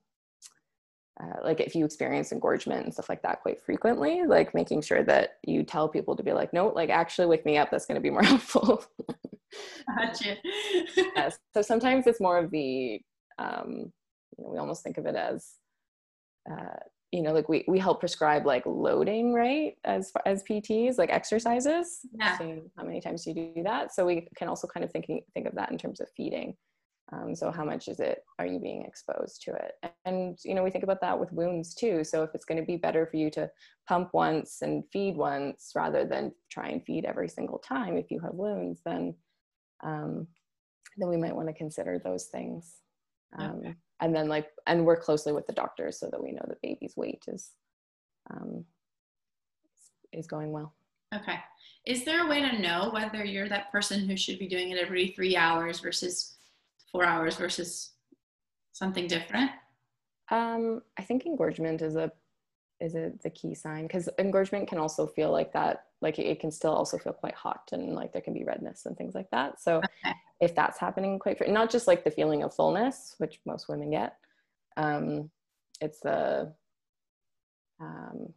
uh, 1.22 1.36
like 1.44 1.60
if 1.60 1.74
you 1.74 1.84
experience 1.84 2.32
engorgement 2.32 2.84
and 2.84 2.92
stuff 2.92 3.08
like 3.08 3.22
that 3.22 3.40
quite 3.42 3.62
frequently, 3.62 4.22
like 4.26 4.54
making 4.54 4.82
sure 4.82 5.04
that 5.04 5.38
you 5.46 5.62
tell 5.62 5.88
people 5.88 6.16
to 6.16 6.22
be 6.22 6.32
like, 6.32 6.52
no, 6.52 6.68
like 6.68 6.90
actually 6.90 7.26
wake 7.26 7.46
me 7.46 7.56
up. 7.56 7.70
That's 7.70 7.86
going 7.86 7.96
to 7.96 8.00
be 8.00 8.10
more 8.10 8.22
helpful. 8.24 8.84
Gotcha. 9.96 10.36
So 11.54 11.62
sometimes 11.62 12.08
it's 12.08 12.20
more 12.20 12.38
of 12.38 12.50
the, 12.50 13.00
um, 13.38 13.92
you 14.36 14.44
know, 14.44 14.50
we 14.50 14.58
almost 14.58 14.82
think 14.82 14.98
of 14.98 15.06
it 15.06 15.14
as, 15.14 15.52
uh, 16.50 16.76
you 17.12 17.22
know, 17.22 17.32
like 17.32 17.48
we, 17.48 17.64
we 17.68 17.78
help 17.78 18.00
prescribe 18.00 18.44
like 18.44 18.66
loading, 18.66 19.32
right? 19.32 19.74
As 19.84 20.10
far 20.10 20.22
as 20.26 20.42
PTs, 20.42 20.98
like 20.98 21.10
exercises. 21.10 22.00
Yeah. 22.18 22.36
So 22.38 22.62
how 22.76 22.84
many 22.84 23.00
times 23.00 23.22
do 23.22 23.30
you 23.30 23.52
do 23.54 23.62
that? 23.62 23.94
So 23.94 24.04
we 24.04 24.26
can 24.36 24.48
also 24.48 24.66
kind 24.66 24.82
of 24.82 24.90
thinking, 24.90 25.20
think 25.32 25.46
of 25.46 25.54
that 25.54 25.70
in 25.70 25.78
terms 25.78 26.00
of 26.00 26.08
feeding. 26.16 26.56
Um, 27.14 27.34
so 27.34 27.50
how 27.50 27.64
much 27.64 27.86
is 27.88 28.00
it, 28.00 28.24
are 28.38 28.46
you 28.46 28.58
being 28.58 28.82
exposed 28.84 29.42
to 29.42 29.52
it? 29.52 29.72
And, 30.04 30.36
you 30.44 30.54
know, 30.54 30.64
we 30.64 30.70
think 30.70 30.84
about 30.84 31.00
that 31.02 31.18
with 31.18 31.32
wounds 31.32 31.74
too. 31.74 32.02
So 32.02 32.22
if 32.22 32.30
it's 32.34 32.44
going 32.44 32.58
to 32.58 32.66
be 32.66 32.76
better 32.76 33.06
for 33.06 33.16
you 33.16 33.30
to 33.32 33.50
pump 33.88 34.10
once 34.12 34.62
and 34.62 34.84
feed 34.92 35.16
once 35.16 35.72
rather 35.76 36.04
than 36.04 36.32
try 36.50 36.68
and 36.68 36.84
feed 36.84 37.04
every 37.04 37.28
single 37.28 37.58
time 37.58 37.96
if 37.96 38.10
you 38.10 38.20
have 38.20 38.34
wounds, 38.34 38.80
then, 38.84 39.14
um, 39.84 40.26
then 40.96 41.08
we 41.08 41.16
might 41.16 41.36
want 41.36 41.48
to 41.48 41.54
consider 41.54 42.00
those 42.02 42.26
things. 42.26 42.74
Um, 43.38 43.58
Okay. 43.58 43.74
And 44.00 44.14
then 44.14 44.28
like, 44.28 44.48
and 44.66 44.84
work 44.84 45.02
closely 45.02 45.32
with 45.32 45.46
the 45.46 45.52
doctors 45.52 46.00
so 46.00 46.08
that 46.10 46.22
we 46.22 46.32
know 46.32 46.44
the 46.48 46.56
baby's 46.62 46.96
weight 46.96 47.22
is, 47.28 47.50
um, 48.30 48.64
is 50.12 50.26
going 50.26 50.50
well. 50.50 50.74
Okay. 51.14 51.38
Is 51.86 52.04
there 52.04 52.26
a 52.26 52.28
way 52.28 52.40
to 52.40 52.60
know 52.60 52.90
whether 52.92 53.24
you're 53.24 53.48
that 53.48 53.70
person 53.70 54.08
who 54.08 54.16
should 54.16 54.38
be 54.38 54.48
doing 54.48 54.70
it 54.70 54.78
every 54.78 55.08
three 55.08 55.36
hours 55.36 55.80
versus 55.80 56.34
four 56.94 57.04
hours 57.04 57.34
versus 57.34 57.90
something 58.72 59.08
different? 59.08 59.50
Um, 60.30 60.80
I 60.96 61.02
think 61.02 61.26
engorgement 61.26 61.82
is 61.82 61.96
a 61.96 62.12
is 62.80 62.94
a 62.94 63.12
the 63.22 63.30
key 63.30 63.54
sign 63.54 63.86
because 63.86 64.08
engorgement 64.18 64.68
can 64.68 64.78
also 64.78 65.06
feel 65.06 65.32
like 65.32 65.52
that. 65.52 65.86
Like 66.00 66.18
it 66.18 66.38
can 66.38 66.52
still 66.52 66.72
also 66.72 66.96
feel 66.98 67.12
quite 67.12 67.34
hot 67.34 67.68
and 67.72 67.94
like 67.94 68.12
there 68.12 68.22
can 68.22 68.32
be 68.32 68.44
redness 68.44 68.86
and 68.86 68.96
things 68.96 69.14
like 69.14 69.28
that. 69.32 69.60
So 69.60 69.78
Okay. 69.78 70.14
if 70.40 70.54
that's 70.54 70.78
happening 70.78 71.18
quite 71.18 71.48
not 71.48 71.70
just 71.70 71.88
like 71.88 72.04
the 72.04 72.10
feeling 72.10 72.44
of 72.44 72.54
fullness, 72.54 73.16
which 73.18 73.40
most 73.44 73.68
women 73.68 73.90
get, 73.90 74.16
um, 74.76 75.30
it's 75.80 76.00
the 76.00 76.52
um, 77.80 78.32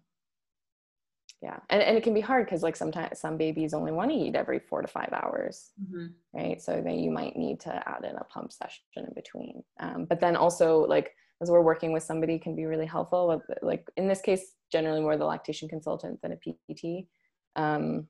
yeah, 1.41 1.57
and 1.69 1.81
and 1.81 1.95
it 1.97 2.03
can 2.03 2.13
be 2.13 2.21
hard 2.21 2.45
because 2.45 2.63
like 2.63 2.75
sometimes 2.75 3.19
some 3.19 3.37
babies 3.37 3.73
only 3.73 3.91
want 3.91 4.09
to 4.11 4.17
eat 4.17 4.35
every 4.35 4.59
four 4.59 4.81
to 4.81 4.87
five 4.87 5.09
hours 5.13 5.71
Mm-hmm. 5.81 6.07
right? 6.33 6.61
So 6.61 6.81
then 6.81 6.99
you 6.99 7.11
might 7.11 7.35
need 7.37 7.59
to 7.61 7.73
add 7.87 8.03
in 8.03 8.15
a 8.15 8.23
pump 8.25 8.51
session 8.51 8.83
in 8.95 9.13
between. 9.15 9.63
Um, 9.79 10.05
but 10.09 10.19
then 10.19 10.35
also 10.35 10.79
like 10.87 11.11
as 11.41 11.51
we're 11.51 11.61
working 11.61 11.91
with 11.93 12.01
somebody 12.03 12.39
can 12.39 12.55
be 12.55 12.65
really 12.65 12.87
helpful. 12.87 13.27
with- 13.27 13.57
Like 13.61 13.87
in 13.97 14.07
this 14.07 14.21
case, 14.21 14.53
generally 14.71 15.01
more 15.01 15.15
the 15.17 15.25
lactation 15.25 15.69
consultant 15.69 16.19
than 16.21 16.31
a 16.31 16.37
PT. 16.37 17.07
Um, 17.55 18.07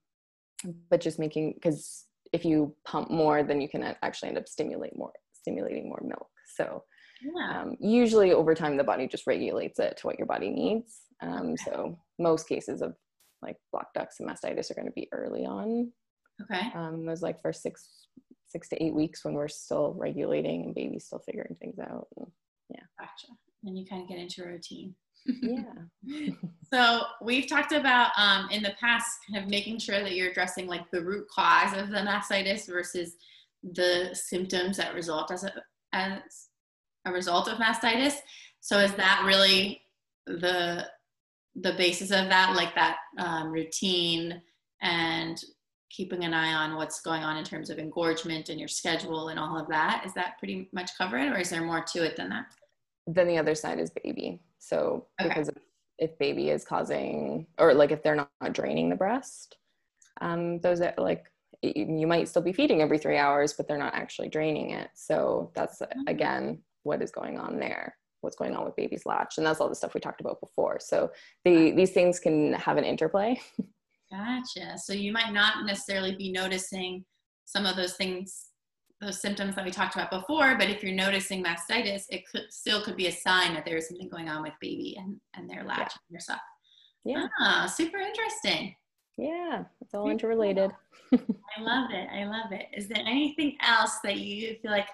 but 0.90 1.02
just 1.02 1.20
making 1.20 1.54
because 1.54 2.06
if 2.34 2.44
you 2.46 2.74
pump 2.86 3.10
more, 3.12 3.44
then 3.44 3.60
you 3.62 3.70
can 3.70 3.84
actually 4.02 4.30
end 4.30 4.38
up 4.38 4.48
stimulate 4.48 4.96
more, 4.98 5.12
stimulating 5.34 5.88
more 5.90 6.02
milk. 6.04 6.30
So 6.56 6.84
Yeah. 7.22 7.62
um, 7.62 7.76
usually 7.80 8.32
over 8.32 8.56
time 8.56 8.78
the 8.78 8.84
body 8.84 9.08
just 9.08 9.28
regulates 9.28 9.80
it 9.80 9.98
to 9.98 10.08
what 10.08 10.18
your 10.18 10.28
body 10.28 10.50
needs. 10.50 11.02
Um, 11.22 11.56
so 11.58 11.98
most 12.20 12.48
cases 12.48 12.82
of 12.82 12.96
like 13.42 13.58
block 13.72 13.88
ducts 13.94 14.20
and 14.20 14.30
mastitis 14.30 14.70
are 14.72 14.76
going 14.76 14.88
to 14.88 14.92
be 14.94 15.08
early 15.12 15.46
on 15.46 15.92
Okay. 16.42 16.72
um, 16.76 17.06
those 17.06 17.22
like 17.22 17.42
first 17.42 17.62
six 17.64 17.90
six 18.48 18.70
to 18.70 18.82
eight 18.84 18.94
weeks 18.94 19.26
when 19.26 19.34
we're 19.34 19.48
still 19.48 19.94
regulating 19.98 20.64
and 20.64 20.76
baby's 20.76 21.06
still 21.06 21.20
figuring 21.26 21.56
things 21.60 21.80
out 21.80 22.08
and, 22.18 22.28
Gotcha. 23.00 23.28
And 23.64 23.78
you 23.78 23.86
kind 23.86 24.02
of 24.04 24.10
get 24.10 24.18
into 24.18 24.44
a 24.44 24.48
routine. 24.48 24.96
yeah 25.26 25.74
So 26.74 27.02
we've 27.22 27.48
talked 27.48 27.72
about 27.72 28.12
um, 28.18 28.50
in 28.50 28.64
the 28.64 28.74
past 28.80 29.08
kind 29.32 29.44
of 29.44 29.50
making 29.50 29.80
sure 29.80 30.00
that 30.02 30.14
you're 30.14 30.30
addressing 30.32 30.68
like 30.68 30.90
the 30.92 31.04
root 31.04 31.28
cause 31.34 31.78
of 31.78 31.90
the 31.90 31.98
mastitis 31.98 32.68
versus 32.68 33.16
the 33.64 34.10
symptoms 34.14 34.78
that 34.78 34.94
result 34.96 35.32
as 35.32 35.44
a, 35.44 35.52
as 35.94 36.20
a 37.06 37.12
result 37.12 37.48
of 37.48 37.58
mastitis. 37.60 38.16
So 38.62 38.80
is 38.80 38.94
that 38.96 39.24
really 39.26 39.82
the 40.26 40.88
the 41.62 41.74
basis 41.74 42.12
of 42.12 42.28
that, 42.30 42.56
like 42.56 42.74
that 42.76 42.98
um, 43.18 43.52
routine 43.52 44.42
and 44.82 45.42
keeping 45.90 46.24
an 46.24 46.34
eye 46.34 46.54
on 46.54 46.76
what's 46.76 47.02
going 47.02 47.24
on 47.24 47.38
in 47.38 47.44
terms 47.44 47.70
of 47.70 47.80
engorgement 47.80 48.50
and 48.50 48.60
your 48.60 48.68
schedule 48.68 49.30
and 49.30 49.40
all 49.40 49.58
of 49.58 49.68
that? 49.70 50.04
Is 50.06 50.14
that 50.14 50.38
pretty 50.38 50.70
much 50.74 50.92
covered, 50.98 51.32
or 51.32 51.38
is 51.38 51.50
there 51.50 51.64
more 51.64 51.84
to 51.94 52.04
it 52.04 52.16
than 52.16 52.30
that? 52.30 52.46
then 53.08 53.28
the 53.28 53.38
other 53.38 53.56
side 53.56 53.80
is 53.80 53.90
baby 54.04 54.42
so 54.60 55.08
Okay. 55.22 55.30
because 55.30 55.48
if, 55.48 55.56
if 55.98 56.20
baby 56.20 56.50
is 56.50 56.66
causing 56.66 57.48
or 57.58 57.74
like 57.74 57.92
if 57.92 58.04
they're 58.04 58.16
not 58.16 58.30
draining 58.52 58.90
the 58.90 58.96
breast 58.96 59.56
um, 60.20 60.60
those 60.60 60.82
are 60.82 60.94
like 60.98 61.26
you 61.62 62.06
might 62.06 62.28
still 62.28 62.42
be 62.42 62.52
feeding 62.52 62.82
every 62.82 62.98
three 62.98 63.18
hours 63.18 63.54
but 63.54 63.66
they're 63.68 63.78
not 63.78 63.96
actually 63.96 64.28
draining 64.28 64.72
it 64.72 64.90
so 64.94 65.52
that's 65.56 65.82
again 66.08 66.60
what 66.84 67.02
is 67.02 67.12
going 67.12 67.40
on 67.40 67.58
there 67.60 67.96
what's 68.28 68.38
going 68.38 68.56
on 68.56 68.66
with 68.66 68.76
baby's 68.76 69.06
latch 69.06 69.38
and 69.38 69.46
that's 69.46 69.62
all 69.62 69.70
the 69.70 69.76
stuff 69.76 69.94
we 69.94 70.02
talked 70.02 70.22
about 70.22 70.40
before 70.42 70.78
so 70.80 71.10
the 71.46 71.72
these 71.72 71.92
things 71.92 72.20
can 72.20 72.54
have 72.54 72.78
an 72.78 72.84
interplay 72.84 73.40
Gotcha. 74.12 74.78
So 74.78 74.94
you 74.94 75.12
might 75.12 75.34
not 75.34 75.66
necessarily 75.66 76.16
be 76.16 76.32
noticing 76.32 77.04
some 77.46 77.66
of 77.66 77.76
those 77.76 77.96
things, 77.96 78.48
those 79.02 79.22
symptoms 79.22 79.56
that 79.56 79.66
we 79.66 79.72
talked 79.72 79.96
about 79.96 80.12
before, 80.12 80.56
but 80.58 80.70
if 80.70 80.84
you're 80.84 80.94
noticing 80.94 81.44
mastitis, 81.44 82.04
it 82.10 82.24
could 82.30 82.46
still 82.50 82.82
could 82.82 82.96
be 82.96 83.08
a 83.08 83.12
sign 83.12 83.54
that 83.54 83.66
there 83.66 83.78
is 83.78 83.88
something 83.88 84.10
going 84.10 84.30
on 84.30 84.44
with 84.44 84.54
baby 84.62 84.98
and, 85.00 85.20
and 85.36 85.50
their 85.50 85.64
latch 85.64 85.80
yeah. 85.80 85.86
and 85.86 86.12
their 86.12 86.20
suck. 86.20 86.42
Yeah. 87.04 87.28
Ah, 87.40 87.66
super 87.66 87.98
interesting. 87.98 88.76
Yeah, 89.18 89.64
it's 89.82 89.94
all 89.94 90.10
interrelated. 90.10 90.72
I 91.12 91.62
love 91.62 91.90
it. 91.92 92.08
I 92.14 92.26
love 92.26 92.52
it. 92.52 92.68
Is 92.74 92.88
there 92.88 93.04
anything 93.06 93.58
else 93.62 93.98
that 94.04 94.18
you 94.18 94.58
feel 94.62 94.72
like 94.72 94.88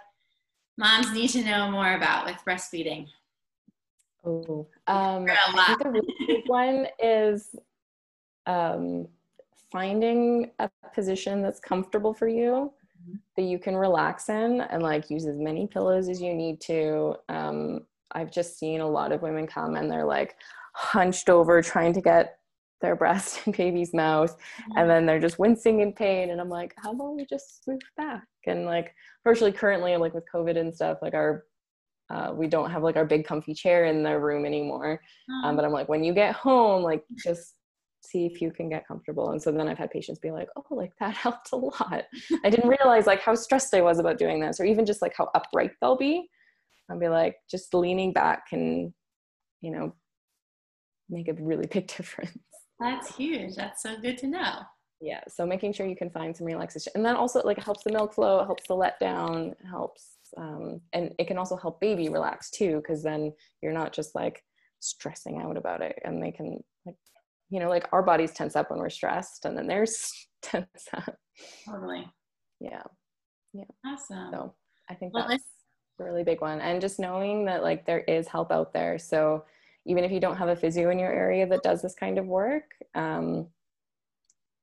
moms 0.77 1.11
need 1.11 1.29
to 1.29 1.43
know 1.43 1.69
more 1.69 1.95
about 1.95 2.25
with 2.25 2.37
breastfeeding? 2.47 3.07
Oh, 4.25 4.67
um, 4.87 5.25
I 5.29 5.65
think 5.67 5.83
the 5.83 5.89
really 5.89 6.15
big 6.27 6.43
one 6.47 6.87
is 7.01 7.55
um, 8.45 9.07
finding 9.71 10.51
a 10.59 10.69
position 10.93 11.41
that's 11.41 11.59
comfortable 11.59 12.13
for 12.13 12.27
you 12.27 12.71
mm-hmm. 13.01 13.15
that 13.35 13.43
you 13.43 13.59
can 13.59 13.75
relax 13.75 14.29
in 14.29 14.61
and 14.61 14.81
like 14.81 15.09
use 15.09 15.25
as 15.25 15.37
many 15.37 15.67
pillows 15.67 16.07
as 16.09 16.21
you 16.21 16.33
need 16.33 16.61
to. 16.61 17.15
Um, 17.27 17.81
I've 18.11 18.31
just 18.31 18.57
seen 18.57 18.81
a 18.81 18.87
lot 18.87 19.11
of 19.11 19.21
women 19.21 19.47
come 19.47 19.75
and 19.75 19.91
they're 19.91 20.05
like 20.05 20.35
hunched 20.73 21.29
over 21.29 21.61
trying 21.61 21.93
to 21.93 22.01
get 22.01 22.37
their 22.83 22.95
breast 22.95 23.39
in 23.47 23.53
baby's 23.53 23.93
mouth 23.93 24.37
mm-hmm. 24.37 24.77
and 24.77 24.89
then 24.89 25.05
they're 25.05 25.19
just 25.19 25.39
wincing 25.39 25.79
in 25.79 25.93
pain 25.93 26.29
and 26.29 26.41
i'm 26.41 26.49
like 26.49 26.73
how 26.77 26.91
about 26.91 27.15
we 27.15 27.25
just 27.25 27.63
move 27.65 27.79
back 27.95 28.27
and 28.45 28.65
like 28.65 28.93
virtually 29.23 29.51
currently 29.51 29.95
like 29.95 30.13
with 30.13 30.25
covid 30.31 30.57
and 30.57 30.75
stuff 30.75 30.97
like 31.01 31.13
our 31.13 31.45
uh, 32.09 32.31
we 32.33 32.47
don't 32.47 32.69
have 32.69 32.83
like 32.83 32.95
our 32.95 33.05
big 33.05 33.25
comfy 33.25 33.53
chair 33.53 33.85
in 33.85 34.03
the 34.03 34.19
room 34.19 34.45
anymore 34.45 34.99
mm-hmm. 35.29 35.47
um, 35.47 35.55
but 35.55 35.65
i'm 35.65 35.71
like 35.71 35.89
when 35.89 36.03
you 36.03 36.13
get 36.13 36.35
home 36.35 36.83
like 36.83 37.03
just 37.23 37.55
see 38.01 38.25
if 38.25 38.41
you 38.41 38.51
can 38.51 38.69
get 38.69 38.87
comfortable 38.87 39.31
and 39.31 39.41
so 39.41 39.51
then 39.51 39.67
i've 39.67 39.77
had 39.77 39.89
patients 39.89 40.19
be 40.19 40.31
like 40.31 40.49
oh 40.57 40.65
like 40.71 40.91
that 40.99 41.13
helped 41.25 41.51
a 41.53 41.55
lot 41.55 42.03
i 42.43 42.49
didn't 42.49 42.69
realize 42.69 43.07
like 43.07 43.21
how 43.21 43.33
stressed 43.33 43.73
i 43.73 43.81
was 43.81 43.99
about 43.99 44.17
doing 44.17 44.39
this 44.39 44.59
or 44.59 44.65
even 44.65 44.85
just 44.85 45.01
like 45.01 45.13
how 45.17 45.29
upright 45.33 45.71
they'll 45.81 45.97
be 45.97 46.27
i'll 46.89 46.99
be 46.99 47.07
like 47.07 47.37
just 47.49 47.73
leaning 47.73 48.11
back 48.11 48.47
can 48.49 48.93
you 49.61 49.71
know 49.71 49.93
make 51.09 51.27
a 51.29 51.33
really 51.33 51.67
big 51.67 51.87
difference 51.97 52.37
that's 52.83 53.15
huge. 53.15 53.55
That's 53.55 53.81
so 53.81 53.97
good 53.99 54.17
to 54.19 54.27
know. 54.27 54.59
Yeah. 55.01 55.21
So 55.27 55.45
making 55.45 55.73
sure 55.73 55.85
you 55.85 55.95
can 55.95 56.09
find 56.09 56.35
some 56.35 56.47
relaxation, 56.47 56.91
and 56.95 57.05
then 57.05 57.15
also 57.15 57.41
like 57.43 57.61
helps 57.61 57.83
the 57.83 57.91
milk 57.91 58.13
flow, 58.13 58.43
helps 58.45 58.67
the 58.67 58.73
let 58.73 58.99
down, 58.99 59.53
helps, 59.69 60.17
um, 60.37 60.81
and 60.93 61.13
it 61.19 61.27
can 61.27 61.37
also 61.37 61.55
help 61.55 61.79
baby 61.79 62.09
relax 62.09 62.49
too, 62.49 62.77
because 62.77 63.03
then 63.03 63.33
you're 63.61 63.73
not 63.73 63.93
just 63.93 64.15
like 64.15 64.43
stressing 64.79 65.41
out 65.41 65.57
about 65.57 65.81
it, 65.81 65.99
and 66.03 66.21
they 66.21 66.31
can 66.31 66.59
like, 66.85 66.95
you 67.49 67.59
know, 67.59 67.69
like 67.69 67.87
our 67.91 68.03
bodies 68.03 68.31
tense 68.31 68.55
up 68.55 68.69
when 68.69 68.79
we're 68.79 68.89
stressed, 68.89 69.45
and 69.45 69.57
then 69.57 69.67
there's 69.67 70.11
tense 70.41 70.87
up. 70.95 71.15
Totally. 71.65 72.05
Yeah. 72.59 72.83
Yeah. 73.53 73.63
Awesome. 73.85 74.29
So 74.31 74.53
I 74.89 74.95
think 74.95 75.13
well, 75.13 75.27
that's 75.27 75.43
a 75.99 76.03
really 76.03 76.23
big 76.23 76.41
one, 76.41 76.61
and 76.61 76.81
just 76.81 76.99
knowing 76.99 77.45
that 77.45 77.63
like 77.63 77.85
there 77.85 78.01
is 78.01 78.27
help 78.27 78.51
out 78.51 78.73
there. 78.73 78.97
So 78.97 79.45
even 79.85 80.03
if 80.03 80.11
you 80.11 80.19
don't 80.19 80.37
have 80.37 80.49
a 80.49 80.55
physio 80.55 80.89
in 80.89 80.99
your 80.99 81.11
area 81.11 81.45
that 81.47 81.63
does 81.63 81.81
this 81.81 81.93
kind 81.93 82.17
of 82.17 82.25
work 82.25 82.63
um, 82.95 83.47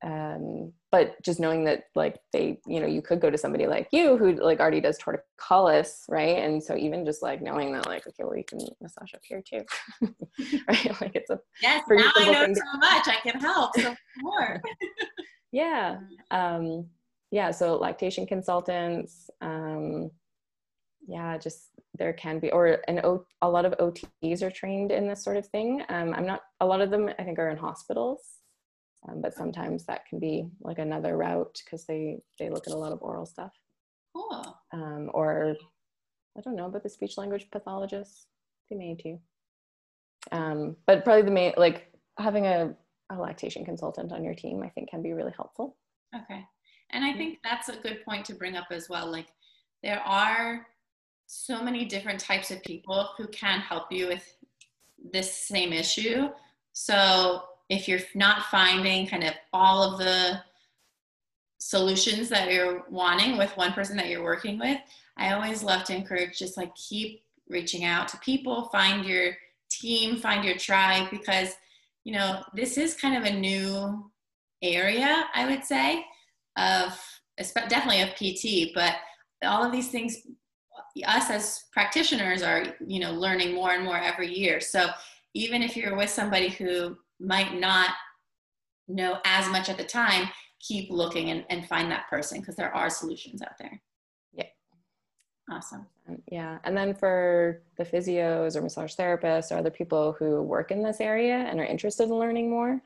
um, 0.03 0.73
but 0.91 1.21
just 1.21 1.39
knowing 1.39 1.63
that 1.65 1.83
like 1.95 2.19
they 2.33 2.59
you 2.65 2.79
know 2.79 2.87
you 2.87 3.01
could 3.01 3.21
go 3.21 3.29
to 3.29 3.37
somebody 3.37 3.67
like 3.67 3.87
you 3.91 4.17
who 4.17 4.33
like 4.33 4.59
already 4.59 4.81
does 4.81 4.97
torticollis 4.97 6.03
right? 6.09 6.37
And 6.37 6.61
so 6.63 6.75
even 6.75 7.05
just 7.05 7.21
like 7.21 7.41
knowing 7.41 7.71
that 7.73 7.85
like 7.87 8.07
okay 8.07 8.23
well 8.23 8.35
you 8.35 8.43
can 8.43 8.59
massage 8.81 9.13
up 9.13 9.21
here 9.23 9.41
too. 9.41 9.63
Right? 10.67 11.01
Like 11.01 11.15
it's 11.15 11.29
a 11.29 11.39
yes 11.61 11.83
now 11.89 12.11
i 12.15 12.25
know 12.25 12.53
so 12.53 12.77
much. 12.79 13.07
I 13.07 13.17
can 13.23 13.39
help 13.39 13.75
so 13.77 13.95
more. 14.21 14.61
Yeah. 15.51 15.97
Um 16.31 16.87
yeah 17.31 17.51
so 17.51 17.75
lactation 17.75 18.25
consultants 18.25 19.29
um 19.41 20.11
yeah 21.07 21.37
just 21.37 21.71
there 21.97 22.13
can 22.13 22.39
be, 22.39 22.51
or 22.51 22.77
an 22.87 23.01
o, 23.03 23.25
a 23.41 23.49
lot 23.49 23.65
of 23.65 23.73
OTs 23.73 24.41
are 24.41 24.51
trained 24.51 24.91
in 24.91 25.07
this 25.07 25.23
sort 25.23 25.37
of 25.37 25.47
thing. 25.47 25.83
Um, 25.89 26.13
I'm 26.13 26.25
not, 26.25 26.41
a 26.59 26.65
lot 26.65 26.81
of 26.81 26.89
them 26.89 27.09
I 27.19 27.23
think 27.23 27.37
are 27.39 27.49
in 27.49 27.57
hospitals, 27.57 28.21
um, 29.07 29.21
but 29.21 29.33
sometimes 29.33 29.85
that 29.85 30.05
can 30.05 30.19
be 30.19 30.47
like 30.61 30.79
another 30.79 31.17
route 31.17 31.61
because 31.63 31.85
they, 31.85 32.19
they 32.37 32.49
look 32.49 32.67
at 32.67 32.73
a 32.73 32.77
lot 32.77 32.91
of 32.91 33.01
oral 33.01 33.25
stuff. 33.25 33.51
Cool. 34.15 34.57
Um, 34.73 35.09
or 35.13 35.55
I 36.37 36.41
don't 36.41 36.55
know, 36.55 36.69
but 36.69 36.83
the 36.83 36.89
speech 36.89 37.17
language 37.17 37.47
pathologists, 37.51 38.27
they 38.69 38.75
may 38.75 38.95
too. 38.95 39.19
Um, 40.31 40.75
but 40.85 41.03
probably 41.03 41.23
the 41.23 41.31
main, 41.31 41.53
like 41.57 41.91
having 42.17 42.45
a, 42.45 42.73
a 43.09 43.15
lactation 43.15 43.65
consultant 43.65 44.11
on 44.11 44.23
your 44.23 44.35
team, 44.35 44.61
I 44.63 44.69
think 44.69 44.89
can 44.89 45.01
be 45.01 45.13
really 45.13 45.33
helpful. 45.35 45.77
Okay. 46.15 46.45
And 46.91 47.03
I 47.03 47.13
think 47.13 47.39
that's 47.43 47.69
a 47.69 47.77
good 47.77 48.03
point 48.05 48.25
to 48.25 48.35
bring 48.35 48.55
up 48.55 48.67
as 48.69 48.87
well. 48.89 49.09
Like 49.09 49.27
there 49.81 50.01
are 50.01 50.67
so 51.25 51.63
many 51.63 51.85
different 51.85 52.19
types 52.19 52.51
of 52.51 52.61
people 52.63 53.09
who 53.17 53.27
can 53.27 53.61
help 53.61 53.91
you 53.91 54.07
with 54.07 54.35
this 55.11 55.33
same 55.33 55.73
issue. 55.73 56.27
So 56.73 57.41
if 57.71 57.87
you're 57.87 58.01
not 58.13 58.43
finding 58.47 59.07
kind 59.07 59.23
of 59.23 59.33
all 59.53 59.81
of 59.81 59.97
the 59.97 60.41
solutions 61.57 62.27
that 62.27 62.51
you're 62.51 62.83
wanting 62.89 63.37
with 63.37 63.55
one 63.55 63.71
person 63.71 63.95
that 63.95 64.09
you're 64.09 64.23
working 64.23 64.59
with, 64.59 64.77
I 65.15 65.31
always 65.31 65.63
love 65.63 65.85
to 65.85 65.95
encourage 65.95 66.37
just 66.37 66.57
like 66.57 66.75
keep 66.75 67.23
reaching 67.47 67.85
out 67.85 68.09
to 68.09 68.17
people, 68.17 68.65
find 68.73 69.05
your 69.05 69.37
team, 69.69 70.17
find 70.17 70.43
your 70.43 70.57
tribe 70.57 71.09
because 71.09 71.53
you 72.03 72.13
know, 72.13 72.43
this 72.53 72.77
is 72.77 72.95
kind 72.95 73.15
of 73.15 73.23
a 73.23 73.37
new 73.37 74.11
area, 74.61 75.25
I 75.33 75.47
would 75.47 75.63
say, 75.63 76.03
of 76.57 76.99
definitely 77.69 78.01
of 78.01 78.15
PT, 78.15 78.73
but 78.73 78.95
all 79.43 79.63
of 79.63 79.71
these 79.71 79.89
things 79.89 80.17
us 81.05 81.29
as 81.29 81.63
practitioners 81.71 82.41
are 82.41 82.65
you 82.85 82.99
know 82.99 83.13
learning 83.13 83.55
more 83.55 83.71
and 83.71 83.85
more 83.85 83.97
every 83.97 84.33
year. 84.33 84.59
So 84.59 84.89
even 85.33 85.61
if 85.63 85.77
you're 85.77 85.95
with 85.95 86.09
somebody 86.09 86.49
who 86.49 86.97
might 87.21 87.59
not 87.59 87.91
know 88.87 89.19
as 89.25 89.47
much 89.49 89.69
at 89.69 89.77
the 89.77 89.83
time 89.83 90.29
keep 90.59 90.89
looking 90.91 91.29
and, 91.29 91.45
and 91.49 91.67
find 91.67 91.91
that 91.91 92.09
person 92.09 92.39
because 92.39 92.55
there 92.55 92.75
are 92.75 92.89
solutions 92.89 93.41
out 93.41 93.57
there 93.59 93.81
yeah 94.33 94.45
awesome 95.49 95.85
yeah 96.31 96.57
and 96.63 96.75
then 96.75 96.93
for 96.93 97.61
the 97.77 97.85
physios 97.85 98.55
or 98.55 98.61
massage 98.61 98.95
therapists 98.95 99.51
or 99.51 99.57
other 99.57 99.71
people 99.71 100.15
who 100.19 100.41
work 100.41 100.71
in 100.71 100.83
this 100.83 100.99
area 100.99 101.35
and 101.35 101.59
are 101.59 101.65
interested 101.65 102.03
in 102.03 102.15
learning 102.15 102.49
more 102.49 102.81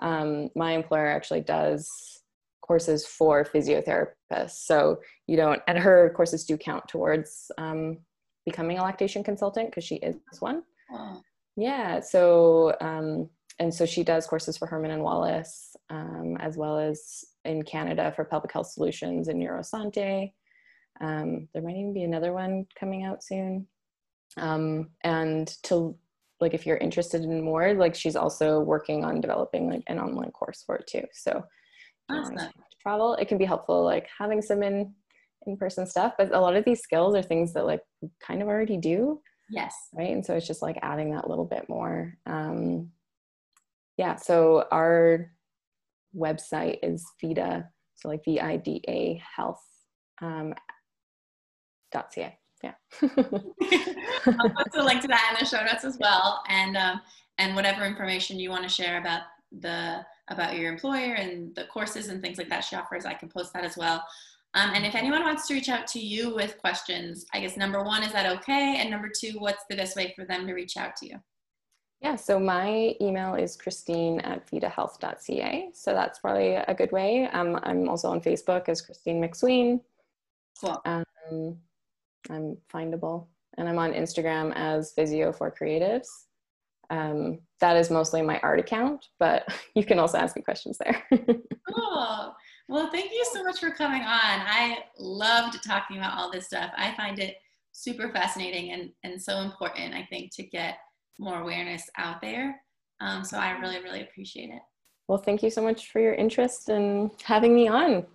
um, 0.00 0.50
my 0.54 0.72
employer 0.72 1.06
actually 1.06 1.42
does 1.42 2.22
courses 2.60 3.06
for 3.06 3.44
physiotherapists. 3.44 4.66
So 4.66 5.00
you 5.26 5.36
don't, 5.36 5.60
and 5.68 5.78
her 5.78 6.12
courses 6.16 6.44
do 6.44 6.56
count 6.56 6.88
towards 6.88 7.50
um, 7.58 7.98
becoming 8.44 8.78
a 8.78 8.82
lactation 8.82 9.22
consultant 9.22 9.70
because 9.70 9.84
she 9.84 9.96
is 9.96 10.16
one. 10.40 10.62
Wow. 10.90 11.22
Yeah. 11.56 12.00
So, 12.00 12.74
um, 12.80 13.28
and 13.58 13.72
so 13.72 13.86
she 13.86 14.02
does 14.02 14.26
courses 14.26 14.56
for 14.56 14.66
Herman 14.66 14.90
and 14.90 15.02
Wallace, 15.02 15.76
um, 15.90 16.36
as 16.40 16.56
well 16.56 16.78
as 16.78 17.24
in 17.44 17.62
Canada 17.62 18.12
for 18.14 18.24
Pelvic 18.24 18.52
Health 18.52 18.68
Solutions 18.68 19.28
and 19.28 19.40
Neurosante. 19.40 20.32
Um, 21.00 21.48
there 21.52 21.62
might 21.62 21.76
even 21.76 21.92
be 21.92 22.02
another 22.02 22.32
one 22.32 22.66
coming 22.78 23.04
out 23.04 23.22
soon. 23.22 23.66
Um, 24.36 24.90
and 25.02 25.48
to 25.64 25.96
like, 26.40 26.54
if 26.54 26.66
you're 26.66 26.76
interested 26.78 27.22
in 27.22 27.44
more, 27.44 27.74
like 27.74 27.94
she's 27.94 28.16
also 28.16 28.60
working 28.60 29.04
on 29.04 29.20
developing 29.20 29.68
like 29.68 29.82
an 29.86 29.98
online 29.98 30.32
course 30.32 30.62
for 30.66 30.76
it 30.76 30.86
too. 30.86 31.04
So 31.12 31.44
awesome. 32.10 32.50
travel 32.82 33.14
it 33.14 33.28
can 33.28 33.38
be 33.38 33.44
helpful 33.44 33.84
like 33.84 34.08
having 34.18 34.42
some 34.42 34.62
in 34.62 34.92
in-person 35.46 35.86
stuff 35.86 36.14
but 36.16 36.34
a 36.34 36.40
lot 36.40 36.56
of 36.56 36.64
these 36.64 36.80
skills 36.80 37.14
are 37.14 37.22
things 37.22 37.52
that 37.52 37.66
like 37.66 37.80
kind 38.20 38.42
of 38.42 38.48
already 38.48 38.76
do 38.76 39.20
yes 39.50 39.74
right 39.92 40.10
and 40.10 40.24
so 40.24 40.34
it's 40.34 40.46
just 40.46 40.62
like 40.62 40.78
adding 40.82 41.10
that 41.10 41.28
little 41.28 41.44
bit 41.44 41.68
more 41.68 42.16
um 42.26 42.88
yeah 43.96 44.16
so 44.16 44.64
our 44.72 45.30
website 46.16 46.78
is 46.82 47.04
vida 47.22 47.68
so 47.94 48.08
like 48.08 48.24
v-i-d-a 48.24 49.22
health 49.36 49.62
um 50.22 50.54
dot 51.92 52.12
ca 52.14 52.36
yeah 52.62 52.74
i'll 53.02 53.08
put 53.08 54.72
the 54.72 54.82
link 54.82 55.00
to 55.00 55.08
that 55.08 55.34
in 55.34 55.44
the 55.44 55.46
show 55.46 55.62
notes 55.64 55.84
as 55.84 55.98
well 56.00 56.42
and 56.48 56.76
um 56.76 57.00
and 57.38 57.54
whatever 57.54 57.84
information 57.84 58.38
you 58.38 58.50
want 58.50 58.62
to 58.62 58.68
share 58.68 58.98
about 58.98 59.22
the 59.60 60.04
about 60.28 60.56
your 60.56 60.72
employer 60.72 61.14
and 61.14 61.54
the 61.54 61.64
courses 61.66 62.08
and 62.08 62.22
things 62.22 62.38
like 62.38 62.48
that 62.48 62.64
she 62.64 62.76
offers. 62.76 63.04
I 63.04 63.14
can 63.14 63.28
post 63.28 63.52
that 63.52 63.64
as 63.64 63.76
well. 63.76 64.02
Um, 64.54 64.70
and 64.72 64.86
if 64.86 64.94
anyone 64.94 65.22
wants 65.22 65.48
to 65.48 65.54
reach 65.54 65.68
out 65.68 65.86
to 65.88 65.98
you 65.98 66.34
with 66.34 66.58
questions, 66.58 67.26
I 67.34 67.40
guess 67.40 67.56
number 67.56 67.82
one, 67.82 68.02
is 68.02 68.12
that 68.12 68.30
okay? 68.38 68.78
And 68.78 68.90
number 68.90 69.10
two, 69.14 69.32
what's 69.38 69.64
the 69.68 69.76
best 69.76 69.96
way 69.96 70.12
for 70.14 70.24
them 70.24 70.46
to 70.46 70.54
reach 70.54 70.76
out 70.76 70.96
to 70.96 71.06
you? 71.06 71.16
Yeah, 72.00 72.16
so 72.16 72.38
my 72.38 72.94
email 73.00 73.34
is 73.34 73.56
christine 73.56 74.20
at 74.20 74.46
vidahealth.ca. 74.50 75.70
So 75.72 75.94
that's 75.94 76.18
probably 76.18 76.54
a 76.56 76.74
good 76.74 76.92
way. 76.92 77.28
Um, 77.32 77.58
I'm 77.62 77.88
also 77.88 78.10
on 78.10 78.20
Facebook 78.20 78.68
as 78.68 78.82
Christine 78.82 79.22
McSween. 79.22 79.80
Cool. 80.60 80.80
Um, 80.84 81.56
I'm 82.30 82.56
findable. 82.72 83.26
And 83.56 83.68
I'm 83.68 83.78
on 83.78 83.92
Instagram 83.92 84.52
as 84.54 84.92
Physio 84.92 85.32
for 85.32 85.50
Creatives. 85.50 86.08
Um, 86.90 87.40
that 87.60 87.76
is 87.76 87.90
mostly 87.90 88.20
my 88.20 88.38
art 88.40 88.60
account, 88.60 89.06
but 89.18 89.48
you 89.74 89.84
can 89.84 89.98
also 89.98 90.18
ask 90.18 90.36
me 90.36 90.42
questions 90.42 90.78
there. 90.78 91.02
cool. 91.74 92.34
Well, 92.68 92.90
thank 92.90 93.10
you 93.12 93.24
so 93.32 93.42
much 93.42 93.60
for 93.60 93.70
coming 93.70 94.02
on. 94.02 94.08
I 94.08 94.78
loved 94.98 95.62
talking 95.62 95.98
about 95.98 96.18
all 96.18 96.30
this 96.30 96.46
stuff. 96.46 96.72
I 96.76 96.94
find 96.96 97.18
it 97.18 97.36
super 97.72 98.10
fascinating 98.10 98.72
and, 98.72 98.90
and 99.02 99.20
so 99.20 99.38
important, 99.38 99.94
I 99.94 100.06
think, 100.10 100.34
to 100.36 100.42
get 100.42 100.76
more 101.18 101.40
awareness 101.40 101.88
out 101.96 102.20
there. 102.20 102.60
Um, 103.00 103.24
so 103.24 103.38
I 103.38 103.52
really, 103.58 103.82
really 103.82 104.02
appreciate 104.02 104.50
it. 104.50 104.62
Well, 105.08 105.18
thank 105.18 105.42
you 105.42 105.50
so 105.50 105.62
much 105.62 105.90
for 105.90 106.00
your 106.00 106.14
interest 106.14 106.68
in 106.68 107.10
having 107.22 107.54
me 107.54 107.68
on. 107.68 108.06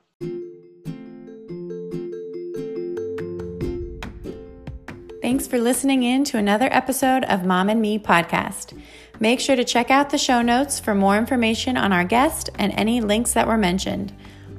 Thanks 5.21 5.45
for 5.45 5.59
listening 5.59 6.01
in 6.01 6.23
to 6.25 6.37
another 6.37 6.69
episode 6.71 7.23
of 7.25 7.45
Mom 7.45 7.69
and 7.69 7.79
Me 7.79 7.99
podcast. 7.99 8.75
Make 9.19 9.39
sure 9.39 9.55
to 9.55 9.63
check 9.63 9.91
out 9.91 10.09
the 10.09 10.17
show 10.17 10.41
notes 10.41 10.79
for 10.79 10.95
more 10.95 11.17
information 11.17 11.77
on 11.77 11.93
our 11.93 12.03
guest 12.03 12.49
and 12.57 12.73
any 12.75 13.01
links 13.01 13.33
that 13.33 13.47
were 13.47 13.57
mentioned. 13.57 14.15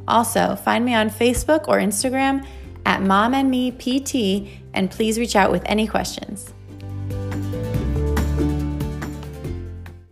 Also, 0.06 0.54
find 0.54 0.84
me 0.84 0.94
on 0.94 1.10
Facebook 1.10 1.66
or 1.66 1.78
Instagram 1.78 2.46
at 2.86 3.02
Mom 3.02 3.34
and 3.34 3.50
Me 3.50 3.72
PT, 3.72 4.48
and 4.72 4.90
please 4.90 5.18
reach 5.18 5.34
out 5.34 5.50
with 5.50 5.62
any 5.66 5.86
questions. 5.86 6.52